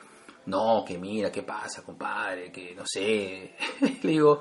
[0.46, 2.50] No, que mira, ¿qué pasa, compadre?
[2.50, 3.56] Que no sé.
[4.02, 4.40] le digo,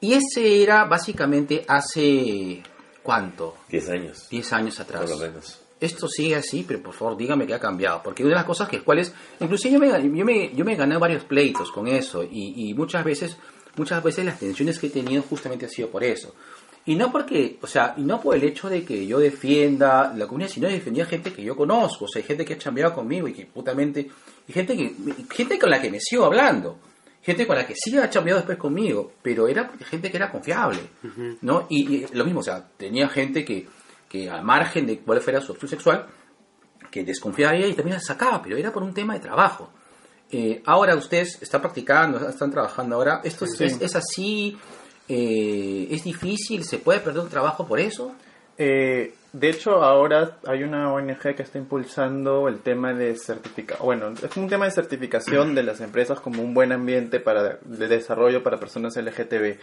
[0.00, 2.62] y ese era básicamente hace,
[3.02, 3.56] ¿cuánto?
[3.68, 5.02] 10 años, 10 años atrás.
[5.02, 5.60] por lo menos.
[5.80, 8.02] Esto sigue así, pero por favor dígame que ha cambiado.
[8.02, 10.96] Porque una de las cosas que cuales, inclusive yo me, yo me, yo me gané
[10.96, 13.36] varios pleitos con eso y, y muchas veces,
[13.76, 16.34] muchas veces las tensiones que he tenido justamente ha sido por eso.
[16.84, 20.26] Y no porque, o sea, y no por el hecho de que yo defienda la
[20.26, 22.92] comunidad, sino de defender gente que yo conozco, o sea, hay gente que ha cambiado
[22.92, 24.10] conmigo y que putamente,
[24.48, 24.94] y gente que,
[25.30, 26.78] gente con la que me sigo hablando,
[27.22, 30.80] gente con la que sí ha cambiado después conmigo, pero era gente que era confiable,
[31.42, 31.66] ¿no?
[31.70, 33.66] Y, y lo mismo, o sea, tenía gente que,
[34.08, 36.06] que al margen de cuál fuera su opción sexual,
[36.90, 39.70] que desconfiaba de ella y también la sacaba, pero era por un tema de trabajo.
[40.30, 43.64] Eh, ahora ustedes están practicando, están trabajando ahora, esto es, Sí.
[43.64, 44.58] es- es así,
[45.08, 48.14] eh, es difícil, se puede perder un trabajo por eso.
[48.58, 53.86] Eh, de hecho, ahora hay una ONG que está impulsando el tema de certificación.
[53.86, 57.88] Bueno, es un tema de certificación de las empresas como un buen ambiente para de
[57.88, 59.56] desarrollo para personas LGTB,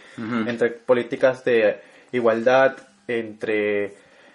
[0.48, 3.94] entre políticas de igualdad, entre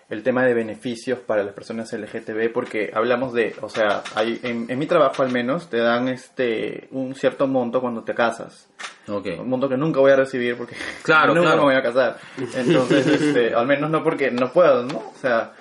[0.10, 4.68] el tema de beneficios para las personas LGTB, porque hablamos de, o sea, hay, en,
[4.70, 8.70] en mi trabajo al menos te dan este un cierto monto cuando te casas
[9.08, 9.28] Ok.
[9.39, 11.58] un monto que nunca voy a recibir porque Claro, nunca claro.
[11.66, 12.18] me voy a casar.
[12.56, 14.97] Entonces, este, al menos no porque no puedo, ¿no?
[14.97, 15.53] O sea,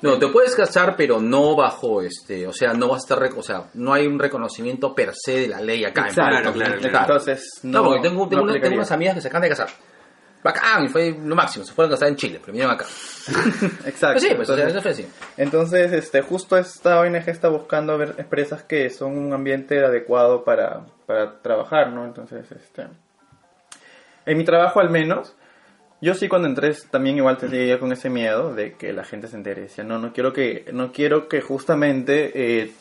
[0.00, 3.42] No, te puedes casar, pero no bajo este, o sea, no vas a estar, o
[3.42, 6.08] sea, no hay un reconocimiento per se de la ley acá.
[6.08, 6.80] en Claro, Perú.
[6.80, 7.84] claro, entonces No, no.
[7.84, 9.68] porque tengo, tengo, no una- tengo unas amigas que se acaban de casar.
[10.42, 12.84] Bacán, fue lo máximo, se fueron a casar en Chile, pero vinieron acá.
[13.86, 14.14] Exacto.
[14.14, 15.06] Pues sí, pues entonces, eso fue así.
[15.36, 20.80] entonces, este, justo esta ONG está buscando ver empresas que son un ambiente adecuado para,
[21.06, 22.04] para trabajar, ¿no?
[22.04, 22.86] Entonces, este,
[24.26, 25.34] en mi trabajo al menos,
[26.00, 29.36] yo sí cuando entré también igual tenía con ese miedo de que la gente se
[29.36, 29.62] entere.
[29.62, 32.32] Decía, no, no quiero que, no quiero que justamente
[32.62, 32.72] eh,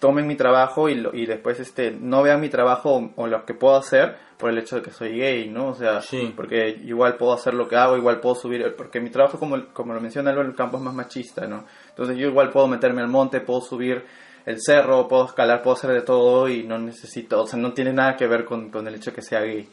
[0.00, 3.44] tomen mi trabajo y, lo- y después este, no vean mi trabajo o, o lo
[3.46, 5.68] que puedo hacer por el hecho de que soy gay, ¿no?
[5.68, 6.32] O sea, Sí.
[6.36, 9.92] porque igual puedo hacer lo que hago, igual puedo subir, porque mi trabajo, como, como
[9.94, 11.64] lo menciona Álvaro, el campo es más machista, ¿no?
[11.88, 14.04] Entonces yo igual puedo meterme al monte, puedo subir
[14.46, 17.92] el cerro, puedo escalar, puedo hacer de todo y no necesito, o sea, no tiene
[17.92, 19.68] nada que ver con, con el hecho de que sea gay.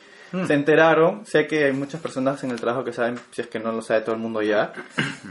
[0.48, 3.58] Se enteraron, sé que hay muchas personas en el trabajo que saben, si es que
[3.60, 4.74] no lo sabe todo el mundo ya,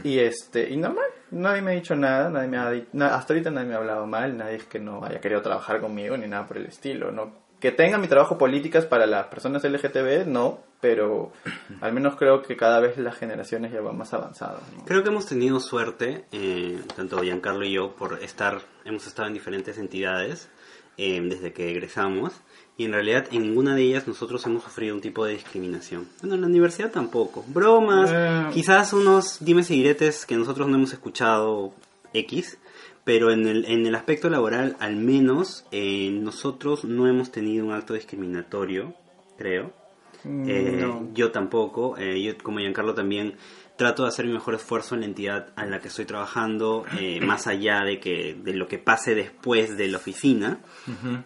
[0.03, 2.69] y este, y normal, nadie me ha dicho nada, nadie me ha
[3.15, 6.17] hasta ahorita nadie me ha hablado mal, nadie es que no haya querido trabajar conmigo
[6.17, 7.44] ni nada por el estilo, ¿no?
[7.65, 11.31] Que tenga mi trabajo políticas para las personas LGTB, no, pero
[11.81, 14.85] al menos creo que cada vez las generaciones ya van más avanzadas, ¿no?
[14.85, 19.33] Creo que hemos tenido suerte, eh, tanto Giancarlo y yo, por estar, hemos estado en
[19.33, 20.47] diferentes entidades
[20.97, 22.33] eh, desde que egresamos
[22.77, 26.07] y en realidad en ninguna de ellas nosotros hemos sufrido un tipo de discriminación.
[26.21, 27.43] Bueno, en la universidad tampoco.
[27.47, 28.45] Bromas, Eh.
[28.53, 31.73] quizás unos dimes y diretes que nosotros no hemos escuchado
[32.13, 32.59] X,
[33.05, 37.71] pero en el, en el aspecto laboral al menos eh, nosotros no hemos tenido un
[37.71, 38.93] acto discriminatorio,
[39.37, 39.71] creo.
[40.25, 41.07] Mm, Eh, no.
[41.13, 43.35] Yo tampoco, eh, yo como Giancarlo también
[43.77, 47.19] trato de hacer mi mejor esfuerzo en la entidad a la que estoy trabajando, eh,
[47.21, 50.59] más allá de que de lo que pase después de la oficina.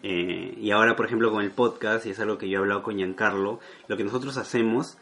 [0.03, 2.81] Eh, y ahora, por ejemplo, con el podcast, y es algo que yo he hablado
[2.84, 4.97] con Giancarlo, lo que nosotros hacemos,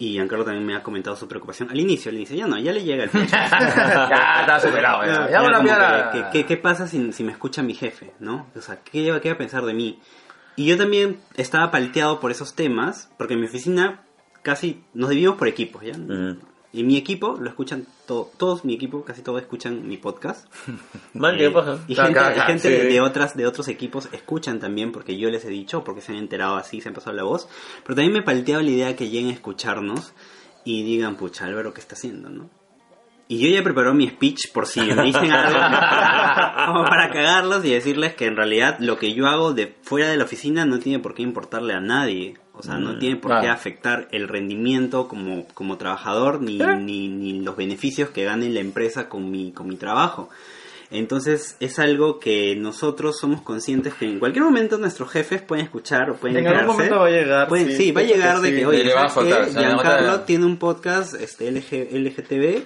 [0.00, 2.72] y Giancarlo también me ha comentado su preocupación, al inicio, al inicio, ya no, ya
[2.72, 5.04] le llega el ya está superado.
[5.04, 6.10] Ya, ya como piedra.
[6.10, 8.12] que, que- que- ¿Qué pasa si, si me escucha mi jefe?
[8.18, 8.48] ¿no?
[8.56, 10.00] O sea, ¿qué, va- ¿qué va a pensar de mí?
[10.56, 14.02] Y yo también estaba palteado por esos temas, porque en mi oficina
[14.42, 15.92] casi nos dividimos por equipos, ¿ya?
[16.72, 20.46] Y mi equipo lo escuchan, todo, todos mi equipo, casi todos escuchan mi podcast.
[21.14, 21.78] Man, ¿qué Eh, pasa?
[21.88, 22.68] Y gente, acá, y gente sí.
[22.68, 26.12] de, de otras, de otros equipos escuchan también porque yo les he dicho, porque se
[26.12, 27.48] han enterado así, se han pasado la voz.
[27.82, 30.12] Pero también me palteaba la idea que lleguen a escucharnos
[30.64, 32.48] y digan, pucha, Álvaro, ¿qué está haciendo, no?
[33.26, 35.58] Y yo ya preparó mi speech por si me dicen algo,
[36.66, 40.16] como para cagarlos y decirles que en realidad lo que yo hago de fuera de
[40.16, 42.34] la oficina no tiene por qué importarle a nadie.
[42.60, 46.76] O sea, no tiene por qué afectar el rendimiento como, como trabajador ni, ¿Eh?
[46.76, 50.28] ni, ni los beneficios que gane la empresa con mi, con mi trabajo.
[50.92, 56.10] Entonces es algo que nosotros somos conscientes que en cualquier momento nuestros jefes pueden escuchar
[56.10, 58.48] o pueden En algún momento va a llegar, Pueden- sí, sí, va a llegar de
[58.50, 58.56] sí.
[58.56, 58.84] que, oye,
[59.52, 62.64] Giancarlo tiene un podcast este, LG, LGTB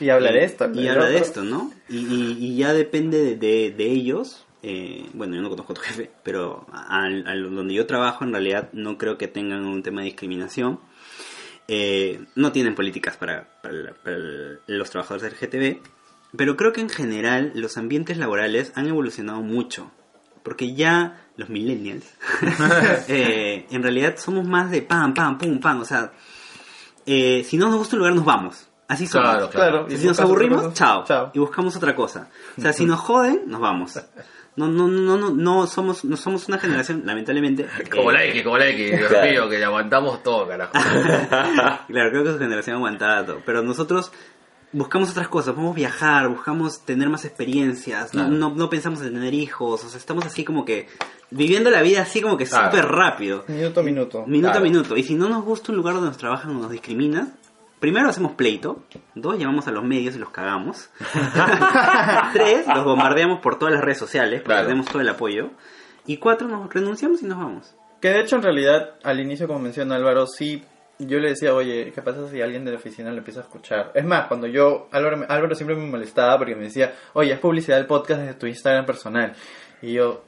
[0.00, 0.70] Y habla de esto.
[0.72, 1.72] y habla de esto, ¿no?
[1.88, 4.43] Y, y- y ya depende de, de- de ellos.
[4.66, 8.32] Eh, bueno, yo no conozco a tu jefe, pero al, al- donde yo trabajo en
[8.32, 10.80] realidad no creo que tengan un tema de discriminación.
[11.68, 15.80] Eh, no tienen políticas para, para para el- los trabajadores del GTB,
[16.36, 19.90] pero creo que en general los ambientes laborales han evolucionado mucho.
[20.42, 22.04] Porque ya los millennials,
[23.08, 25.80] eh, en realidad somos más de pam, pam, pum, pam.
[25.80, 26.12] O sea,
[27.06, 28.68] eh, si no nos gusta un lugar, nos vamos.
[28.86, 29.30] Así somos.
[29.30, 29.86] Claro, Claro.
[29.88, 31.04] Y si nos aburrimos, chao.
[31.06, 31.30] Chao.
[31.32, 32.28] Y buscamos otra cosa.
[32.58, 33.98] O sea, si nos joden, nos vamos.
[34.56, 37.66] No, no, no, no, no somos, no somos una generación, lamentablemente.
[37.90, 39.30] Como eh, la X, como la X, Dios Claro.
[39.30, 40.72] mío, que aguantamos todo, carajo.
[41.28, 43.40] claro, creo que su generación aguantaba todo.
[43.44, 44.12] Pero nosotros
[44.72, 49.12] buscamos otras cosas, vamos a viajar, buscamos tener más experiencias, no- no, no, pensamos en
[49.14, 50.88] tener hijos, o sea, estamos así como que
[51.30, 52.70] viviendo la vida así como que Claro.
[52.70, 53.44] súper rápido.
[53.48, 54.24] Minuto a minuto.
[54.26, 54.58] Minuto Claro.
[54.60, 54.96] a minuto.
[54.96, 57.34] Y si no nos gusta un lugar donde nos trabajan o nos discriminan,
[57.84, 58.82] primero hacemos pleito.
[59.14, 60.88] Dos, llamamos a los medios y los cagamos.
[62.32, 64.68] Tres, los bombardeamos por todas las redes sociales, porque Claro.
[64.68, 65.50] tenemos todo el apoyo.
[66.06, 67.74] Y cuatro, nos renunciamos y nos vamos.
[68.00, 70.64] Que de hecho, en realidad, al inicio, como menciona Álvaro, sí,
[70.98, 73.92] yo le decía, oye, ¿qué pasa si alguien de la oficina lo empieza a escuchar?
[73.94, 77.76] Es más, cuando yo, Álvaro, Álvaro siempre me molestaba porque me decía, oye, es publicidad
[77.76, 79.34] del podcast desde tu Instagram personal.
[79.82, 80.24] Y yo,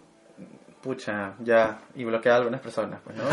[0.86, 3.24] pucha, ya, y bloqueaba a algunas personas, pues, ¿no?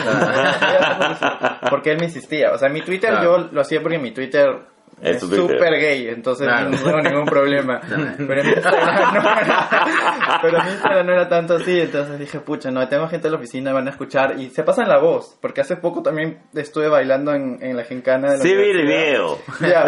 [1.69, 2.51] Porque él me insistía.
[2.51, 3.23] O sea, mi Twitter Claro.
[3.43, 4.59] yo lo hacía porque mi Twitter
[5.03, 6.69] Es súper gay, entonces Claro.
[6.69, 7.81] no tengo ningún problema.
[8.17, 9.69] Pero en mi Instagram no era,
[10.41, 13.33] pero en mi Instagram no era tanto así, entonces dije, pucha, no, tengo gente en
[13.33, 16.87] la oficina, van a escuchar y se pasan la voz, porque hace poco también estuve
[16.87, 19.37] bailando en, en la gincana de la Sí, vi el video.
[19.61, 19.85] Ya,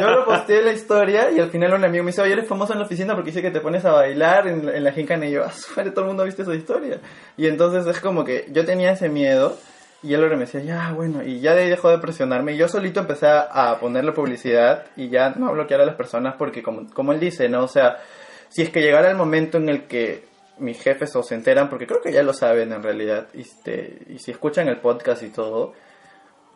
[0.00, 2.72] yo lo posteé la historia y al final un amigo me dice, oye, eres famoso
[2.72, 5.26] en la oficina porque dice que te pones a bailar en, la- en la gincana
[5.26, 5.50] y yo, ah,
[5.94, 6.98] todo el mundo ha visto esa historia.
[7.36, 9.56] Y entonces es como que yo tenía ese miedo
[10.02, 12.68] y él me decía, ya, bueno, y ya de ahí dejó de presionarme y yo
[12.68, 16.62] solito empecé a, a ponerle publicidad y ya no a bloquear a las personas porque
[16.62, 17.64] como, como él dice, ¿no?
[17.64, 17.98] O sea,
[18.48, 21.86] si es que llegara el momento en el que mis jefes o se enteran, porque
[21.86, 25.30] creo que ya lo saben en realidad, y, este, y si escuchan el podcast y
[25.30, 25.72] todo,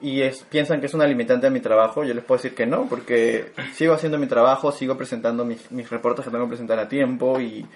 [0.00, 2.66] y es, piensan que es una limitante a mi trabajo, yo les puedo decir que
[2.66, 6.78] no, porque sigo haciendo mi trabajo, sigo presentando mis, mis reportes que tengo que presentar
[6.78, 7.66] a tiempo y,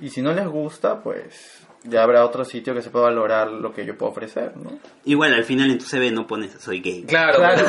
[0.00, 3.72] y si no les gusta, pues ya habrá otro sitio que se pueda valorar lo
[3.72, 4.78] que yo puedo ofrecer, ¿no?
[5.04, 7.04] Igual al final en tu CV no pones soy gay.
[7.04, 7.64] Claro, Claro,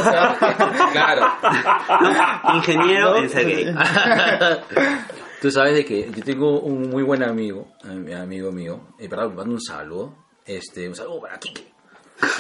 [0.92, 1.28] claro.
[2.02, 2.56] ¿no?
[2.56, 3.18] Ingeniero ¿no?
[3.18, 3.76] en ser gay.
[5.42, 9.28] Tú sabes de que yo tengo un muy buen amigo, eh, amigo mío, y para
[9.28, 11.78] mando un saludo, este, un saludo para Kike.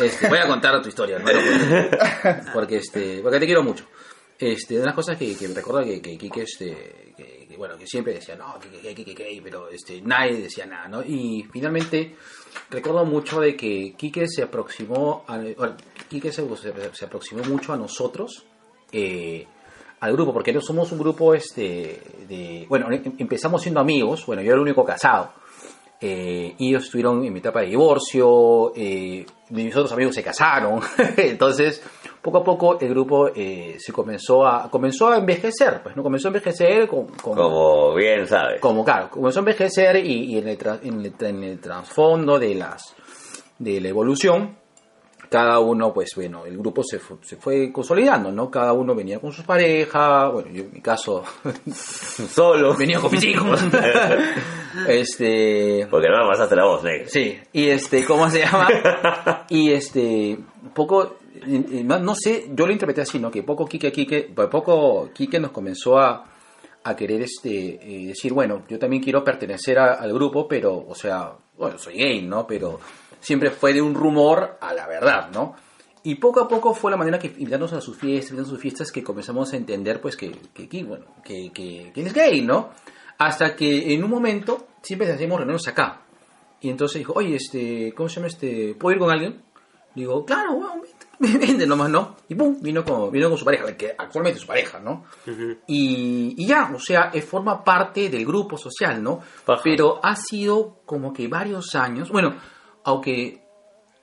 [0.01, 3.85] Este, voy a contar tu historia, hermano, porque, porque, este, porque te quiero mucho.
[4.39, 7.36] Este, una de las cosas que, que me recuerda que, que Kike, este, que, que,
[7.57, 8.55] bueno, que siempre decía, no,
[9.43, 11.05] pero este, nadie decía nada.
[11.05, 12.15] Y finalmente
[12.69, 15.39] recuerdo mucho de que Kike se aproximó, a,
[16.09, 16.43] Kike se,
[16.93, 18.45] se, aproximó mucho a nosotros,
[18.91, 19.45] eh,
[19.99, 24.41] al grupo, porque no somos un grupo este de bueno, em- empezamos siendo amigos, bueno,
[24.41, 25.33] yo era el único casado.
[25.99, 30.79] Eh, ellos estuvieron en mi etapa de divorcio, eh, mis otros amigos se casaron,
[31.17, 31.81] entonces
[32.31, 36.27] poco a poco el grupo eh, se comenzó a comenzó a envejecer, pues no comenzó
[36.27, 38.59] a envejecer con, con- Como bien sabes.
[38.59, 42.37] como claro, comenzó a envejecer y, y en, el tra- en el- en el trasfondo
[42.37, 42.95] de las
[43.59, 44.57] de la evolución,
[45.29, 48.49] cada uno, pues bueno, el grupo se fue, se fue consolidando, ¿no?
[48.49, 51.23] Cada uno venía con sus parejas, bueno, yo en mi caso
[52.29, 52.73] Solo.
[52.75, 53.59] venía con mis hijos.
[54.87, 57.09] este, Porque no me pasaste la voz, negro.
[57.09, 58.67] Sí, y este, ¿cómo se llama?
[59.49, 63.29] y este, un poco, no sé, yo lo interpreté así, ¿no?
[63.31, 66.23] Que poco Kike, Kike, poco Kike nos comenzó a,
[66.83, 70.95] a querer este, eh, decir, bueno, yo también quiero pertenecer a- al grupo, pero, o
[70.95, 72.45] sea, bueno, soy gay, ¿no?
[72.47, 72.79] Pero
[73.19, 75.55] siempre fue de un rumor a la verdad, ¿no?
[76.03, 78.91] Y poco a poco fue la manera que invitarnos a sus fiestas, a sus fiestas,
[78.91, 82.69] que comenzamos a entender, pues, que, que, que, bueno, que, que, que es gay, ¿no?
[83.17, 86.01] Hasta que en un momento, siempre hacemos reuniones acá.
[86.61, 88.75] Y entonces dijo, oye, este, ¿cómo se llama este?
[88.79, 89.41] ¿Puedo ir con alguien?
[89.95, 90.81] Digo, claro, weón,
[91.19, 92.17] vente, vente nomás, ¿no?
[92.29, 95.05] Y pum, vino con, vino con su pareja, que actualmente es su pareja, ¿no?
[95.67, 99.19] y, y ya, o sea, eh, forma parte del grupo social, ¿no?
[99.45, 99.61] Paja.
[99.63, 102.35] Pero ha sido como que varios años, bueno,
[102.83, 103.41] aunque,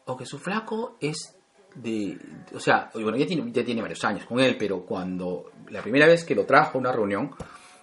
[0.06, 1.36] aunque su flaco es
[1.76, 2.18] de,
[2.54, 6.06] o sea, bueno, ya tiene, ya tiene varios años con él, pero cuando la primera
[6.06, 7.30] vez que lo trajo a una reunión,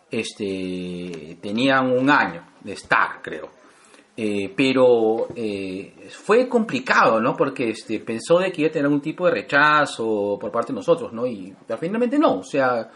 [0.09, 3.60] este, tenían un año de estar, creo.
[4.17, 7.35] Eh, pero eh, fue complicado, ¿no?
[7.35, 10.75] Porque este, pensó de que iba a tener algún tipo de rechazo por parte de
[10.77, 11.25] nosotros, ¿no?
[11.25, 12.89] Y finalmente no, o sea, al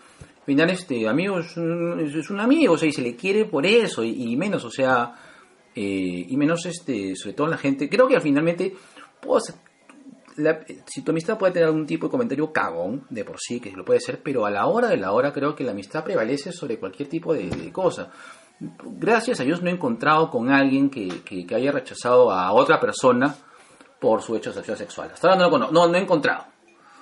[0.45, 4.35] final este amigo es un, amigo, o sea, y se le quiere por eso, y,
[4.35, 5.15] menos, o sea,
[5.73, 8.75] eh, y menos este, sobre todo la gente, creo que finalmente,
[9.21, 9.57] pues,
[10.35, 13.71] la- si tu amistad puede tener algún tipo de comentario cagón de por sí, que
[13.71, 16.51] lo puede ser, pero a la hora de la hora creo que la amistad prevalece
[16.51, 18.11] sobre cualquier tipo de cosa.
[18.59, 22.79] Gracias a Dios no he encontrado con alguien que, que- que haya rechazado a otra
[22.79, 23.35] persona
[23.99, 25.09] por su hecho sexual.
[25.13, 26.45] Hasta ahora no lo conozco, no, no he encontrado.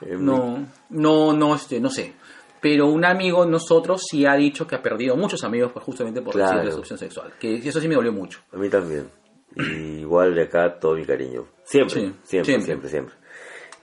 [0.01, 2.13] Eh, No, no, no, este, no sé.
[2.61, 6.21] Pero un amigo de nosotros sí ha dicho que ha perdido muchos amigos pues, justamente
[6.21, 6.63] por Claro.
[6.63, 7.33] la opción sexual.
[7.39, 8.39] Que eso sí me dolió mucho.
[8.53, 9.09] A mí también.
[9.55, 11.45] Y igual de acá todo mi cariño.
[11.65, 12.65] Siempre, Sí, siempre, siempre.
[12.65, 13.15] siempre, siempre.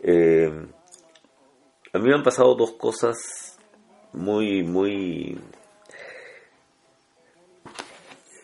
[0.02, 0.66] Eh,
[1.92, 3.58] a mí me han pasado dos cosas
[4.12, 5.38] muy, muy...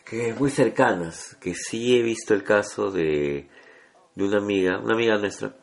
[0.09, 1.37] que muy cercanas.
[1.41, 3.49] Que sí he visto el caso de,
[4.15, 5.57] de una amiga, una amiga nuestra,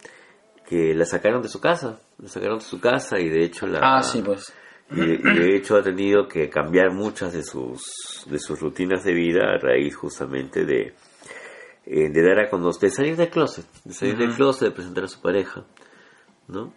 [0.68, 2.00] que la sacaron de su casa.
[2.20, 3.80] La sacaron de su casa y de hecho la...
[3.82, 4.54] Ah, sí, pues.
[4.92, 9.04] y de, y de hecho ha tenido que cambiar muchas de sus de sus rutinas
[9.04, 10.94] de vida a raíz justamente de
[11.86, 15.06] eh, de dar a conocer de salir del closet de salir del closet de presentar
[15.06, 15.66] a su pareja
[16.48, 16.74] no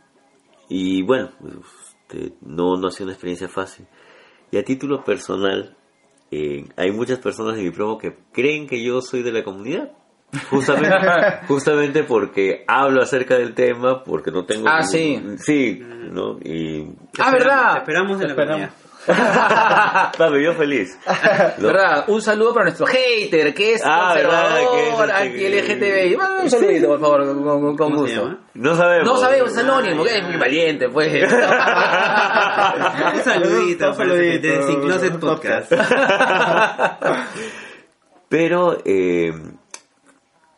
[0.69, 1.33] y bueno
[2.09, 3.87] este, no no ha sido una experiencia fácil
[4.53, 5.77] y a título personal
[6.31, 9.91] eh, hay muchas personas de mi promo que creen que yo soy de la comunidad
[10.51, 10.97] justamente
[11.49, 15.81] justamente porque hablo acerca del tema porque no tengo Ah, ningún- sí
[16.11, 16.89] no y
[17.19, 17.77] Ah, Te ¿verdad?
[17.79, 18.69] esperamos en la Esperamos.
[18.69, 18.86] comunidad.
[20.19, 20.99] Papi, yo feliz.
[21.59, 22.05] ¿Verdad?
[22.09, 24.59] Un saludo para nuestro hater, que es Ah, ¿verdad?
[24.67, 26.15] conservador, este- anti-LGTBI.
[26.17, 28.23] Bueno, un saludito, por favor, con, con- con ¿Cómo se gusto.
[28.25, 28.39] llama?
[28.55, 29.07] No sabemos.
[29.07, 31.13] No sabemos, es anónimo, que es muy valiente, pues.
[33.15, 34.49] Un saludito, Un para saludito.
[34.49, 35.73] de Sin Closet Podcast.
[38.29, 39.33] Pero eh,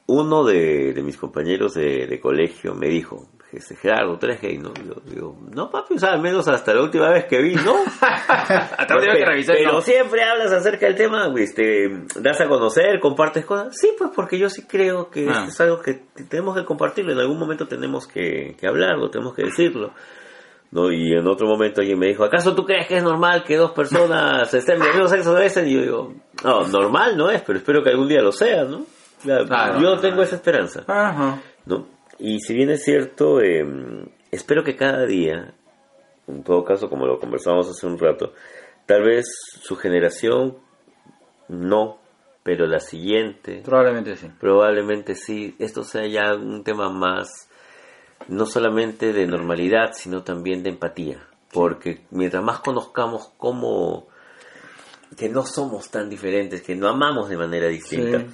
[0.07, 4.59] uno de, de mis compañeros de, de colegio me dijo, este, Gerardo, tú eres gay,
[4.59, 4.73] ¿no?
[4.75, 7.77] Yo digo, no, papi, o sea, al menos hasta la última vez que vi, ¿no?
[8.01, 9.81] Hasta la última vez que revisé, Pero no.
[9.81, 11.89] siempre hablas acerca del tema, este,
[12.21, 13.75] das a conocer, compartes cosas.
[13.79, 15.45] Sí, pues porque yo sí creo que Ah.
[15.47, 15.95] esto es algo que
[16.29, 17.13] tenemos que compartirlo.
[17.13, 19.93] En algún momento tenemos que, que hablarlo, tenemos que decirlo.
[20.71, 20.93] ¿no?
[20.93, 23.71] Y en otro momento alguien me dijo, ¿acaso tú crees que es normal que dos
[23.71, 25.67] personas estén del mismo sexo a veces?
[25.67, 26.15] Y yo digo,
[26.45, 28.85] no, normal no es, pero espero que algún día lo sea, ¿no?
[29.25, 29.81] Ya, Claro.
[29.81, 31.41] yo tengo esa esperanza, Ajá.
[31.65, 31.87] ¿no?
[32.19, 33.65] Y si bien es cierto, eh,
[34.31, 35.55] espero que cada día,
[36.27, 38.33] en todo caso, como lo conversamos hace un rato,
[38.87, 39.27] tal vez
[39.61, 40.59] su generación
[41.49, 41.99] no,
[42.43, 44.31] pero la siguiente, Probablemente sí.
[44.41, 47.49] probablemente sí, esto sea ya un tema más,
[48.29, 51.25] no solamente de normalidad, sino también de empatía.
[51.53, 54.09] Porque mientras más conozcamos cómo,
[55.17, 58.27] que no somos tan diferentes, que no amamos de manera distinta, Sí.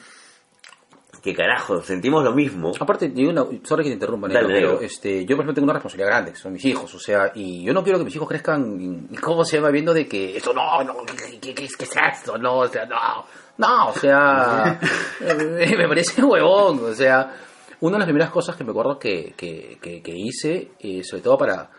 [1.24, 2.72] Que carajo, sentimos lo mismo.
[2.78, 5.64] Aparte, digo una, sorry que te interrumpa, Dale, negro, pero este, yo por ejemplo tengo
[5.64, 8.14] una responsabilidad grande, que son mis hijos, o sea, y yo no quiero que mis
[8.14, 9.70] hijos crezcan, y ¿cómo se llama?
[9.70, 11.76] Viendo de que eso no, no, ¿qué, qué, qué es
[12.12, 12.36] esto?
[12.36, 13.24] No, o sea, no,
[13.56, 14.78] no, o sea,
[15.20, 17.34] eh, me parece huevón, o sea,
[17.80, 21.22] una de las primeras cosas que me acuerdo que, que, que, que hice, eh, sobre
[21.22, 21.70] todo para,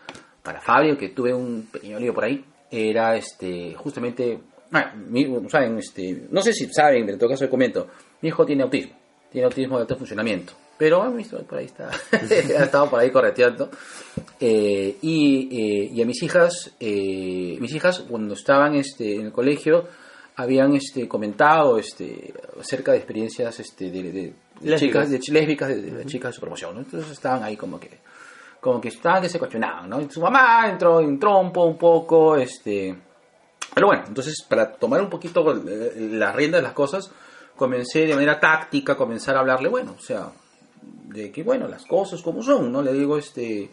[0.42, 4.40] para Fabio, que tuve un pequeño lío por ahí, era este, justamente,
[4.72, 7.86] ah, mi- saben, este, no sé si saben, pero en todo caso les comento,
[8.22, 9.05] mi hijo tiene autismo
[9.36, 10.54] tiene autismo de alto funcionamiento.
[10.78, 13.68] Pero han visto por ahí está, ha estado por ahí correteando.
[14.40, 19.32] Eh, y, eh, y a mis hijas, eh, mis hijas cuando estaban este, en el
[19.32, 19.88] colegio
[20.36, 24.32] habían este, comentado este, acerca de experiencias este, de,
[24.62, 26.80] de- chicas, de, lésbicas, de, de chicas de su promoción, ¿no?
[26.80, 27.90] Entonces estaban ahí como que,
[28.58, 30.00] como que estaban que se cuestionaban, ¿no?
[30.00, 32.96] Y su mamá entró en trompo un poco, este...
[33.74, 35.44] Pero bueno, entonces para tomar un poquito
[35.98, 37.10] la rienda de las cosas,
[37.56, 40.30] comencé de manera táctica, comenzar a hablarle, bueno, o sea,
[40.82, 42.82] de que bueno, las cosas como son, ¿no?
[42.82, 43.70] Le digo, este,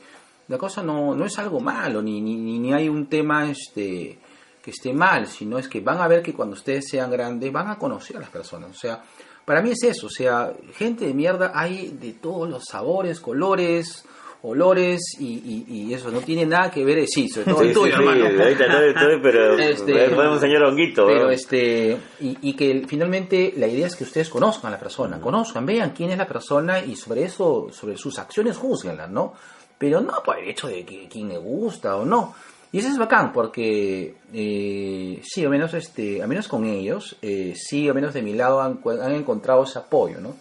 [0.48, 4.20] la cosa no, no es algo malo, ni, ni, ni hay un tema este
[4.62, 7.68] que esté mal, sino es que van a ver que cuando ustedes sean grandes van
[7.68, 9.04] a conocer a las personas, o sea,
[9.44, 14.06] para mí es eso, o sea, gente de mierda hay de todos los sabores, colores,
[14.44, 17.68] olores y, y, y eso no tiene nada que ver, eh, sí, sobre todo Sí,
[17.70, 18.44] el tuyo, sí, sí, hermano.
[18.44, 21.06] ahorita estoy, estoy, pero Este- podemos señor Honguito.
[21.08, 21.30] Pero ¿no?
[21.32, 25.66] este, y, y que finalmente la idea es que ustedes conozcan a la persona, conozcan,
[25.66, 29.34] vean quién es la persona y sobre eso, sobre sus acciones juzguenla, ¿no?
[29.78, 32.36] Pero no por el hecho de que quién le gusta o no.
[32.72, 37.54] Y eso es bacán porque eh, sí, al menos este, al menos con ellos, eh,
[37.56, 40.36] sí, al menos de mi lado han, han encontrado ese apoyo, ¿no?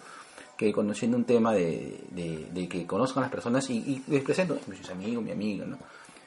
[0.57, 4.59] Que conociendo un tema de, de, de que conozcan las personas y, y les presento,
[4.67, 5.79] mi amigo, mi amiga, ¿no?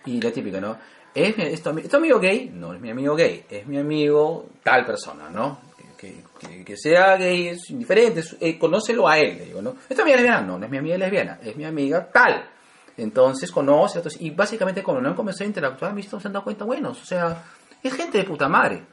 [0.05, 0.77] Y la típica, ¿no?
[1.13, 2.51] ¿Es, mi- es tu, ¿es tu amigo gay?
[2.53, 5.59] No es mi amigo gay, es mi amigo tal persona, ¿no?
[5.97, 9.75] Que, que- que- sea gay es indiferente, es- eh, conócelo a él, le digo, ¿no?
[9.87, 10.41] ¿Es tu amiga lesbiana?
[10.41, 12.49] No, no es mi amiga lesbiana, es mi amiga tal.
[12.97, 16.43] Entonces conoce, entonces, y básicamente cuando no han comenzado a interactuar, visto, se han dado
[16.43, 17.43] cuenta, bueno, o sea,
[17.81, 18.83] es gente de puta madre.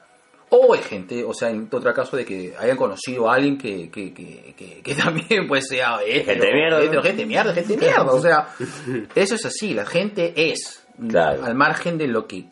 [0.55, 3.91] O es gente, o sea, en otro caso de que hayan conocido a alguien que,
[3.91, 8.05] que, que, que, que también pues sea Gente de mierda, gente mierda, gente mierda.
[8.13, 8.49] O sea,
[9.15, 10.85] eso es así, la gente es.
[11.09, 11.45] Claro.
[11.47, 12.45] Al margen de lo que-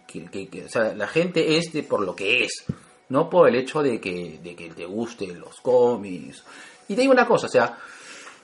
[0.64, 2.64] O sea, la gente es de por lo que es.
[3.10, 6.42] No por el hecho de que, de que te gusten los cómics.
[6.88, 7.76] Y te digo una cosa, o sea,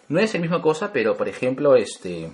[0.09, 2.31] no es la misma cosa, pero por ejemplo, este.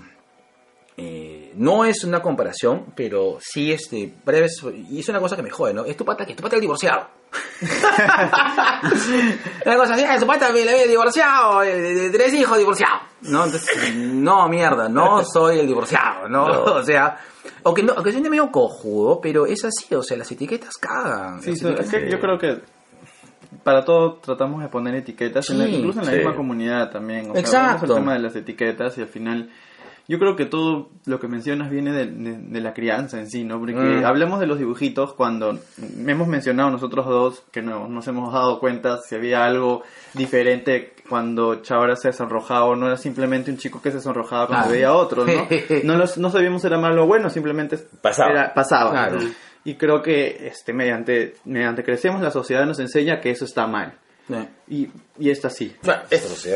[0.97, 5.51] Eh, no es una comparación, pero sí este breves y es una cosa que me
[5.51, 5.85] jode, ¿no?
[5.85, 7.09] Es tu pata que tu pata el divorciado.
[9.65, 12.59] una cosa así, "Ah, su pata me la había divorciado, eh, de, de tres hijos
[12.59, 13.01] divorciado.
[13.23, 16.49] No, entonces, no mierda, no soy el divorciado, ¿no?
[16.49, 16.65] No.
[16.73, 17.19] O sea,
[17.63, 20.77] o que no, o que soy medio cojudo, pero es así, o sea, las etiquetas
[20.79, 21.41] cagan.
[21.43, 22.61] Sí, etiquetas- es que yo creo que
[23.63, 26.19] para todo tratamos de poner etiquetas, en la- Sí, incluso en la sí.
[26.19, 27.31] misma comunidad también.
[27.31, 27.63] O sea, Exacto.
[27.67, 29.51] hablamos el tema de las etiquetas y al final
[30.09, 33.45] yo creo que todo lo que mencionas viene de, de- de la crianza en sí,
[33.45, 33.59] ¿no?
[33.59, 34.05] Porque Mm.
[34.05, 35.59] hablemos de los dibujitos cuando
[36.07, 39.83] hemos mencionado nosotros dos que no nos hemos dado cuenta si había algo
[40.15, 44.65] diferente cuando Chabra se sonrojaba o no era simplemente un chico que se sonrojaba cuando
[44.67, 44.73] Claro.
[44.73, 45.33] veía a otro, ¿no?
[45.85, 48.31] No, los- no sabíamos si era malo o bueno, simplemente Pasaba.
[48.31, 48.91] era- pasaba.
[48.91, 49.19] Claro.
[49.65, 53.95] Y creo que este mediante mediante crecemos la sociedad nos enseña que eso está mal.
[54.69, 54.89] Y,
[55.19, 55.75] y está así.
[55.83, 56.03] Bueno.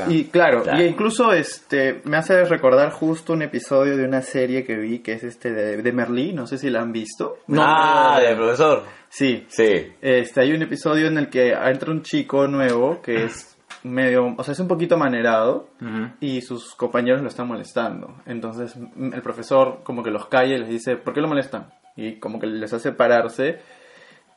[0.08, 0.82] Y claro, Claro.
[0.82, 5.12] y incluso este me hace recordar justo un episodio de una serie que vi que
[5.12, 7.38] es este de, de Merlí, no sé si la han visto.
[7.48, 8.84] No, ah, del profesor.
[9.08, 9.44] Sí.
[9.48, 9.92] Sí.
[10.00, 14.42] Este hay un episodio en el que entra un chico nuevo que es medio, o
[14.42, 15.68] sea, es un poquito manerado
[16.20, 18.16] y sus compañeros lo están molestando.
[18.26, 18.74] Entonces
[19.12, 21.72] el profesor como que los calla y les dice, ¿por qué lo molestan?
[21.96, 23.58] Y como que les hace pararse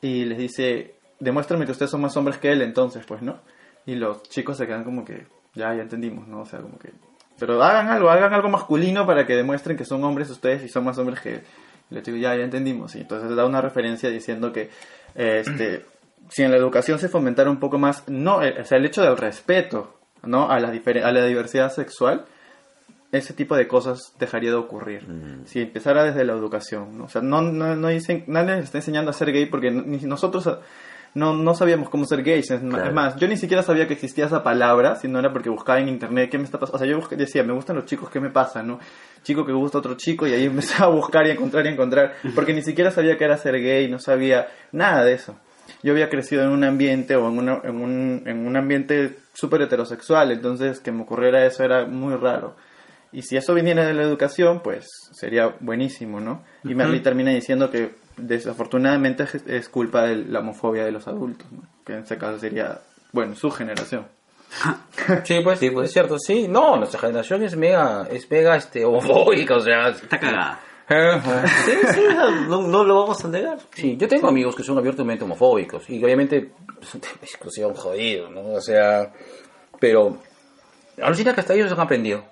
[0.02, 3.40] y les dice, demuéstrame que ustedes son más hombres que él entonces, pues, ¿no?
[3.86, 6.42] Y los chicos se quedan como que, ya, ya entendimos, ¿no?
[6.42, 6.92] O sea, como que...
[7.40, 10.84] Pero hagan algo, hagan algo masculino para que demuestren que son hombres ustedes y son
[10.84, 11.42] más hombres que él.
[11.90, 12.96] Y le digo, ya, ya entendimos.
[12.96, 14.70] Y entonces da una referencia diciendo que,
[15.16, 15.86] eh, este,
[16.30, 19.02] si en la educación se fomentara un poco más, no, eh, o sea, el hecho
[19.02, 20.50] del respeto, ¿no?
[20.50, 22.26] A la, a la diversidad sexual,
[23.12, 25.08] ese tipo de cosas dejaría de ocurrir.
[25.46, 27.06] Si empezara desde la educación, ¿no?
[27.06, 29.98] O sea, no, no, no dicen, nadie les está enseñando a ser gay porque ni
[30.00, 30.48] nosotros
[31.16, 32.52] no, no sabíamos cómo ser gays.
[32.52, 32.94] Es, Claro.
[32.94, 36.30] más, yo ni siquiera sabía que existía esa palabra, sino era porque buscaba en internet
[36.30, 36.76] qué me está pasando.
[36.76, 38.62] O sea, yo busqué- decía, me gustan los chicos, ¿qué me pasa?
[38.64, 38.80] ¿no?
[39.24, 40.46] Chico que gusta a otro chico y ahí
[40.86, 43.38] empezaba a buscar y a encontrar y a encontrar, porque ni siquiera sabía que era
[43.38, 45.36] ser gay, no sabía nada de eso.
[45.84, 49.62] Yo había crecido en un ambiente o en, una- en, un, en un ambiente súper
[49.62, 52.56] heterosexual, entonces que me ocurriera eso era muy raro.
[53.12, 56.44] Y si eso viniera de la educación, pues sería buenísimo, ¿no?
[56.64, 61.64] Y Merly termina diciendo que desafortunadamente es, culpa de la homofobia de los adultos, ¿no?
[61.86, 62.80] Que en ese caso sería,
[63.12, 64.06] bueno, su generación.
[65.24, 65.88] Sí, pues, Sí, pues.
[65.88, 66.48] es cierto, sí.
[66.48, 69.90] No, nuestra generación es mega, es mega, este, homofóbica, o sea...
[69.90, 70.60] Está cagada.
[70.90, 72.02] Sí, sí,
[72.48, 73.60] no, no lo vamos a negar.
[73.74, 76.52] Sí, yo tengo amigos que son abiertamente homofóbicos y obviamente
[76.82, 78.54] es un tema de discusión jodido, ¿no?
[78.54, 79.14] O sea,
[79.80, 80.18] pero
[81.00, 82.24] alucina que hasta ellos han aprendido.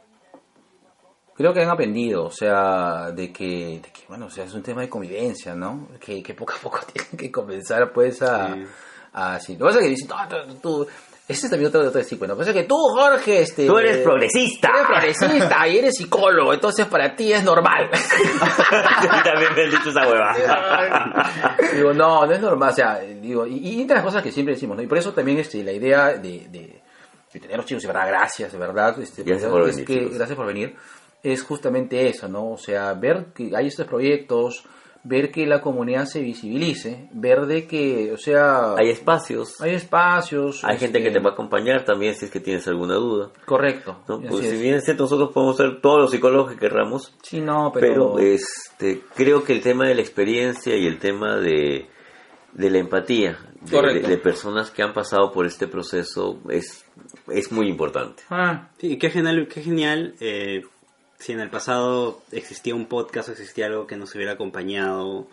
[1.37, 4.63] Creo que han aprendido, o sea, de que, de que, bueno, o sea, es un
[4.63, 5.87] tema de convivencia, ¿no?
[5.99, 8.53] Que, que poco a poco tienen que comenzar, pues, a...
[8.55, 8.65] Sí.
[9.13, 9.53] a así.
[9.53, 10.87] Lo que pasa es que dicen, "No, tú, tú-
[11.29, 13.67] ese es también otro, otro decir, bueno, lo que pasa es que tú, Jorge, este...
[13.67, 14.69] Tú eres progresista.
[14.69, 17.89] Eres progresista y eres psicólogo, entonces para ti es normal.
[19.23, 20.33] también me han dicho esa hueva.
[21.73, 24.53] digo, no, no es normal, o sea, digo, y, y entre las cosas que siempre
[24.55, 24.83] decimos, ¿no?
[24.83, 26.81] Y por eso también este, la idea de, de,
[27.33, 28.99] y tenerlos chicos, de verdad, gracias, de verdad.
[28.99, 30.75] Este, Gracias por es venir, que- gracias por venir.
[31.33, 32.51] Es justamente eso, ¿no?
[32.51, 34.63] O sea, ver que hay estos proyectos,
[35.03, 40.63] ver que la comunidad se visibilice, ver de que, o sea, Hay espacios, hay espacios.
[40.63, 43.31] hay gente este, que te va a acompañar también si es que tienes alguna duda.
[43.45, 43.99] Correcto.
[44.07, 44.21] ¿no?
[44.21, 47.71] Pues si bien es cierto, nosotros podemos ser todos los psicólogos que querramos, Sí, no,
[47.73, 48.19] pero, pero...
[48.19, 51.87] este, creo que el tema de la experiencia y el tema de,
[52.53, 54.07] de la empatía de, Correcto.
[54.07, 56.85] de- de personas que han pasado por este proceso es,
[57.31, 58.23] es muy importante.
[58.29, 60.63] Ah, Sí, qué genial, qué genial eh,
[61.19, 65.27] si en el pasado existía un podcast o existía algo que nos hubiera acompañado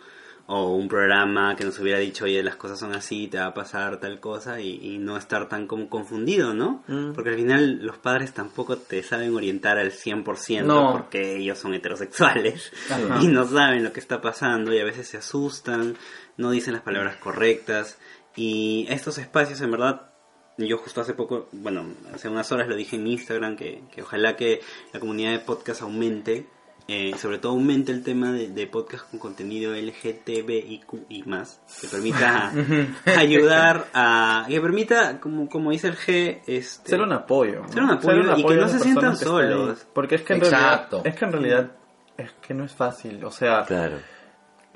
[0.47, 3.53] o un programa que nos hubiera dicho, oye, las cosas son así, te va a
[3.55, 6.83] pasar tal cosa y, y no estar tan como confundido, ¿no?
[6.87, 7.13] Mm.
[7.13, 10.91] Porque al final los padres tampoco te saben orientar al 100% No.
[10.91, 13.19] porque ellos son heterosexuales Ajá.
[13.23, 15.95] y no saben lo que está pasando y a veces se asustan,
[16.37, 17.97] no dicen las palabras correctas
[18.35, 20.09] y estos espacios en verdad
[20.57, 24.35] yo justo hace poco, bueno, hace unas horas lo dije en Instagram, que, que ojalá
[24.35, 24.61] que
[24.93, 26.47] la comunidad de podcast aumente,
[26.87, 31.87] eh, sobre todo aumente el tema de, de podcast con contenido LGTBIQ y más, que
[31.87, 32.53] permita
[33.17, 37.61] ayudar a, que permita, como, como dice el G, este, Ser un apoyo.
[37.63, 37.69] ¿no?
[37.71, 39.85] Ser un apoyo y que no se sientan solos.
[39.93, 41.01] Porque es que en Exacto.
[41.03, 41.71] realidad, es que en realidad
[42.17, 43.23] es que no es fácil.
[43.25, 43.97] O sea, Claro.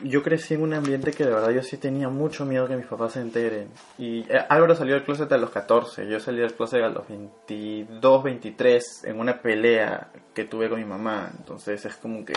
[0.04, 2.86] Yo crecí en un ambiente que de verdad yo sí tenía mucho miedo que mis
[2.86, 3.70] papás se enteren.
[3.98, 7.08] Y eh, Álvaro salió del closet a los 14, yo salí del closet a los
[7.08, 11.30] 22, 23 en una pelea que tuve con mi mamá.
[11.38, 12.34] Entonces es como que...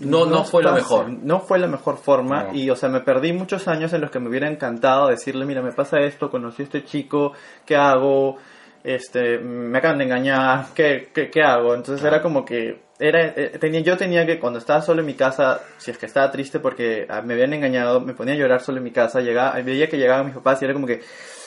[0.00, 1.08] No- no fue lo fácil, mejor.
[1.24, 2.54] No fue la mejor forma No.
[2.54, 5.62] y, o sea, me perdí muchos años en los que me hubiera encantado decirle, mira,
[5.62, 7.32] me pasa esto, conocí a este chico,
[7.66, 8.36] ¿qué hago?
[8.84, 11.74] Este, me acaban de engañar, ¿qué, qué, qué hago?
[11.74, 15.14] Entonces era como que, era, eh, tenía, yo tenía que, cuando estaba solo en mi
[15.14, 18.60] casa, si es que estaba triste porque ah, me habían engañado, me ponía a llorar
[18.60, 21.02] solo en mi casa, llegaba, veía que llegaban mis papás y era como que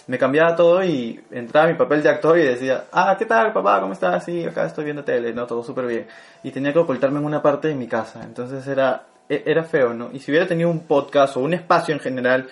[0.07, 3.79] me cambiaba todo y entraba mi papel de actor y decía, ah, ¿qué tal papá?
[3.81, 4.23] ¿Cómo estás?
[4.25, 5.45] Sí, acá estoy viendo tele, ¿no?
[5.45, 6.07] Todo súper bien.
[6.43, 9.93] Y tenía que ocultarme en una parte de mi casa, entonces era, e- era feo,
[9.93, 10.09] ¿no?
[10.13, 12.47] Y si hubiera tenido un podcast o un espacio en general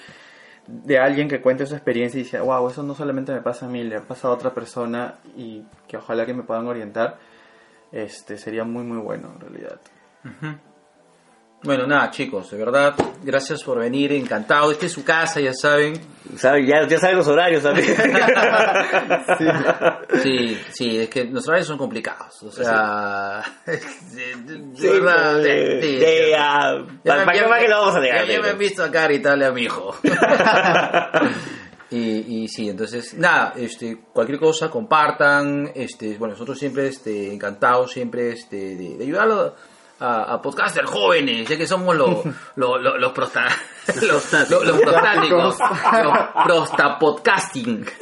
[0.68, 3.70] de alguien que cuente su experiencia y dice, wow, eso no solamente me pasa a
[3.70, 7.18] mí, le ha pasado a otra persona y que ojalá que me puedan orientar,
[7.96, 9.80] este sería muy muy bueno en realidad.
[11.64, 12.94] Bueno, nada, chicos, de verdad,
[13.24, 14.72] gracias por venir, encantado.
[14.72, 15.94] Esta es su casa, ya saben.
[16.38, 16.64] ¿Sabe?
[16.68, 17.88] Ya, ya saben los horarios también.
[20.22, 22.42] Sí, sí, es que los horarios son complicados.
[22.44, 23.80] O sea, de,
[24.76, 25.42] Sí, verdad,
[26.38, 28.26] ah, Ya ¿Para me- para ya qué más me- que lo vamos a negar?
[28.28, 29.96] Ya, ya me han visto acá gritarle a mi hijo.
[31.92, 35.72] y, y sí, entonces, nada, este, cualquier cosa, compartan.
[35.76, 39.56] Este, bueno, nosotros siempre este, encantados siempre este, de, de ayudarlo
[40.00, 42.26] a, a podcasters jóvenes, ya que somos los
[42.56, 43.48] los los los prosta-
[44.02, 45.58] los, los, los prostáticos,
[46.04, 47.86] los prostapodcasting.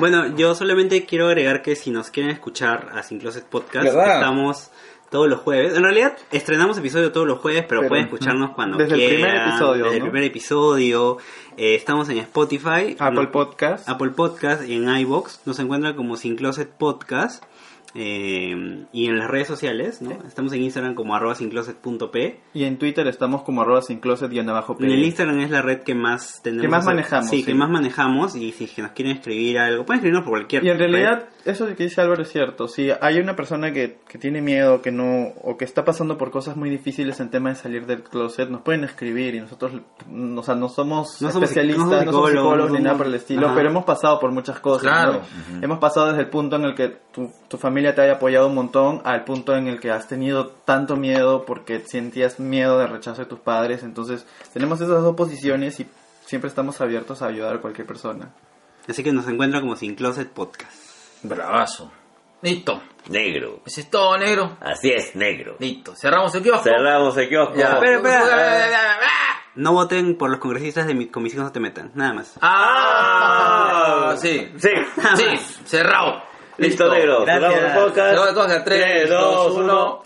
[0.00, 4.16] Bueno, yo solamente quiero agregar que si nos quieren escuchar a Sin Closet Podcast, ¿Verdad?
[4.16, 4.70] estamos
[5.10, 5.76] todos los jueves.
[5.76, 9.16] En realidad, estrenamos episodio todos los jueves, pero, Pero, pueden escucharnos cuando desde el quieran.
[9.30, 11.18] primer episodio, Desde el primer episodio.
[11.56, 13.88] Eh, estamos en Spotify, Apple no- Podcast.
[13.88, 15.40] Apple Podcast y en iBox.
[15.46, 17.44] Nos encuentran como Sin Closet Podcast.
[17.92, 20.12] eh, y en las redes sociales, ¿no?
[20.28, 22.40] Estamos en Instagram como arroba sincloset.p.
[22.54, 25.50] Y en Twitter estamos como arroba sin closet y en abajo En el Instagram es
[25.50, 26.62] la red que más tenemos.
[26.62, 27.44] Que más manejamos, Sí, sí.
[27.46, 28.36] que más manejamos.
[28.36, 30.86] Y si es que nos quieren escribir algo, pueden escribirnos por cualquier Y en red.
[31.44, 32.68] Eso que dice Álvaro es cierto.
[32.68, 36.30] Si hay una persona que, que tiene miedo, que no, o que está pasando por
[36.30, 39.72] cosas muy difíciles en tema de salir del closet, nos pueden escribir y nosotros,
[40.06, 42.96] mm, o sea, no somos No somos especialistas, no somos no somos psicólogos, ni nada
[42.96, 43.54] por el estilo, Ajá.
[43.56, 44.82] pero hemos pasado por muchas cosas.
[44.82, 45.20] Claro.
[45.52, 45.62] ¿no?
[45.62, 48.54] Hemos pasado desde el punto en el que tu, tu familia te haya apoyado un
[48.54, 53.22] montón al punto en el que has tenido tanto miedo porque sentías miedo de rechazo
[53.22, 53.82] de tus padres.
[53.82, 55.86] Entonces, tenemos esas dos posiciones y
[56.24, 58.30] siempre estamos abiertos a ayudar a cualquier persona.
[58.88, 60.79] Así que nos encuentran como Sin Closet Podcast.
[61.22, 61.90] Bravazo.
[62.42, 62.82] Listo.
[63.08, 63.60] Negro.
[63.66, 64.56] Ese es todo, negro.
[64.60, 65.56] Así es, negro.
[65.58, 65.94] Listo.
[65.94, 66.62] Cerramos el kiosco.
[66.64, 67.54] Cerramos el kiosco.
[67.54, 67.72] Ya.
[67.72, 68.98] Espera, espera.
[69.56, 72.38] No voten por los congresistas de mi, con mis hijos no te metan, nada más.
[72.40, 74.52] Ah, sí.
[74.56, 74.70] Sí.
[75.16, 76.22] Sí, cerrado.
[76.56, 77.24] Listo, negro.
[77.24, 77.52] Gracias.
[77.52, 78.08] Cerramos el podcast.
[78.08, 78.64] Cerramos el podcast.
[78.64, 80.00] Tres, dos, uno.